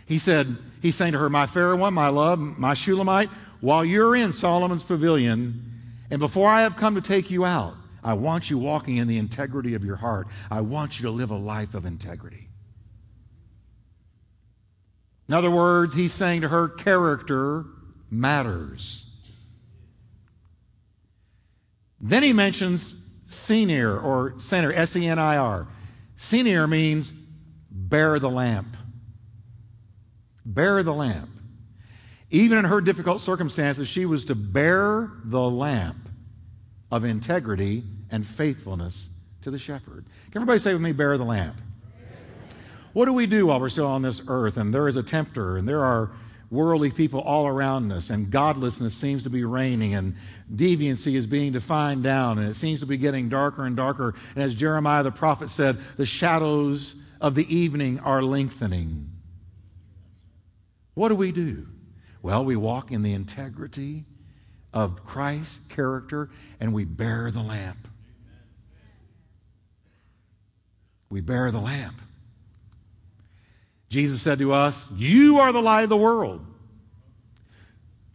He 0.08 0.18
said, 0.18 0.58
He's 0.82 0.96
saying 0.96 1.12
to 1.12 1.20
her, 1.20 1.30
My 1.30 1.46
fair 1.46 1.76
one, 1.76 1.94
my 1.94 2.10
love, 2.10 2.40
my 2.40 2.74
Shulamite, 2.74 3.30
while 3.62 3.86
you're 3.86 4.16
in 4.16 4.34
Solomon's 4.34 4.82
pavilion, 4.82 5.77
and 6.10 6.20
before 6.20 6.50
I 6.50 6.62
have 6.62 6.76
come 6.76 6.96
to 6.96 7.02
take 7.02 7.30
you 7.30 7.46
out, 7.46 7.76
I 8.04 8.14
want 8.14 8.50
you 8.50 8.58
walking 8.58 8.98
in 8.98 9.08
the 9.08 9.18
integrity 9.18 9.74
of 9.74 9.84
your 9.84 9.98
heart. 9.98 10.28
I 10.50 10.62
want 10.62 11.00
you 11.00 11.04
to 11.06 11.12
live 11.12 11.32
a 11.32 11.38
life 11.38 11.74
of 11.74 11.86
integrity. 11.86 12.48
In 15.28 15.34
other 15.34 15.52
words, 15.52 15.94
he's 15.94 16.14
saying 16.14 16.42
to 16.42 16.48
her, 16.48 16.70
character 16.70 17.66
matters. 18.10 19.12
Then 22.00 22.24
he 22.24 22.32
mentions 22.32 22.96
senior 23.26 24.00
or 24.00 24.40
center, 24.40 24.72
S 24.72 24.96
E 24.96 25.06
N 25.06 25.20
I 25.20 25.36
R. 25.36 25.68
Senir 26.16 26.70
means 26.70 27.12
bear 27.70 28.20
the 28.20 28.30
lamp 28.30 28.78
bear 30.48 30.82
the 30.82 30.94
lamp. 30.94 31.30
Even 32.30 32.58
in 32.58 32.66
her 32.66 32.82
difficult 32.82 33.22
circumstances, 33.22 33.88
she 33.88 34.06
was 34.06 34.26
to 34.26 34.36
bear 34.36 35.12
the 35.24 35.50
lamp 35.50 36.10
of 36.92 37.06
integrity 37.06 37.84
and 38.12 38.26
faithfulness 38.26 39.10
to 39.42 39.52
the 39.52 39.60
shepherd. 39.60 40.06
Can 40.32 40.42
everybody 40.42 40.60
say 40.60 40.74
with 40.74 40.82
me, 40.82 40.92
bear 40.92 41.18
the 41.18 41.26
lamp? 41.26 41.56
What 42.94 43.06
do 43.06 43.14
we 43.14 43.28
do 43.28 43.48
while 43.48 43.60
we're 43.60 43.70
still 43.70 43.88
on 43.88 44.02
this 44.02 44.22
earth 44.28 44.58
and 44.58 44.74
there 44.74 44.88
is 44.88 44.98
a 44.98 45.04
tempter 45.04 45.58
and 45.58 45.68
there 45.68 45.84
are 45.84 46.12
worldly 46.50 46.90
people 46.90 47.20
all 47.20 47.46
around 47.46 47.92
us 47.92 48.10
and 48.10 48.32
godlessness 48.32 48.96
seems 48.96 49.24
to 49.24 49.30
be 49.30 49.44
reigning 49.44 49.94
and 49.94 50.16
deviancy 50.54 51.16
is 51.16 51.28
being 51.28 51.52
defined 51.52 52.02
down 52.04 52.40
and 52.40 52.50
it 52.50 52.56
seems 52.56 52.80
to 52.80 52.86
be 52.86 52.98
getting 52.98 53.30
darker 53.30 53.66
and 53.66 53.76
darker. 53.76 54.16
And 54.34 54.44
as 54.44 54.56
Jeremiah 54.56 55.04
the 55.04 55.12
prophet 55.12 55.50
said, 55.50 55.78
the 55.98 56.06
shadows 56.06 56.96
of 57.22 57.36
the 57.36 57.56
evening 57.56 58.00
are 58.00 58.24
lengthening. 58.24 59.10
What 60.94 61.10
do 61.10 61.16
we 61.16 61.32
do? 61.32 61.68
Well, 62.28 62.44
we 62.44 62.58
walk 62.58 62.92
in 62.92 63.04
the 63.04 63.14
integrity 63.14 64.04
of 64.74 65.06
Christ's 65.06 65.66
character 65.70 66.30
and 66.60 66.74
we 66.74 66.84
bear 66.84 67.32
the 67.32 67.42
lamp. 67.42 67.88
We 71.10 71.22
bear 71.22 71.52
the 71.52 71.62
lamp. 71.62 72.02
Jesus 73.88 74.22
said 74.22 74.40
to 74.40 74.52
us, 74.52 74.92
You 74.92 75.40
are 75.40 75.54
the 75.54 75.62
light 75.62 75.84
of 75.84 75.90
the 75.90 75.96
world. 75.96 76.46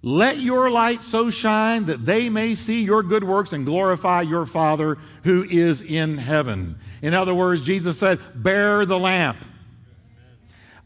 Let 0.02 0.36
your 0.36 0.70
light 0.70 1.00
so 1.00 1.30
shine 1.30 1.86
that 1.86 2.04
they 2.04 2.28
may 2.28 2.54
see 2.54 2.84
your 2.84 3.02
good 3.02 3.24
works 3.24 3.54
and 3.54 3.64
glorify 3.64 4.20
your 4.20 4.44
Father 4.44 4.98
who 5.24 5.44
is 5.44 5.80
in 5.80 6.18
heaven. 6.18 6.78
In 7.00 7.14
other 7.14 7.32
words, 7.32 7.64
Jesus 7.64 7.98
said, 7.98 8.20
Bear 8.34 8.84
the 8.84 8.98
lamp. 8.98 9.38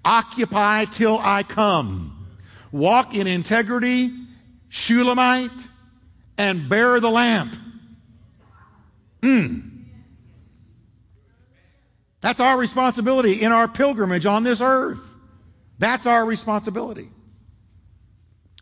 Occupy 0.04 0.84
till 0.84 1.18
I 1.20 1.42
come. 1.42 2.15
Walk 2.72 3.14
in 3.14 3.26
integrity, 3.26 4.10
Shulamite, 4.68 5.66
and 6.36 6.68
bear 6.68 7.00
the 7.00 7.10
lamp. 7.10 7.56
Mm. 9.22 9.84
That's 12.20 12.40
our 12.40 12.58
responsibility 12.58 13.42
in 13.42 13.52
our 13.52 13.68
pilgrimage 13.68 14.26
on 14.26 14.42
this 14.42 14.60
earth. 14.60 15.14
That's 15.78 16.06
our 16.06 16.24
responsibility. 16.24 17.10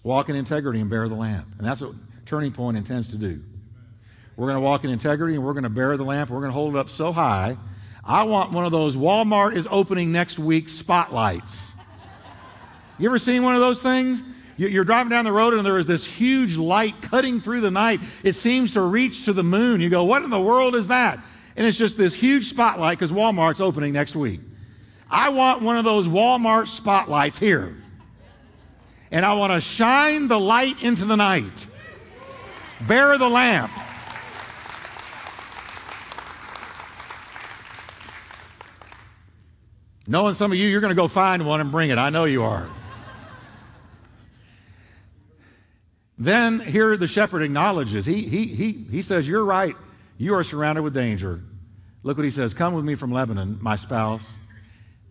Walk 0.02 0.28
in 0.28 0.36
integrity 0.36 0.80
and 0.80 0.90
bear 0.90 1.08
the 1.08 1.14
lamp. 1.14 1.46
And 1.58 1.66
that's 1.66 1.80
what 1.80 1.94
Turning 2.26 2.52
Point 2.52 2.76
intends 2.76 3.08
to 3.08 3.16
do. 3.16 3.42
We're 4.36 4.48
going 4.48 4.56
to 4.56 4.60
walk 4.60 4.84
in 4.84 4.90
integrity 4.90 5.34
and 5.34 5.44
we're 5.44 5.52
going 5.52 5.64
to 5.64 5.70
bear 5.70 5.96
the 5.96 6.04
lamp. 6.04 6.30
We're 6.30 6.40
going 6.40 6.50
to 6.50 6.54
hold 6.54 6.76
it 6.76 6.78
up 6.78 6.90
so 6.90 7.12
high 7.12 7.56
I 8.06 8.24
want 8.24 8.52
one 8.52 8.66
of 8.66 8.72
those 8.72 8.96
Walmart 8.96 9.56
is 9.56 9.66
opening 9.70 10.12
next 10.12 10.38
week 10.38 10.68
spotlights. 10.68 11.73
You 12.98 13.08
ever 13.08 13.18
seen 13.18 13.42
one 13.42 13.54
of 13.54 13.60
those 13.60 13.82
things? 13.82 14.22
You're 14.56 14.84
driving 14.84 15.10
down 15.10 15.24
the 15.24 15.32
road 15.32 15.54
and 15.54 15.66
there 15.66 15.78
is 15.78 15.86
this 15.86 16.04
huge 16.04 16.56
light 16.56 16.94
cutting 17.02 17.40
through 17.40 17.60
the 17.60 17.72
night. 17.72 18.00
It 18.22 18.34
seems 18.34 18.74
to 18.74 18.82
reach 18.82 19.24
to 19.24 19.32
the 19.32 19.42
moon. 19.42 19.80
You 19.80 19.90
go, 19.90 20.04
what 20.04 20.22
in 20.22 20.30
the 20.30 20.40
world 20.40 20.76
is 20.76 20.88
that? 20.88 21.18
And 21.56 21.66
it's 21.66 21.76
just 21.76 21.96
this 21.96 22.14
huge 22.14 22.48
spotlight 22.48 22.98
because 22.98 23.12
Walmart's 23.12 23.60
opening 23.60 23.92
next 23.92 24.14
week. 24.14 24.40
I 25.10 25.30
want 25.30 25.62
one 25.62 25.76
of 25.76 25.84
those 25.84 26.06
Walmart 26.06 26.68
spotlights 26.68 27.38
here. 27.38 27.76
And 29.10 29.24
I 29.24 29.34
want 29.34 29.52
to 29.52 29.60
shine 29.60 30.28
the 30.28 30.38
light 30.38 30.82
into 30.82 31.04
the 31.04 31.16
night. 31.16 31.66
Bear 32.86 33.18
the 33.18 33.28
lamp. 33.28 33.72
Knowing 40.06 40.34
some 40.34 40.52
of 40.52 40.58
you, 40.58 40.68
you're 40.68 40.80
going 40.80 40.90
to 40.90 40.96
go 40.96 41.08
find 41.08 41.46
one 41.46 41.60
and 41.60 41.72
bring 41.72 41.90
it. 41.90 41.98
I 41.98 42.10
know 42.10 42.24
you 42.24 42.42
are. 42.42 42.68
Then 46.24 46.58
here 46.58 46.96
the 46.96 47.06
shepherd 47.06 47.42
acknowledges. 47.42 48.06
He, 48.06 48.22
he, 48.22 48.46
he, 48.46 48.72
he 48.72 49.02
says, 49.02 49.28
You're 49.28 49.44
right. 49.44 49.76
You 50.16 50.34
are 50.34 50.42
surrounded 50.42 50.80
with 50.80 50.94
danger. 50.94 51.42
Look 52.02 52.16
what 52.16 52.24
he 52.24 52.30
says 52.30 52.54
Come 52.54 52.72
with 52.72 52.84
me 52.84 52.94
from 52.94 53.12
Lebanon, 53.12 53.58
my 53.60 53.76
spouse. 53.76 54.38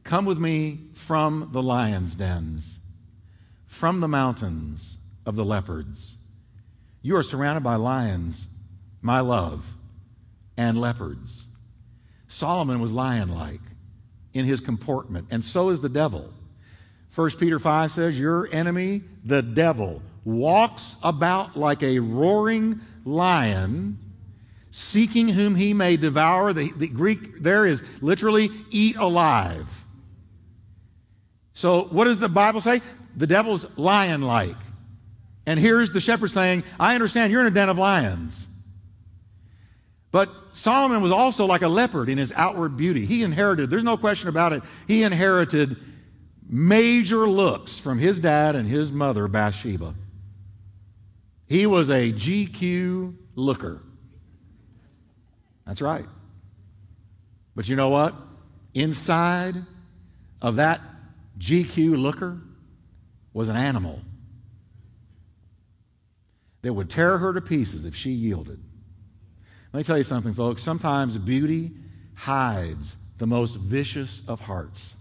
Come 0.04 0.26
with 0.26 0.40
me 0.40 0.80
from 0.96 1.50
the 1.52 1.62
lion's 1.62 2.16
dens, 2.16 2.80
from 3.68 4.00
the 4.00 4.08
mountains 4.08 4.98
of 5.26 5.36
the 5.36 5.46
leopards. 5.46 6.18
You 7.04 7.16
are 7.16 7.24
surrounded 7.24 7.64
by 7.64 7.76
lions, 7.76 8.48
my 9.02 9.20
love, 9.20 9.76
and 10.58 10.82
leopards. 10.82 11.46
Solomon 12.28 12.80
was 12.80 12.92
lion 12.92 13.30
like 13.30 13.62
in 14.34 14.46
his 14.46 14.60
comportment, 14.60 15.28
and 15.30 15.44
so 15.44 15.70
is 15.70 15.80
the 15.80 15.90
devil. 15.90 16.34
1 17.14 17.30
Peter 17.32 17.60
5 17.60 17.92
says, 17.92 18.20
Your 18.20 18.50
enemy, 18.52 19.04
the 19.24 19.44
devil, 19.44 20.02
walks 20.26 20.96
about 21.04 21.58
like 21.58 21.84
a 21.84 22.00
roaring 22.00 22.80
lion, 23.06 23.98
seeking 24.72 25.28
whom 25.28 25.56
he 25.56 25.74
may 25.74 25.98
devour. 25.98 26.54
The, 26.54 26.72
the 26.72 26.88
Greek 26.88 27.42
there 27.42 27.66
is 27.66 27.84
literally 28.02 28.50
eat 28.70 28.96
alive. 28.96 29.84
So, 31.54 31.84
what 31.86 32.06
does 32.06 32.20
the 32.20 32.30
Bible 32.30 32.62
say? 32.62 32.82
The 33.16 33.28
devil's 33.28 33.66
lion 33.78 34.22
like. 34.22 34.56
And 35.46 35.60
here's 35.60 35.92
the 35.92 36.00
shepherd 36.00 36.30
saying, 36.30 36.64
I 36.80 36.96
understand 36.96 37.32
you're 37.32 37.42
in 37.42 37.48
a 37.48 37.52
den 37.52 37.70
of 37.70 37.78
lions. 37.78 38.48
But 40.12 40.32
Solomon 40.54 41.02
was 41.02 41.12
also 41.12 41.46
like 41.46 41.64
a 41.64 41.68
leopard 41.68 42.08
in 42.08 42.18
his 42.18 42.32
outward 42.36 42.78
beauty. 42.78 43.06
He 43.06 43.24
inherited, 43.24 43.70
there's 43.70 43.84
no 43.84 43.98
question 43.98 44.30
about 44.30 44.54
it, 44.54 44.64
he 44.88 45.04
inherited 45.04 45.76
major 46.48 47.28
looks 47.28 47.80
from 47.80 47.98
his 47.98 48.20
dad 48.20 48.56
and 48.56 48.68
his 48.68 48.92
mother, 48.92 49.28
Bathsheba. 49.28 49.96
He 51.54 51.68
was 51.68 51.92
a 51.92 52.12
GQ 52.12 53.14
looker. 53.36 53.84
That's 55.68 55.84
right. 55.84 56.08
But 57.56 57.70
you 57.70 57.76
know 57.76 57.90
what? 57.90 58.16
Inside 58.74 59.64
of 60.42 60.56
that 60.56 60.82
GQ 61.38 61.96
looker 61.96 62.42
was 63.34 63.50
an 63.50 63.56
animal 63.56 64.02
that 66.64 66.74
would 66.74 66.90
tear 66.90 67.20
her 67.20 67.34
to 67.34 67.42
pieces 67.42 67.86
if 67.86 67.96
she 67.96 68.10
yielded. 68.10 68.60
Let 69.74 69.78
me 69.78 69.84
tell 69.84 70.00
you 70.00 70.04
something, 70.04 70.34
folks. 70.34 70.64
Sometimes 70.64 71.20
beauty 71.20 71.70
hides 72.16 72.96
the 73.20 73.28
most 73.28 73.58
vicious 73.58 74.24
of 74.28 74.40
hearts. 74.40 74.96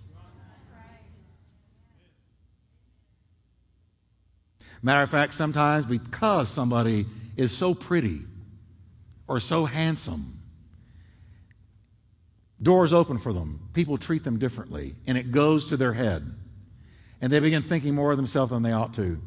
Matter 4.82 5.02
of 5.02 5.10
fact, 5.10 5.34
sometimes 5.34 5.86
because 5.86 6.48
somebody 6.48 7.06
is 7.36 7.56
so 7.56 7.72
pretty 7.72 8.20
or 9.28 9.38
so 9.38 9.64
handsome, 9.64 10.40
doors 12.60 12.92
open 12.92 13.18
for 13.18 13.32
them. 13.32 13.68
People 13.72 13.96
treat 13.96 14.24
them 14.24 14.38
differently, 14.38 14.96
and 15.06 15.16
it 15.16 15.30
goes 15.30 15.66
to 15.66 15.76
their 15.76 15.92
head. 15.92 16.34
And 17.20 17.32
they 17.32 17.38
begin 17.38 17.62
thinking 17.62 17.94
more 17.94 18.10
of 18.10 18.16
themselves 18.16 18.50
than 18.50 18.64
they 18.64 18.72
ought 18.72 18.94
to. 18.94 19.20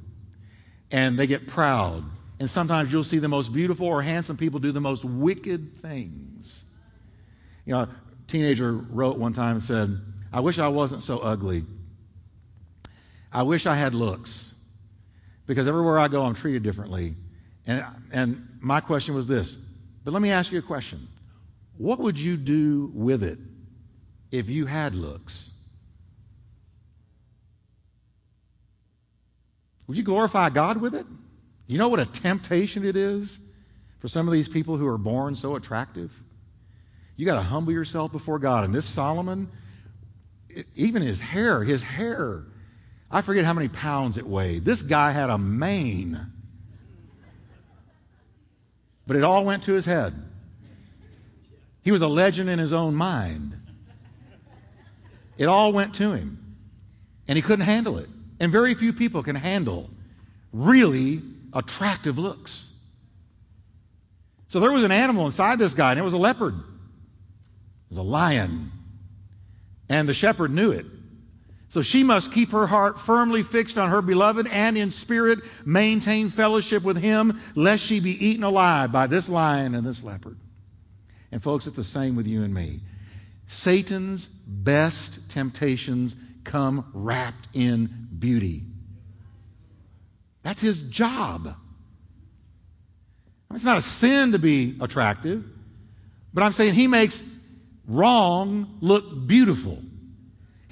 And 0.92 1.18
they 1.18 1.28
get 1.28 1.48
proud. 1.48 2.04
And 2.40 2.50
sometimes 2.50 2.92
you'll 2.92 3.06
see 3.06 3.20
the 3.20 3.30
most 3.30 3.54
beautiful 3.54 3.88
or 3.88 4.02
handsome 4.02 4.36
people 4.36 4.60
do 4.60 4.74
the 4.74 4.82
most 4.82 5.06
wicked 5.06 5.78
things. 5.78 6.66
You 7.66 7.74
know, 7.74 7.80
a 7.80 7.90
teenager 8.28 8.74
wrote 8.74 9.18
one 9.18 9.32
time 9.32 9.56
and 9.56 9.64
said, 9.64 9.98
I 10.34 10.42
wish 10.42 10.60
I 10.60 10.68
wasn't 10.68 11.02
so 11.02 11.20
ugly. 11.20 11.64
I 13.32 13.44
wish 13.44 13.66
I 13.66 13.76
had 13.76 13.94
looks 13.96 14.55
because 15.46 15.68
everywhere 15.68 16.00
I 16.00 16.08
go, 16.08 16.24
I'm 16.24 16.34
treated 16.34 16.64
differently. 16.64 17.16
And, 17.68 17.84
and 18.12 18.48
my 18.60 18.80
question 18.80 19.16
was 19.16 19.28
this 19.28 19.58
but 20.06 20.14
let 20.14 20.22
me 20.22 20.32
ask 20.32 20.52
you 20.52 20.60
a 20.60 20.62
question 20.62 21.08
What 21.78 22.00
would 22.00 22.18
you 22.18 22.38
do 22.38 22.92
with 22.94 23.24
it 23.24 23.40
if 24.32 24.50
you 24.50 24.68
had 24.68 24.96
looks? 24.96 25.52
Would 29.88 29.98
you 29.98 30.04
glorify 30.04 30.50
God 30.50 30.78
with 30.78 30.96
it? 30.96 31.06
You 31.68 31.78
know 31.78 31.90
what 31.90 32.00
a 32.00 32.06
temptation 32.06 32.86
it 32.86 32.96
is 32.96 33.40
for 34.00 34.08
some 34.08 34.28
of 34.28 34.34
these 34.34 34.48
people 34.48 34.78
who 34.78 34.88
are 34.88 34.98
born 34.98 35.36
so 35.36 35.56
attractive? 35.56 36.12
You 37.18 37.26
got 37.26 37.36
to 37.36 37.42
humble 37.42 37.72
yourself 37.72 38.12
before 38.12 38.40
God. 38.40 38.64
And 38.64 38.74
this 38.74 38.86
Solomon, 38.86 39.50
even 40.76 41.02
his 41.02 41.20
hair, 41.20 41.64
his 41.64 41.84
hair 41.84 42.44
I 43.16 43.22
forget 43.22 43.46
how 43.46 43.54
many 43.54 43.70
pounds 43.70 44.18
it 44.18 44.28
weighed. 44.28 44.66
This 44.66 44.82
guy 44.82 45.12
had 45.12 45.30
a 45.30 45.38
mane. 45.38 46.20
But 49.08 49.16
it 49.16 49.24
all 49.24 49.46
went 49.46 49.64
to 49.64 49.74
his 49.74 49.86
head. 49.86 50.14
He 51.82 51.94
was 51.94 52.02
a 52.02 52.10
legend 52.10 52.50
in 52.50 52.60
his 52.60 52.74
own 52.74 52.94
mind. 52.94 53.56
It 55.38 55.46
all 55.46 55.72
went 55.72 55.96
to 55.96 56.12
him. 56.12 56.58
And 57.30 57.38
he 57.38 57.42
couldn't 57.42 57.64
handle 57.64 58.00
it. 58.00 58.10
And 58.42 58.52
very 58.52 58.74
few 58.74 58.92
people 58.92 59.24
can 59.24 59.38
handle 59.38 59.90
really 60.52 61.22
attractive 61.54 62.20
looks. 62.20 62.78
So 64.50 64.60
there 64.60 64.74
was 64.74 64.84
an 64.84 64.92
animal 64.92 65.26
inside 65.26 65.58
this 65.58 65.74
guy, 65.74 65.92
and 65.92 66.00
it 66.02 66.04
was 66.04 66.12
a 66.12 66.18
leopard. 66.18 66.56
It 66.56 67.92
was 67.92 67.98
a 67.98 68.02
lion. 68.02 68.74
And 69.88 70.10
the 70.10 70.14
shepherd 70.14 70.52
knew 70.52 70.72
it. 70.72 70.86
So 71.76 71.82
she 71.82 72.04
must 72.04 72.32
keep 72.32 72.52
her 72.52 72.68
heart 72.68 73.02
firmly 73.02 73.44
fixed 73.44 73.78
on 73.78 73.90
her 73.90 74.02
beloved 74.02 74.48
and 74.48 74.78
in 74.78 74.92
spirit 74.92 75.40
maintain 75.66 76.30
fellowship 76.30 76.84
with 76.84 76.96
him, 76.96 77.38
lest 77.54 77.84
she 77.84 78.00
be 78.00 78.12
eaten 78.26 78.46
alive 78.46 78.94
by 78.94 79.08
this 79.08 79.28
lion 79.28 79.76
and 79.76 79.86
this 79.86 80.02
leopard. 80.02 80.38
And 81.34 81.44
folks, 81.44 81.68
it's 81.68 81.76
the 81.76 81.84
same 81.84 82.16
with 82.16 82.28
you 82.28 82.44
and 82.44 82.54
me. 82.54 82.80
Satan's 83.48 84.28
best 84.28 85.30
temptations 85.30 86.16
come 86.46 86.90
wrapped 86.94 87.50
in 87.54 88.08
beauty. 88.20 88.64
That's 90.44 90.62
his 90.62 90.82
job. 90.82 91.58
It's 93.54 93.66
not 93.66 93.80
a 93.80 93.82
sin 93.82 94.32
to 94.32 94.40
be 94.40 94.78
attractive, 94.80 95.44
but 96.34 96.42
I'm 96.42 96.54
saying 96.54 96.76
he 96.76 96.88
makes 96.88 97.22
wrong 97.86 98.78
look 98.80 99.28
beautiful. 99.28 99.82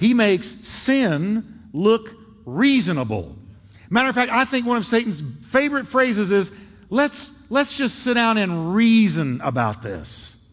He 0.03 0.13
makes 0.13 0.49
sin 0.67 1.61
look 1.71 2.13
reasonable. 2.43 3.37
Matter 3.89 4.09
of 4.09 4.15
fact, 4.15 4.33
I 4.33 4.43
think 4.43 4.65
one 4.65 4.75
of 4.75 4.85
Satan's 4.85 5.21
favorite 5.21 5.87
phrases 5.87 6.29
is 6.29 6.51
let's, 6.89 7.49
let's 7.49 7.77
just 7.77 7.99
sit 7.99 8.15
down 8.15 8.37
and 8.37 8.75
reason 8.75 9.39
about 9.41 9.81
this. 9.81 10.45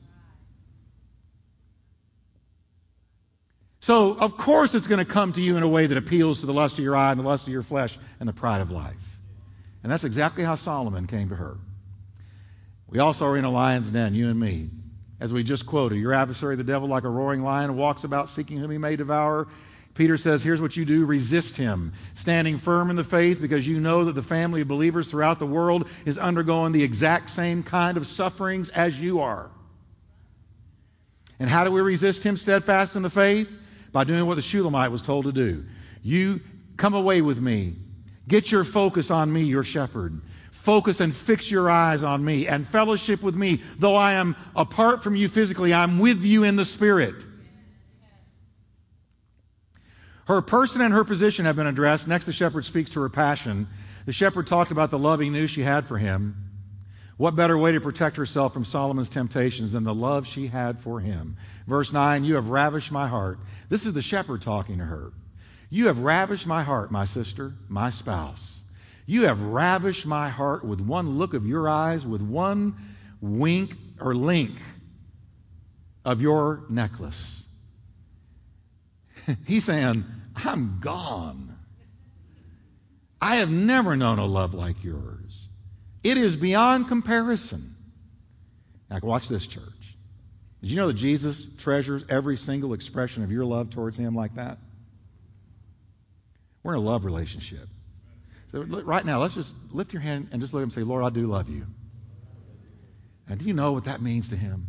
So, 3.80 4.16
of 4.18 4.36
course, 4.36 4.76
it's 4.76 4.86
going 4.86 5.04
to 5.04 5.12
come 5.12 5.32
to 5.32 5.42
you 5.42 5.56
in 5.56 5.64
a 5.64 5.68
way 5.68 5.88
that 5.88 5.98
appeals 5.98 6.38
to 6.40 6.46
the 6.46 6.54
lust 6.54 6.78
of 6.78 6.84
your 6.84 6.94
eye 6.94 7.10
and 7.10 7.18
the 7.18 7.24
lust 7.24 7.48
of 7.48 7.52
your 7.52 7.64
flesh 7.64 7.98
and 8.20 8.28
the 8.28 8.32
pride 8.32 8.60
of 8.60 8.70
life. 8.70 9.18
And 9.82 9.90
that's 9.90 10.04
exactly 10.04 10.44
how 10.44 10.54
Solomon 10.54 11.08
came 11.08 11.28
to 11.30 11.34
her. 11.34 11.56
We 12.86 13.00
also 13.00 13.26
are 13.26 13.36
in 13.36 13.44
a 13.44 13.50
lion's 13.50 13.90
den, 13.90 14.14
you 14.14 14.28
and 14.28 14.38
me. 14.38 14.68
As 15.20 15.34
we 15.34 15.44
just 15.44 15.66
quoted, 15.66 15.96
your 15.96 16.14
adversary, 16.14 16.56
the 16.56 16.64
devil, 16.64 16.88
like 16.88 17.04
a 17.04 17.08
roaring 17.08 17.42
lion, 17.42 17.76
walks 17.76 18.04
about 18.04 18.30
seeking 18.30 18.56
whom 18.56 18.70
he 18.70 18.78
may 18.78 18.96
devour. 18.96 19.48
Peter 19.94 20.16
says, 20.16 20.42
Here's 20.42 20.62
what 20.62 20.78
you 20.78 20.86
do 20.86 21.04
resist 21.04 21.58
him, 21.58 21.92
standing 22.14 22.56
firm 22.56 22.88
in 22.88 22.96
the 22.96 23.04
faith 23.04 23.38
because 23.40 23.68
you 23.68 23.78
know 23.80 24.04
that 24.04 24.14
the 24.14 24.22
family 24.22 24.62
of 24.62 24.68
believers 24.68 25.10
throughout 25.10 25.38
the 25.38 25.46
world 25.46 25.86
is 26.06 26.16
undergoing 26.16 26.72
the 26.72 26.82
exact 26.82 27.28
same 27.28 27.62
kind 27.62 27.98
of 27.98 28.06
sufferings 28.06 28.70
as 28.70 28.98
you 28.98 29.20
are. 29.20 29.50
And 31.38 31.50
how 31.50 31.64
do 31.64 31.70
we 31.70 31.82
resist 31.82 32.24
him 32.24 32.38
steadfast 32.38 32.96
in 32.96 33.02
the 33.02 33.10
faith? 33.10 33.48
By 33.92 34.04
doing 34.04 34.24
what 34.24 34.36
the 34.36 34.42
Shulamite 34.42 34.92
was 34.92 35.02
told 35.02 35.24
to 35.24 35.32
do. 35.32 35.64
You 36.02 36.40
come 36.76 36.94
away 36.94 37.20
with 37.20 37.40
me. 37.40 37.74
Get 38.28 38.52
your 38.52 38.62
focus 38.62 39.10
on 39.10 39.32
me, 39.32 39.42
your 39.42 39.64
shepherd 39.64 40.22
focus 40.60 41.00
and 41.00 41.14
fix 41.14 41.50
your 41.50 41.70
eyes 41.70 42.04
on 42.04 42.24
me 42.24 42.46
and 42.46 42.66
fellowship 42.68 43.22
with 43.22 43.34
me. 43.34 43.62
Though 43.78 43.96
I 43.96 44.12
am 44.12 44.36
apart 44.54 45.02
from 45.02 45.16
you 45.16 45.28
physically, 45.28 45.72
I'm 45.72 45.98
with 45.98 46.22
you 46.22 46.44
in 46.44 46.56
the 46.56 46.64
spirit. 46.64 47.14
Her 50.26 50.42
person 50.42 50.80
and 50.80 50.92
her 50.94 51.02
position 51.02 51.46
have 51.46 51.56
been 51.56 51.66
addressed. 51.66 52.06
Next, 52.06 52.26
the 52.26 52.32
shepherd 52.32 52.64
speaks 52.64 52.90
to 52.90 53.00
her 53.00 53.08
passion. 53.08 53.66
The 54.06 54.12
shepherd 54.12 54.46
talked 54.46 54.70
about 54.70 54.90
the 54.90 54.98
love 54.98 55.20
he 55.20 55.30
knew 55.30 55.46
she 55.46 55.62
had 55.62 55.86
for 55.86 55.98
him. 55.98 56.36
What 57.16 57.36
better 57.36 57.58
way 57.58 57.72
to 57.72 57.80
protect 57.80 58.16
herself 58.16 58.52
from 58.54 58.64
Solomon's 58.64 59.08
temptations 59.08 59.72
than 59.72 59.84
the 59.84 59.94
love 59.94 60.26
she 60.26 60.46
had 60.46 60.78
for 60.78 61.00
him? 61.00 61.36
Verse 61.66 61.92
9, 61.92 62.24
you 62.24 62.34
have 62.36 62.48
ravished 62.48 62.92
my 62.92 63.08
heart. 63.08 63.38
This 63.68 63.84
is 63.84 63.94
the 63.94 64.02
shepherd 64.02 64.40
talking 64.40 64.78
to 64.78 64.84
her. 64.84 65.12
You 65.68 65.86
have 65.86 66.00
ravished 66.00 66.46
my 66.46 66.62
heart, 66.62 66.90
my 66.90 67.04
sister, 67.04 67.54
my 67.68 67.90
spouse. 67.90 68.62
You 69.10 69.24
have 69.24 69.42
ravished 69.42 70.06
my 70.06 70.28
heart 70.28 70.64
with 70.64 70.80
one 70.80 71.18
look 71.18 71.34
of 71.34 71.44
your 71.44 71.68
eyes, 71.68 72.06
with 72.06 72.22
one 72.22 72.76
wink 73.20 73.74
or 74.00 74.14
link 74.14 74.52
of 76.04 76.22
your 76.22 76.62
necklace. 76.68 77.44
He's 79.48 79.64
saying, 79.64 80.04
I'm 80.36 80.78
gone. 80.80 81.58
I 83.20 83.34
have 83.36 83.50
never 83.50 83.96
known 83.96 84.20
a 84.20 84.26
love 84.26 84.54
like 84.54 84.84
yours. 84.84 85.48
It 86.04 86.16
is 86.16 86.36
beyond 86.36 86.86
comparison. 86.86 87.74
Now, 88.88 89.00
watch 89.02 89.28
this, 89.28 89.44
church. 89.44 89.96
Did 90.60 90.70
you 90.70 90.76
know 90.76 90.86
that 90.86 90.94
Jesus 90.94 91.56
treasures 91.56 92.04
every 92.08 92.36
single 92.36 92.74
expression 92.74 93.24
of 93.24 93.32
your 93.32 93.44
love 93.44 93.70
towards 93.70 93.98
him 93.98 94.14
like 94.14 94.36
that? 94.36 94.58
We're 96.62 96.74
in 96.74 96.78
a 96.78 96.82
love 96.82 97.04
relationship. 97.04 97.66
So, 98.50 98.62
right 98.62 99.04
now, 99.04 99.20
let's 99.20 99.34
just 99.34 99.54
lift 99.70 99.92
your 99.92 100.02
hand 100.02 100.28
and 100.32 100.40
just 100.40 100.52
at 100.52 100.60
him 100.60 100.70
say, 100.70 100.82
Lord, 100.82 101.04
I 101.04 101.10
do 101.10 101.26
love 101.26 101.48
you. 101.48 101.66
And 103.28 103.38
do 103.38 103.46
you 103.46 103.54
know 103.54 103.72
what 103.72 103.84
that 103.84 104.02
means 104.02 104.28
to 104.30 104.36
him? 104.36 104.66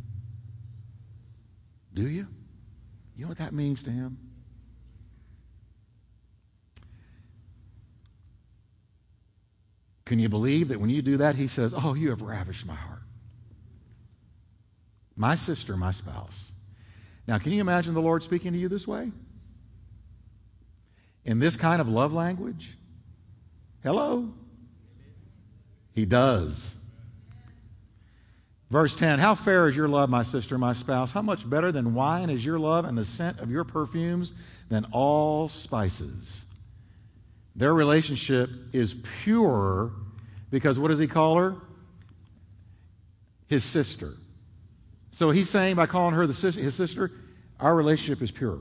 Do 1.93 2.07
you? 2.07 2.27
You 3.15 3.23
know 3.23 3.29
what 3.29 3.39
that 3.39 3.53
means 3.53 3.81
to 3.83 3.91
him? 3.91 4.17
Can 10.05 10.19
you 10.19 10.29
believe 10.29 10.67
that 10.67 10.79
when 10.79 10.89
you 10.89 11.01
do 11.01 11.17
that, 11.17 11.35
he 11.35 11.47
says, 11.47 11.73
Oh, 11.75 11.93
you 11.93 12.09
have 12.09 12.21
ravished 12.21 12.65
my 12.65 12.75
heart? 12.75 13.01
My 15.15 15.35
sister, 15.35 15.75
my 15.75 15.91
spouse. 15.91 16.51
Now, 17.27 17.37
can 17.37 17.51
you 17.51 17.61
imagine 17.61 17.93
the 17.93 18.01
Lord 18.01 18.21
speaking 18.21 18.53
to 18.53 18.59
you 18.59 18.67
this 18.69 18.87
way? 18.87 19.11
In 21.23 21.39
this 21.39 21.55
kind 21.55 21.79
of 21.79 21.87
love 21.87 22.13
language? 22.13 22.77
Hello? 23.83 24.31
He 25.93 26.05
does. 26.05 26.75
Verse 28.69 28.95
10 28.95 29.19
How 29.19 29.35
fair 29.35 29.67
is 29.67 29.75
your 29.75 29.89
love, 29.89 30.09
my 30.09 30.23
sister, 30.23 30.57
my 30.57 30.73
spouse? 30.73 31.11
How 31.11 31.21
much 31.21 31.49
better 31.49 31.71
than 31.71 31.93
wine 31.93 32.29
is 32.29 32.45
your 32.45 32.57
love, 32.57 32.85
and 32.85 32.97
the 32.97 33.05
scent 33.05 33.39
of 33.39 33.51
your 33.51 33.63
perfumes 33.63 34.33
than 34.69 34.85
all 34.91 35.47
spices? 35.47 36.45
Their 37.55 37.73
relationship 37.73 38.49
is 38.71 38.95
pure 39.23 39.91
because 40.49 40.79
what 40.79 40.87
does 40.87 40.99
he 40.99 41.07
call 41.07 41.35
her? 41.37 41.55
His 43.47 43.63
sister. 43.65 44.13
So 45.11 45.31
he's 45.31 45.49
saying 45.49 45.75
by 45.75 45.85
calling 45.85 46.15
her 46.15 46.25
the, 46.25 46.51
his 46.51 46.75
sister, 46.75 47.11
our 47.59 47.75
relationship 47.75 48.23
is 48.23 48.31
pure. 48.31 48.59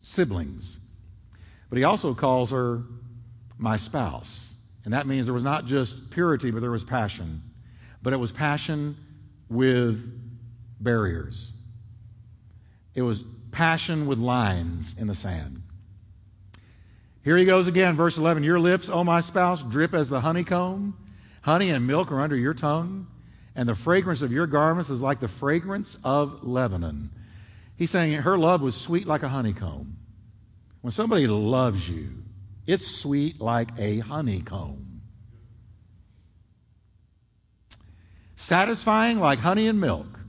Siblings. 0.00 0.78
But 1.68 1.78
he 1.78 1.84
also 1.84 2.14
calls 2.14 2.50
her 2.50 2.82
my 3.58 3.76
spouse. 3.76 4.54
And 4.84 4.94
that 4.94 5.06
means 5.06 5.26
there 5.26 5.34
was 5.34 5.44
not 5.44 5.66
just 5.66 6.10
purity, 6.10 6.50
but 6.50 6.60
there 6.60 6.70
was 6.70 6.84
passion. 6.84 7.42
But 8.02 8.12
it 8.12 8.18
was 8.18 8.30
passion 8.30 8.96
with 9.48 10.12
barriers. 10.80 11.52
It 12.94 13.02
was 13.02 13.24
passion 13.50 14.06
with 14.06 14.18
lines 14.18 14.94
in 14.98 15.06
the 15.06 15.14
sand. 15.14 15.62
Here 17.24 17.36
he 17.36 17.44
goes 17.44 17.66
again, 17.66 17.96
verse 17.96 18.18
11. 18.18 18.44
Your 18.44 18.60
lips, 18.60 18.88
O 18.88 19.02
my 19.02 19.20
spouse, 19.20 19.62
drip 19.62 19.94
as 19.94 20.08
the 20.08 20.20
honeycomb. 20.20 20.96
Honey 21.42 21.70
and 21.70 21.86
milk 21.86 22.12
are 22.12 22.20
under 22.20 22.36
your 22.36 22.54
tongue, 22.54 23.06
and 23.54 23.68
the 23.68 23.74
fragrance 23.74 24.22
of 24.22 24.32
your 24.32 24.46
garments 24.46 24.90
is 24.90 25.00
like 25.00 25.20
the 25.20 25.28
fragrance 25.28 25.96
of 26.04 26.44
Lebanon. 26.44 27.10
He's 27.76 27.90
saying 27.90 28.12
her 28.22 28.38
love 28.38 28.62
was 28.62 28.76
sweet 28.76 29.06
like 29.06 29.22
a 29.22 29.28
honeycomb. 29.28 29.96
When 30.86 30.92
somebody 30.92 31.26
loves 31.26 31.88
you, 31.90 32.10
it's 32.64 32.86
sweet 32.86 33.40
like 33.40 33.70
a 33.76 33.98
honeycomb. 33.98 35.00
Satisfying 38.36 39.18
like 39.18 39.40
honey 39.40 39.66
and 39.66 39.80
milk, 39.80 40.20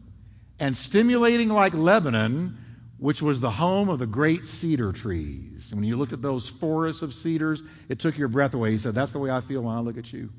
and 0.59 0.75
stimulating 0.75 1.49
like 1.49 1.75
Lebanon 1.75 2.57
which 2.97 3.21
was 3.21 3.39
the 3.39 3.51
home 3.51 3.87
of 3.87 3.99
the 3.99 4.07
great 4.07 4.45
cedar 4.45 4.91
trees. 4.91 5.69
And 5.69 5.79
when 5.79 5.87
you 5.87 5.95
looked 5.95 6.13
at 6.13 6.23
those 6.23 6.49
forests 6.49 7.03
of 7.03 7.13
cedars, 7.13 7.61
it 7.87 7.99
took 7.99 8.17
your 8.17 8.27
breath 8.27 8.55
away. 8.55 8.71
He 8.71 8.79
said, 8.79 8.95
That's 8.95 9.11
the 9.11 9.19
way 9.19 9.29
I 9.29 9.41
feel 9.41 9.61
when 9.61 9.75
I 9.75 9.79
look 9.81 9.99
at 9.99 10.11
you. 10.11 10.31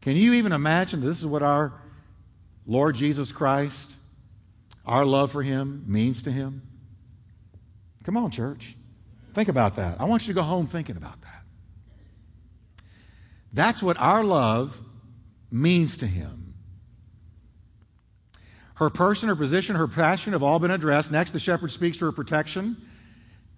Can 0.00 0.14
you 0.14 0.34
even 0.34 0.52
imagine 0.52 1.00
this 1.00 1.18
is 1.18 1.26
what 1.26 1.42
our 1.42 1.72
Lord 2.66 2.94
Jesus 2.94 3.32
Christ, 3.32 3.96
our 4.84 5.04
love 5.04 5.32
for 5.32 5.42
him, 5.42 5.82
means 5.88 6.22
to 6.22 6.30
him? 6.30 6.62
Come 8.06 8.16
on, 8.16 8.30
church. 8.30 8.76
Think 9.34 9.48
about 9.48 9.74
that. 9.76 10.00
I 10.00 10.04
want 10.04 10.22
you 10.22 10.32
to 10.32 10.38
go 10.38 10.44
home 10.44 10.68
thinking 10.68 10.96
about 10.96 11.20
that. 11.22 11.42
That's 13.52 13.82
what 13.82 13.96
our 13.98 14.22
love 14.22 14.80
means 15.50 15.96
to 15.96 16.06
him. 16.06 16.54
Her 18.76 18.90
person, 18.90 19.28
her 19.28 19.34
position, 19.34 19.74
her 19.74 19.88
passion 19.88 20.34
have 20.34 20.44
all 20.44 20.60
been 20.60 20.70
addressed. 20.70 21.10
Next, 21.10 21.32
the 21.32 21.40
shepherd 21.40 21.72
speaks 21.72 21.98
to 21.98 22.04
her 22.04 22.12
protection. 22.12 22.76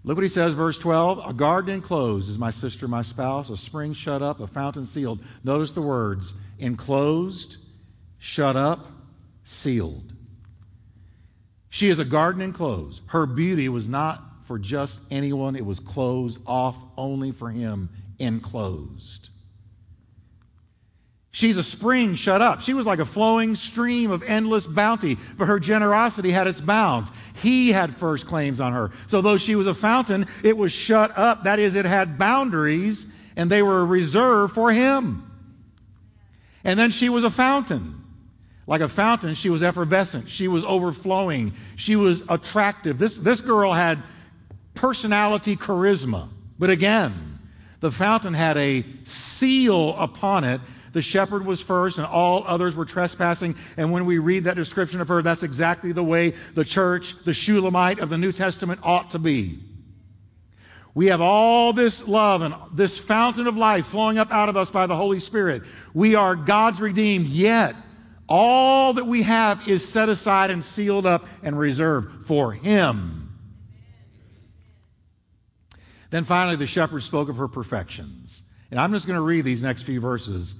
Look 0.03 0.17
what 0.17 0.23
he 0.23 0.31
says, 0.31 0.55
verse 0.55 0.79
12. 0.79 1.29
A 1.29 1.35
garden 1.35 1.75
enclosed 1.75 2.31
is 2.31 2.39
my 2.39 2.51
sister, 2.51 2.89
my 2.89 3.03
spouse, 3.03 3.51
a 3.51 3.57
spring 3.57 3.93
shut 3.93 4.23
up, 4.23 4.41
a 4.41 4.47
fountain 4.47 4.87
sealed. 4.87 5.23
Notice 5.45 5.73
the 5.73 5.83
words 5.83 6.33
enclosed, 6.59 7.59
shut 8.19 8.57
up, 8.57 8.87
sealed. 9.45 10.15
She 11.69 11.91
is 11.91 11.99
a 11.99 12.07
garden 12.07 12.41
enclosed. 12.41 13.03
Her 13.09 13.27
beauty 13.27 13.69
was 13.69 13.87
not 13.87 14.25
for 14.49 14.59
just 14.59 14.99
anyone, 15.11 15.55
it 15.57 15.65
was 15.65 15.79
closed 15.79 16.39
off 16.47 16.75
only 16.97 17.33
for 17.33 17.51
him, 17.51 17.91
enclosed. 18.19 19.29
She's 21.31 21.59
a 21.59 21.63
spring 21.63 22.15
shut 22.15 22.41
up. 22.41 22.63
She 22.63 22.73
was 22.73 22.87
like 22.87 22.99
a 22.99 23.05
flowing 23.05 23.55
stream 23.55 24.11
of 24.11 24.23
endless 24.23 24.67
bounty, 24.67 25.19
but 25.37 25.45
her 25.45 25.61
generosity 25.61 26.31
had 26.31 26.47
its 26.47 26.63
bounds. 26.63 27.13
He 27.43 27.71
had 27.73 27.95
first 27.95 28.27
claims 28.27 28.59
on 28.59 28.73
her. 28.73 28.91
So, 29.07 29.21
though 29.21 29.37
she 29.37 29.55
was 29.55 29.67
a 29.67 29.75
fountain, 29.75 30.27
it 30.43 30.57
was 30.57 30.73
shut 30.73 31.17
up. 31.17 31.45
That 31.45 31.59
is, 31.59 31.75
it 31.75 31.85
had 31.85 32.19
boundaries, 32.19 33.07
and 33.37 33.51
they 33.51 33.63
were 33.63 33.85
reserved 33.85 34.55
for 34.55 34.73
him. 34.73 35.31
And 36.65 36.81
then 36.81 36.91
she 36.91 37.11
was 37.11 37.23
a 37.23 37.31
fountain. 37.31 38.03
Like 38.67 38.81
a 38.81 38.89
fountain, 38.89 39.35
she 39.35 39.51
was 39.51 39.63
effervescent. 39.63 40.31
She 40.31 40.49
was 40.49 40.65
overflowing. 40.65 41.53
She 41.77 41.97
was 41.97 42.23
attractive. 42.31 42.99
This, 42.99 43.19
this 43.19 43.43
girl 43.43 43.75
had 43.75 44.03
personality, 44.79 45.57
charisma. 45.57 46.29
But 46.59 46.71
again, 46.71 47.39
the 47.81 47.93
fountain 47.93 48.35
had 48.35 48.57
a 48.57 48.85
seal 49.05 49.97
upon 49.97 50.45
it 50.45 50.61
the 50.93 51.03
shepherd 51.03 51.45
was 51.45 51.61
first, 51.61 51.99
and 51.99 52.07
all 52.07 52.45
others 52.47 52.75
were 52.75 52.85
trespassing. 52.85 53.55
And 53.77 53.93
when 53.93 54.07
we 54.07 54.19
read 54.19 54.45
that 54.45 54.57
description 54.57 55.01
of 55.01 55.09
her, 55.09 55.23
that's 55.23 55.43
exactly 55.43 55.93
the 55.93 56.05
way 56.05 56.31
the 56.55 56.65
church, 56.65 57.15
the 57.25 57.35
Shulamite 57.35 57.99
of 57.99 58.09
the 58.09 58.19
New 58.19 58.33
Testament, 58.33 58.81
ought 58.83 59.11
to 59.11 59.19
be. 59.19 59.59
We 60.95 61.07
have 61.07 61.21
all 61.21 61.73
this 61.73 62.09
love 62.09 62.43
and 62.43 62.55
this 62.73 62.99
fountain 62.99 63.47
of 63.47 63.57
life 63.57 63.87
flowing 63.87 64.19
up 64.19 64.33
out 64.33 64.49
of 64.49 64.57
us 64.57 64.71
by 64.71 64.87
the 64.87 64.97
Holy 64.97 65.21
Spirit. 65.21 65.63
We 65.95 66.15
are 66.17 66.35
God's 66.35 66.81
redeemed, 66.81 67.27
yet 67.27 67.77
all 68.29 68.95
that 68.95 69.07
we 69.07 69.23
have 69.23 69.69
is 69.69 69.89
set 69.89 70.09
aside 70.09 70.51
and 70.51 70.65
sealed 70.65 71.07
up 71.07 71.27
and 71.43 71.57
reserved 71.59 72.27
for 72.27 72.53
Him. 72.53 73.18
Then 76.11 76.25
finally, 76.25 76.57
the 76.57 76.67
shepherd 76.67 77.03
spoke 77.03 77.29
of 77.29 77.37
her 77.37 77.49
perfections. 77.49 78.43
And 78.71 78.79
I'm 78.79 78.93
just 78.93 79.07
going 79.07 79.17
to 79.19 79.25
read 79.25 79.45
these 79.45 79.63
next 79.63 79.83
few 79.83 80.01
verses 80.01 80.55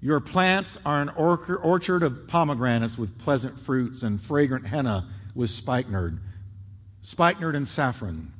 your 0.00 0.20
plants 0.20 0.78
are 0.84 1.00
an 1.00 1.08
orchard 1.08 2.02
of 2.02 2.28
pomegranates 2.28 2.98
with 2.98 3.18
pleasant 3.18 3.58
fruits 3.58 4.02
and 4.02 4.20
fragrant 4.20 4.66
henna 4.66 5.08
with 5.34 5.50
spikenard, 5.50 6.20
spikenard 7.02 7.56
and 7.56 7.66
saffron, 7.66 8.32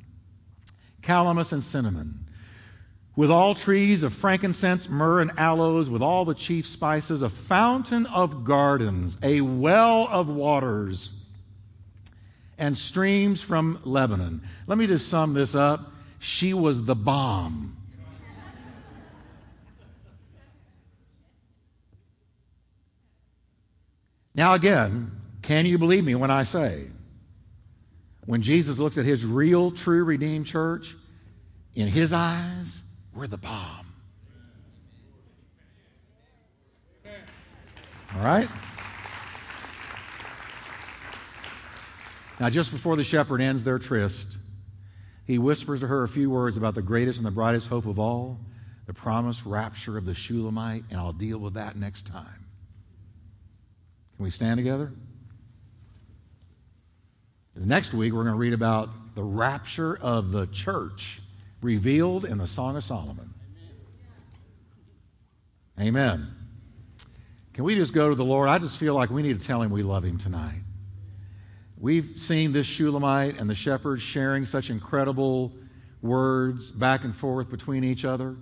calamus 1.01 1.51
and 1.51 1.63
cinnamon. 1.63 2.25
With 3.15 3.31
all 3.31 3.55
trees 3.55 4.03
of 4.03 4.13
frankincense, 4.13 4.87
myrrh, 4.87 5.21
and 5.21 5.31
aloes, 5.39 5.89
with 5.89 6.03
all 6.03 6.23
the 6.23 6.35
chief 6.35 6.67
spices, 6.67 7.23
a 7.23 7.29
fountain 7.29 8.05
of 8.05 8.43
gardens, 8.43 9.17
a 9.23 9.41
well 9.41 10.07
of 10.11 10.29
waters, 10.29 11.13
and 12.59 12.77
streams 12.77 13.41
from 13.41 13.79
Lebanon. 13.83 14.41
Let 14.67 14.77
me 14.77 14.85
just 14.85 15.09
sum 15.09 15.33
this 15.33 15.55
up. 15.55 15.91
She 16.19 16.53
was 16.53 16.83
the 16.85 16.95
bomb 16.95 17.77
Now, 24.37 24.53
again, 24.53 25.11
can 25.41 25.65
you 25.65 25.79
believe 25.79 26.05
me 26.05 26.13
when 26.13 26.29
I 26.29 26.43
say, 26.43 26.83
when 28.27 28.43
Jesus 28.43 28.77
looks 28.77 28.99
at 28.99 29.05
his 29.05 29.25
real, 29.25 29.71
true, 29.71 30.03
redeemed 30.03 30.45
church, 30.45 30.95
in 31.73 31.87
his 31.87 32.13
eyes, 32.13 32.83
we're 33.15 33.25
the 33.25 33.37
bomb. 33.37 33.87
All 38.15 38.23
right? 38.23 38.47
Now, 42.39 42.51
just 42.51 42.71
before 42.71 42.95
the 42.95 43.03
shepherd 43.03 43.41
ends 43.41 43.63
their 43.63 43.79
tryst, 43.79 44.37
he 45.27 45.37
whispers 45.37 45.81
to 45.81 45.87
her 45.87 46.03
a 46.03 46.07
few 46.07 46.29
words 46.29 46.55
about 46.55 46.73
the 46.73 46.81
greatest 46.81 47.19
and 47.19 47.27
the 47.27 47.31
brightest 47.31 47.67
hope 47.67 47.85
of 47.85 47.99
all, 47.99 48.39
the 48.85 48.93
promised 48.93 49.45
rapture 49.45 49.97
of 49.97 50.05
the 50.05 50.13
Shulamite, 50.13 50.85
and 50.89 50.97
I'll 50.97 51.11
deal 51.11 51.37
with 51.37 51.55
that 51.55 51.75
next 51.75 52.07
time. 52.07 52.45
Can 54.15 54.23
we 54.23 54.29
stand 54.29 54.57
together? 54.57 54.93
Next 57.55 57.93
week, 57.93 58.13
we're 58.13 58.23
going 58.23 58.33
to 58.33 58.39
read 58.39 58.53
about 58.53 59.15
the 59.15 59.23
rapture 59.23 59.97
of 59.97 60.31
the 60.31 60.47
church 60.47 61.19
revealed 61.61 62.23
in 62.23 62.37
the 62.37 62.47
Song 62.47 62.77
of 62.77 62.83
Solomon. 62.83 63.33
Amen. 65.79 66.27
Can 67.53 67.63
we 67.63 67.75
just 67.75 67.93
go 67.93 68.09
to 68.09 68.15
the 68.15 68.23
Lord? 68.23 68.47
I 68.47 68.59
just 68.59 68.77
feel 68.77 68.93
like 68.93 69.09
we 69.09 69.23
need 69.23 69.39
to 69.39 69.45
tell 69.45 69.61
him 69.61 69.71
we 69.71 69.83
love 69.83 70.05
him 70.05 70.17
tonight. 70.17 70.61
We've 71.79 72.17
seen 72.17 72.53
this 72.53 72.65
Shulamite 72.65 73.37
and 73.37 73.49
the 73.49 73.55
shepherd 73.55 74.01
sharing 74.01 74.45
such 74.45 74.69
incredible 74.69 75.53
words 76.01 76.71
back 76.71 77.03
and 77.03 77.15
forth 77.15 77.49
between 77.49 77.83
each 77.83 78.03
other. 78.03 78.35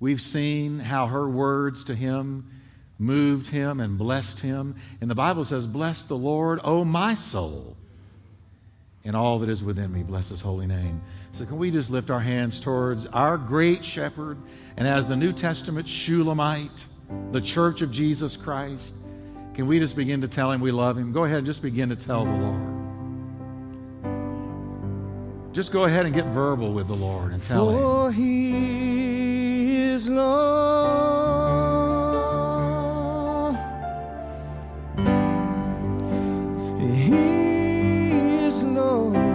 We've 0.00 0.20
seen 0.20 0.80
how 0.80 1.06
her 1.06 1.28
words 1.28 1.84
to 1.84 1.94
him 1.94 2.50
moved 2.98 3.48
him 3.48 3.78
and 3.78 3.96
blessed 3.96 4.40
him. 4.40 4.74
And 5.00 5.08
the 5.08 5.14
Bible 5.14 5.44
says, 5.44 5.66
Bless 5.66 6.04
the 6.04 6.16
Lord, 6.16 6.58
O 6.64 6.84
my 6.84 7.14
soul, 7.14 7.76
and 9.04 9.14
all 9.14 9.38
that 9.40 9.48
is 9.48 9.62
within 9.62 9.92
me. 9.92 10.02
Bless 10.02 10.30
his 10.30 10.40
holy 10.40 10.66
name. 10.66 11.02
So, 11.32 11.44
can 11.44 11.58
we 11.58 11.70
just 11.70 11.90
lift 11.90 12.10
our 12.10 12.20
hands 12.20 12.58
towards 12.58 13.06
our 13.06 13.38
great 13.38 13.84
shepherd 13.84 14.38
and 14.76 14.88
as 14.88 15.06
the 15.06 15.16
New 15.16 15.32
Testament 15.32 15.86
Shulamite, 15.86 16.86
the 17.30 17.40
church 17.40 17.80
of 17.80 17.92
Jesus 17.92 18.36
Christ? 18.36 18.94
Can 19.54 19.66
we 19.66 19.78
just 19.78 19.96
begin 19.96 20.22
to 20.22 20.28
tell 20.28 20.50
him 20.50 20.60
we 20.60 20.70
love 20.72 20.96
him? 20.96 21.12
Go 21.12 21.24
ahead 21.24 21.38
and 21.38 21.46
just 21.46 21.60
begin 21.62 21.90
to 21.90 21.96
tell 21.96 22.24
the 22.24 22.30
Lord. 22.30 22.62
Just 25.52 25.70
go 25.72 25.84
ahead 25.84 26.06
and 26.06 26.14
get 26.14 26.24
verbal 26.26 26.72
with 26.72 26.88
the 26.88 26.94
Lord 26.94 27.32
and 27.32 27.42
tell 27.42 27.70
For 27.70 28.10
him. 28.10 28.22
he 28.22 29.82
is 29.82 30.08
Lord. 30.08 30.52
He 36.80 38.44
is 38.46 38.62
Lord. 38.64 39.31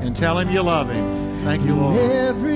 And 0.00 0.14
tell 0.14 0.38
him 0.38 0.50
you 0.50 0.62
love 0.62 0.90
him. 0.90 1.44
Thank 1.44 1.62
you, 1.64 1.76
Lord. 1.76 2.55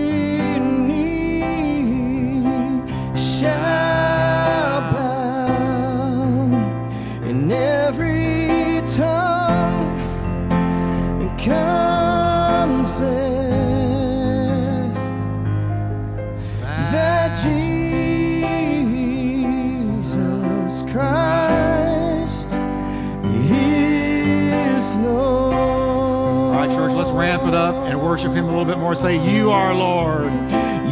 Church, 27.41 27.49
it 27.49 27.55
up 27.55 27.75
and 27.87 28.03
worship 28.03 28.33
him 28.33 28.45
a 28.45 28.49
little 28.49 28.65
bit 28.65 28.79
more. 28.79 28.95
Say, 28.95 29.17
You 29.17 29.51
are 29.51 29.75
Lord. 29.75 30.31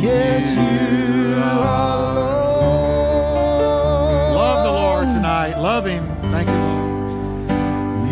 Yes, 0.00 0.56
you 0.56 1.34
are 1.42 2.14
Lord. 2.14 2.26
Love 4.34 4.64
the 4.64 4.72
Lord 4.72 5.08
tonight. 5.08 5.58
Love 5.58 5.86
him. 5.86 6.06
Thank 6.30 6.48
you, 6.48 6.54
Lord. 6.54 6.98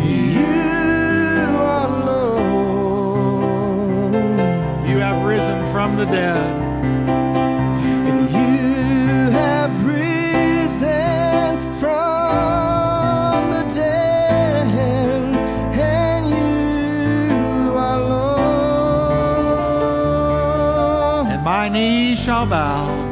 You 0.05 0.45
are 1.57 2.05
Lord. 2.05 4.13
You 4.89 4.97
have 4.97 5.25
risen 5.25 5.65
from 5.71 5.95
the 5.97 6.05
dead. 6.05 6.66
Lord. 22.27 22.51
And 22.51 23.06